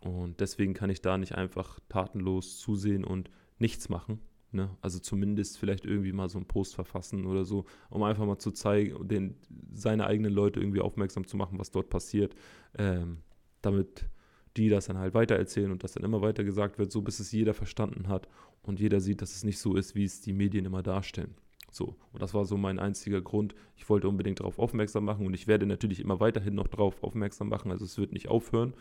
Und 0.00 0.40
deswegen 0.40 0.74
kann 0.74 0.90
ich 0.90 1.00
da 1.00 1.18
nicht 1.18 1.34
einfach 1.34 1.80
tatenlos 1.88 2.58
zusehen 2.58 3.04
und 3.04 3.30
nichts 3.58 3.88
machen. 3.88 4.20
Ne? 4.52 4.70
Also 4.80 4.98
zumindest 4.98 5.58
vielleicht 5.58 5.84
irgendwie 5.84 6.12
mal 6.12 6.28
so 6.28 6.38
einen 6.38 6.46
Post 6.46 6.74
verfassen 6.74 7.26
oder 7.26 7.44
so, 7.44 7.66
um 7.90 8.02
einfach 8.02 8.24
mal 8.24 8.38
zu 8.38 8.50
zeigen, 8.50 9.06
den, 9.06 9.36
seine 9.72 10.06
eigenen 10.06 10.32
Leute 10.32 10.60
irgendwie 10.60 10.80
aufmerksam 10.80 11.26
zu 11.26 11.36
machen, 11.36 11.58
was 11.58 11.70
dort 11.70 11.90
passiert, 11.90 12.34
ähm, 12.78 13.18
damit 13.60 14.08
die 14.56 14.68
das 14.68 14.86
dann 14.86 14.98
halt 14.98 15.14
weitererzählen 15.14 15.70
und 15.70 15.84
das 15.84 15.92
dann 15.92 16.04
immer 16.04 16.22
weiter 16.22 16.44
gesagt 16.44 16.78
wird, 16.78 16.90
so 16.90 17.02
bis 17.02 17.20
es 17.20 17.30
jeder 17.30 17.54
verstanden 17.54 18.08
hat 18.08 18.28
und 18.68 18.80
jeder 18.80 19.00
sieht, 19.00 19.22
dass 19.22 19.34
es 19.34 19.44
nicht 19.44 19.58
so 19.58 19.76
ist, 19.76 19.94
wie 19.94 20.04
es 20.04 20.20
die 20.20 20.32
Medien 20.32 20.66
immer 20.66 20.82
darstellen. 20.82 21.34
So, 21.70 21.96
und 22.12 22.22
das 22.22 22.34
war 22.34 22.44
so 22.44 22.56
mein 22.56 22.78
einziger 22.78 23.20
Grund. 23.20 23.54
Ich 23.76 23.88
wollte 23.88 24.08
unbedingt 24.08 24.40
darauf 24.40 24.58
aufmerksam 24.58 25.04
machen 25.04 25.26
und 25.26 25.34
ich 25.34 25.46
werde 25.46 25.66
natürlich 25.66 26.00
immer 26.00 26.20
weiterhin 26.20 26.54
noch 26.54 26.68
darauf 26.68 27.02
aufmerksam 27.02 27.48
machen, 27.48 27.70
also 27.70 27.84
es 27.84 27.98
wird 27.98 28.12
nicht 28.12 28.28
aufhören. 28.28 28.74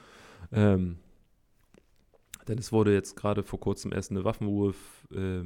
Ähm, 0.52 0.98
denn 2.48 2.58
es 2.58 2.72
wurde 2.72 2.94
jetzt 2.94 3.16
gerade 3.16 3.44
vor 3.44 3.60
kurzem 3.60 3.92
erst 3.92 4.12
eine 4.12 4.24
Waffenruhe 4.24 4.74
äh, 5.14 5.44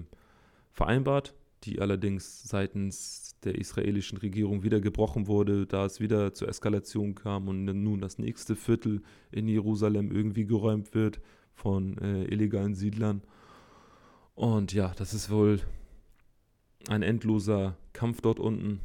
vereinbart, 0.71 1.33
die 1.63 1.79
allerdings 1.79 2.43
seitens 2.43 3.35
der 3.43 3.55
israelischen 3.55 4.17
Regierung 4.19 4.63
wieder 4.63 4.81
gebrochen 4.81 5.27
wurde, 5.27 5.65
da 5.65 5.85
es 5.85 5.99
wieder 5.99 6.33
zur 6.33 6.47
Eskalation 6.47 7.15
kam 7.15 7.47
und 7.47 7.65
nun 7.65 8.01
das 8.01 8.19
nächste 8.19 8.55
Viertel 8.55 9.01
in 9.31 9.47
Jerusalem 9.47 10.11
irgendwie 10.11 10.45
geräumt 10.45 10.93
wird 10.93 11.21
von 11.53 11.97
äh, 11.97 12.25
illegalen 12.25 12.75
Siedlern. 12.75 13.21
Und 14.35 14.73
ja, 14.73 14.93
das 14.95 15.13
ist 15.13 15.29
wohl 15.29 15.59
ein 16.87 17.03
endloser 17.03 17.77
Kampf 17.93 18.21
dort 18.21 18.39
unten 18.39 18.79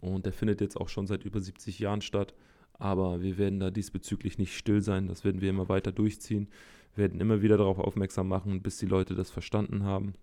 und 0.00 0.24
der 0.24 0.32
findet 0.32 0.60
jetzt 0.60 0.76
auch 0.76 0.88
schon 0.88 1.06
seit 1.06 1.24
über 1.24 1.40
70 1.40 1.78
Jahren 1.78 2.00
statt. 2.00 2.34
Aber 2.74 3.20
wir 3.20 3.38
werden 3.38 3.60
da 3.60 3.70
diesbezüglich 3.70 4.38
nicht 4.38 4.56
still 4.56 4.80
sein, 4.80 5.06
das 5.06 5.24
werden 5.24 5.40
wir 5.40 5.50
immer 5.50 5.68
weiter 5.68 5.92
durchziehen 5.92 6.48
werden 6.96 7.20
immer 7.20 7.42
wieder 7.42 7.56
darauf 7.56 7.78
aufmerksam 7.78 8.28
machen, 8.28 8.62
bis 8.62 8.78
die 8.78 8.86
Leute 8.86 9.14
das 9.14 9.30
verstanden 9.30 9.84
haben. 9.84 10.14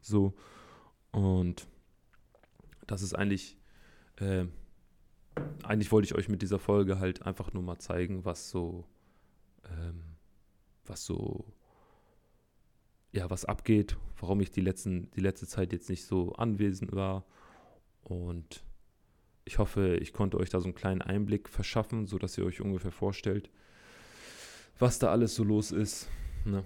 So. 0.00 0.34
Und 1.12 1.66
das 2.86 3.02
ist 3.02 3.14
eigentlich, 3.14 3.56
äh, 4.16 4.46
eigentlich 5.62 5.92
wollte 5.92 6.06
ich 6.06 6.14
euch 6.14 6.28
mit 6.28 6.42
dieser 6.42 6.58
Folge 6.58 6.98
halt 6.98 7.22
einfach 7.22 7.52
nur 7.52 7.62
mal 7.62 7.78
zeigen, 7.78 8.24
was 8.24 8.50
so, 8.50 8.84
ähm, 9.64 10.02
was 10.84 11.04
so, 11.04 11.44
ja, 13.16 13.30
was 13.30 13.44
abgeht, 13.44 13.96
warum 14.20 14.40
ich 14.40 14.50
die, 14.50 14.60
letzten, 14.60 15.10
die 15.12 15.20
letzte 15.20 15.46
Zeit 15.46 15.72
jetzt 15.72 15.88
nicht 15.88 16.04
so 16.04 16.32
anwesend 16.34 16.94
war. 16.94 17.24
Und 18.04 18.62
ich 19.44 19.58
hoffe, 19.58 19.96
ich 19.96 20.12
konnte 20.12 20.38
euch 20.38 20.50
da 20.50 20.60
so 20.60 20.66
einen 20.66 20.74
kleinen 20.74 21.02
Einblick 21.02 21.48
verschaffen, 21.48 22.06
sodass 22.06 22.36
ihr 22.36 22.44
euch 22.44 22.60
ungefähr 22.60 22.92
vorstellt, 22.92 23.50
was 24.78 24.98
da 24.98 25.10
alles 25.10 25.34
so 25.34 25.44
los 25.44 25.72
ist. 25.72 26.08
Ne? 26.44 26.62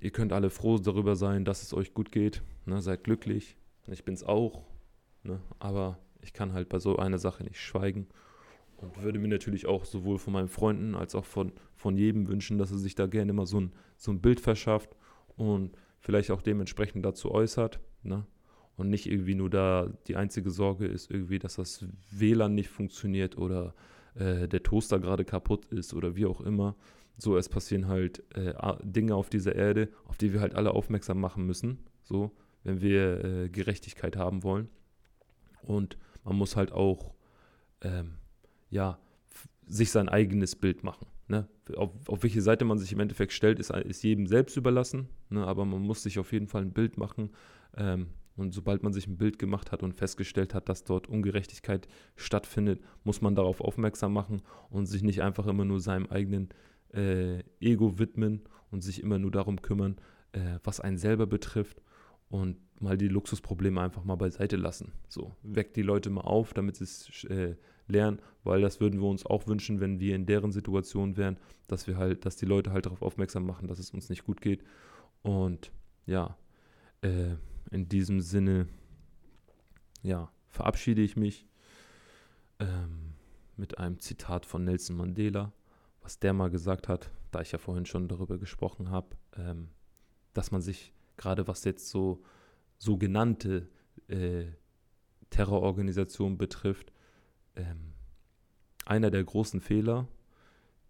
Ihr 0.00 0.10
könnt 0.10 0.32
alle 0.32 0.50
froh 0.50 0.78
darüber 0.78 1.14
sein, 1.14 1.44
dass 1.44 1.62
es 1.62 1.72
euch 1.72 1.94
gut 1.94 2.10
geht. 2.10 2.42
Ne? 2.66 2.82
Seid 2.82 3.04
glücklich. 3.04 3.56
Ich 3.86 4.04
bin 4.04 4.14
es 4.14 4.24
auch. 4.24 4.64
Ne? 5.22 5.40
Aber 5.60 5.98
ich 6.20 6.32
kann 6.32 6.52
halt 6.52 6.68
bei 6.68 6.80
so 6.80 6.96
einer 6.96 7.18
Sache 7.18 7.44
nicht 7.44 7.60
schweigen. 7.60 8.08
Und 8.78 9.00
würde 9.02 9.20
mir 9.20 9.28
natürlich 9.28 9.66
auch 9.66 9.84
sowohl 9.84 10.18
von 10.18 10.32
meinen 10.32 10.48
Freunden 10.48 10.96
als 10.96 11.14
auch 11.14 11.24
von, 11.24 11.52
von 11.76 11.96
jedem 11.96 12.26
wünschen, 12.26 12.58
dass 12.58 12.72
er 12.72 12.78
sich 12.78 12.94
da 12.94 13.06
gerne 13.06 13.32
mal 13.32 13.46
so 13.46 13.60
ein, 13.60 13.72
so 13.96 14.10
ein 14.10 14.20
Bild 14.20 14.40
verschafft 14.40 14.96
und 15.36 15.76
vielleicht 16.00 16.30
auch 16.30 16.42
dementsprechend 16.42 17.04
dazu 17.04 17.30
äußert. 17.30 17.80
Ne? 18.02 18.26
Und 18.76 18.90
nicht 18.90 19.10
irgendwie 19.10 19.34
nur 19.34 19.50
da 19.50 19.92
die 20.06 20.16
einzige 20.16 20.50
Sorge 20.50 20.86
ist 20.86 21.10
irgendwie, 21.10 21.38
dass 21.38 21.56
das 21.56 21.86
WLAN 22.10 22.54
nicht 22.54 22.68
funktioniert 22.68 23.38
oder 23.38 23.74
äh, 24.14 24.48
der 24.48 24.62
Toaster 24.62 24.98
gerade 24.98 25.24
kaputt 25.24 25.66
ist 25.66 25.94
oder 25.94 26.16
wie 26.16 26.26
auch 26.26 26.40
immer, 26.40 26.76
so, 27.18 27.36
es 27.36 27.48
passieren 27.48 27.88
halt 27.88 28.22
äh, 28.36 28.52
Dinge 28.82 29.14
auf 29.14 29.30
dieser 29.30 29.54
Erde, 29.54 29.88
auf 30.04 30.18
die 30.18 30.32
wir 30.32 30.40
halt 30.40 30.54
alle 30.54 30.72
aufmerksam 30.72 31.18
machen 31.18 31.46
müssen, 31.46 31.78
so, 32.02 32.30
wenn 32.62 32.82
wir 32.82 33.24
äh, 33.24 33.48
Gerechtigkeit 33.48 34.16
haben 34.16 34.42
wollen. 34.42 34.68
Und 35.62 35.96
man 36.24 36.36
muss 36.36 36.56
halt 36.56 36.72
auch, 36.72 37.14
ähm, 37.80 38.18
ja, 38.68 38.98
sich 39.66 39.90
sein 39.90 40.08
eigenes 40.08 40.56
Bild 40.56 40.84
machen. 40.84 41.06
Auf, 41.74 41.90
auf, 42.06 42.22
welche 42.22 42.42
Seite 42.42 42.64
man 42.64 42.78
sich 42.78 42.92
im 42.92 43.00
Endeffekt 43.00 43.32
stellt, 43.32 43.58
ist, 43.58 43.70
ist 43.70 44.04
jedem 44.04 44.26
selbst 44.26 44.56
überlassen, 44.56 45.08
ne? 45.30 45.44
aber 45.44 45.64
man 45.64 45.82
muss 45.82 46.02
sich 46.02 46.18
auf 46.18 46.32
jeden 46.32 46.46
Fall 46.46 46.62
ein 46.62 46.72
Bild 46.72 46.96
machen. 46.96 47.30
Ähm, 47.76 48.08
und 48.36 48.52
sobald 48.52 48.82
man 48.82 48.92
sich 48.92 49.06
ein 49.06 49.16
Bild 49.16 49.38
gemacht 49.38 49.72
hat 49.72 49.82
und 49.82 49.94
festgestellt 49.94 50.54
hat, 50.54 50.68
dass 50.68 50.84
dort 50.84 51.08
Ungerechtigkeit 51.08 51.88
stattfindet, 52.16 52.80
muss 53.02 53.22
man 53.22 53.34
darauf 53.34 53.60
aufmerksam 53.60 54.12
machen 54.12 54.42
und 54.68 54.86
sich 54.86 55.02
nicht 55.02 55.22
einfach 55.22 55.46
immer 55.46 55.64
nur 55.64 55.80
seinem 55.80 56.06
eigenen 56.06 56.50
äh, 56.92 57.42
Ego 57.60 57.98
widmen 57.98 58.42
und 58.70 58.82
sich 58.82 59.02
immer 59.02 59.18
nur 59.18 59.30
darum 59.30 59.62
kümmern, 59.62 59.96
äh, 60.32 60.58
was 60.62 60.80
einen 60.80 60.98
selber 60.98 61.26
betrifft 61.26 61.82
und 62.28 62.56
mal 62.80 62.98
die 62.98 63.08
Luxusprobleme 63.08 63.80
einfach 63.80 64.04
mal 64.04 64.16
beiseite 64.16 64.56
lassen. 64.56 64.92
So, 65.08 65.34
weckt 65.42 65.76
die 65.76 65.82
Leute 65.82 66.10
mal 66.10 66.22
auf, 66.22 66.52
damit 66.52 66.76
sie 66.76 66.84
es 66.84 67.24
äh, 67.24 67.56
lernen, 67.88 68.20
weil 68.44 68.60
das 68.60 68.80
würden 68.80 69.00
wir 69.00 69.08
uns 69.08 69.24
auch 69.24 69.46
wünschen, 69.46 69.80
wenn 69.80 70.00
wir 70.00 70.14
in 70.14 70.26
deren 70.26 70.52
Situation 70.52 71.16
wären, 71.16 71.38
dass 71.68 71.86
wir 71.86 71.96
halt, 71.96 72.26
dass 72.26 72.36
die 72.36 72.46
Leute 72.46 72.72
halt 72.72 72.86
darauf 72.86 73.02
aufmerksam 73.02 73.46
machen, 73.46 73.68
dass 73.68 73.78
es 73.78 73.90
uns 73.90 74.08
nicht 74.08 74.24
gut 74.24 74.40
geht. 74.40 74.62
Und 75.22 75.72
ja, 76.04 76.36
äh, 77.00 77.36
in 77.70 77.88
diesem 77.88 78.20
Sinne, 78.20 78.68
ja, 80.02 80.30
verabschiede 80.48 81.02
ich 81.02 81.16
mich 81.16 81.46
ähm, 82.60 83.14
mit 83.56 83.78
einem 83.78 83.98
Zitat 84.00 84.46
von 84.46 84.64
Nelson 84.64 84.96
Mandela 84.96 85.52
was 86.06 86.20
der 86.20 86.32
mal 86.32 86.50
gesagt 86.50 86.86
hat, 86.86 87.10
da 87.32 87.40
ich 87.40 87.50
ja 87.50 87.58
vorhin 87.58 87.84
schon 87.84 88.06
darüber 88.06 88.38
gesprochen 88.38 88.90
habe, 88.90 89.08
ähm, 89.36 89.70
dass 90.34 90.52
man 90.52 90.62
sich 90.62 90.92
gerade 91.16 91.46
was 91.46 91.64
jetzt 91.64 91.88
so 91.88 92.22
sogenannte 92.78 93.68
äh, 94.08 94.46
Terrororganisationen 95.30 96.38
betrifft, 96.38 96.92
ähm, 97.56 97.92
einer 98.84 99.10
der 99.10 99.24
großen 99.24 99.60
Fehler, 99.60 100.06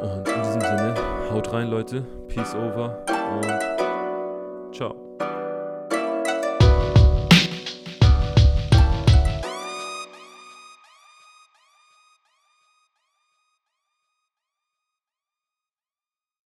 Und 0.00 0.28
in 0.28 0.42
diesem 0.42 0.60
Sinne, 0.60 0.94
haut 1.30 1.52
rein, 1.52 1.68
Leute. 1.68 2.02
Peace 2.28 2.54
over 2.54 3.04
und 3.40 4.74
ciao. 4.74 5.03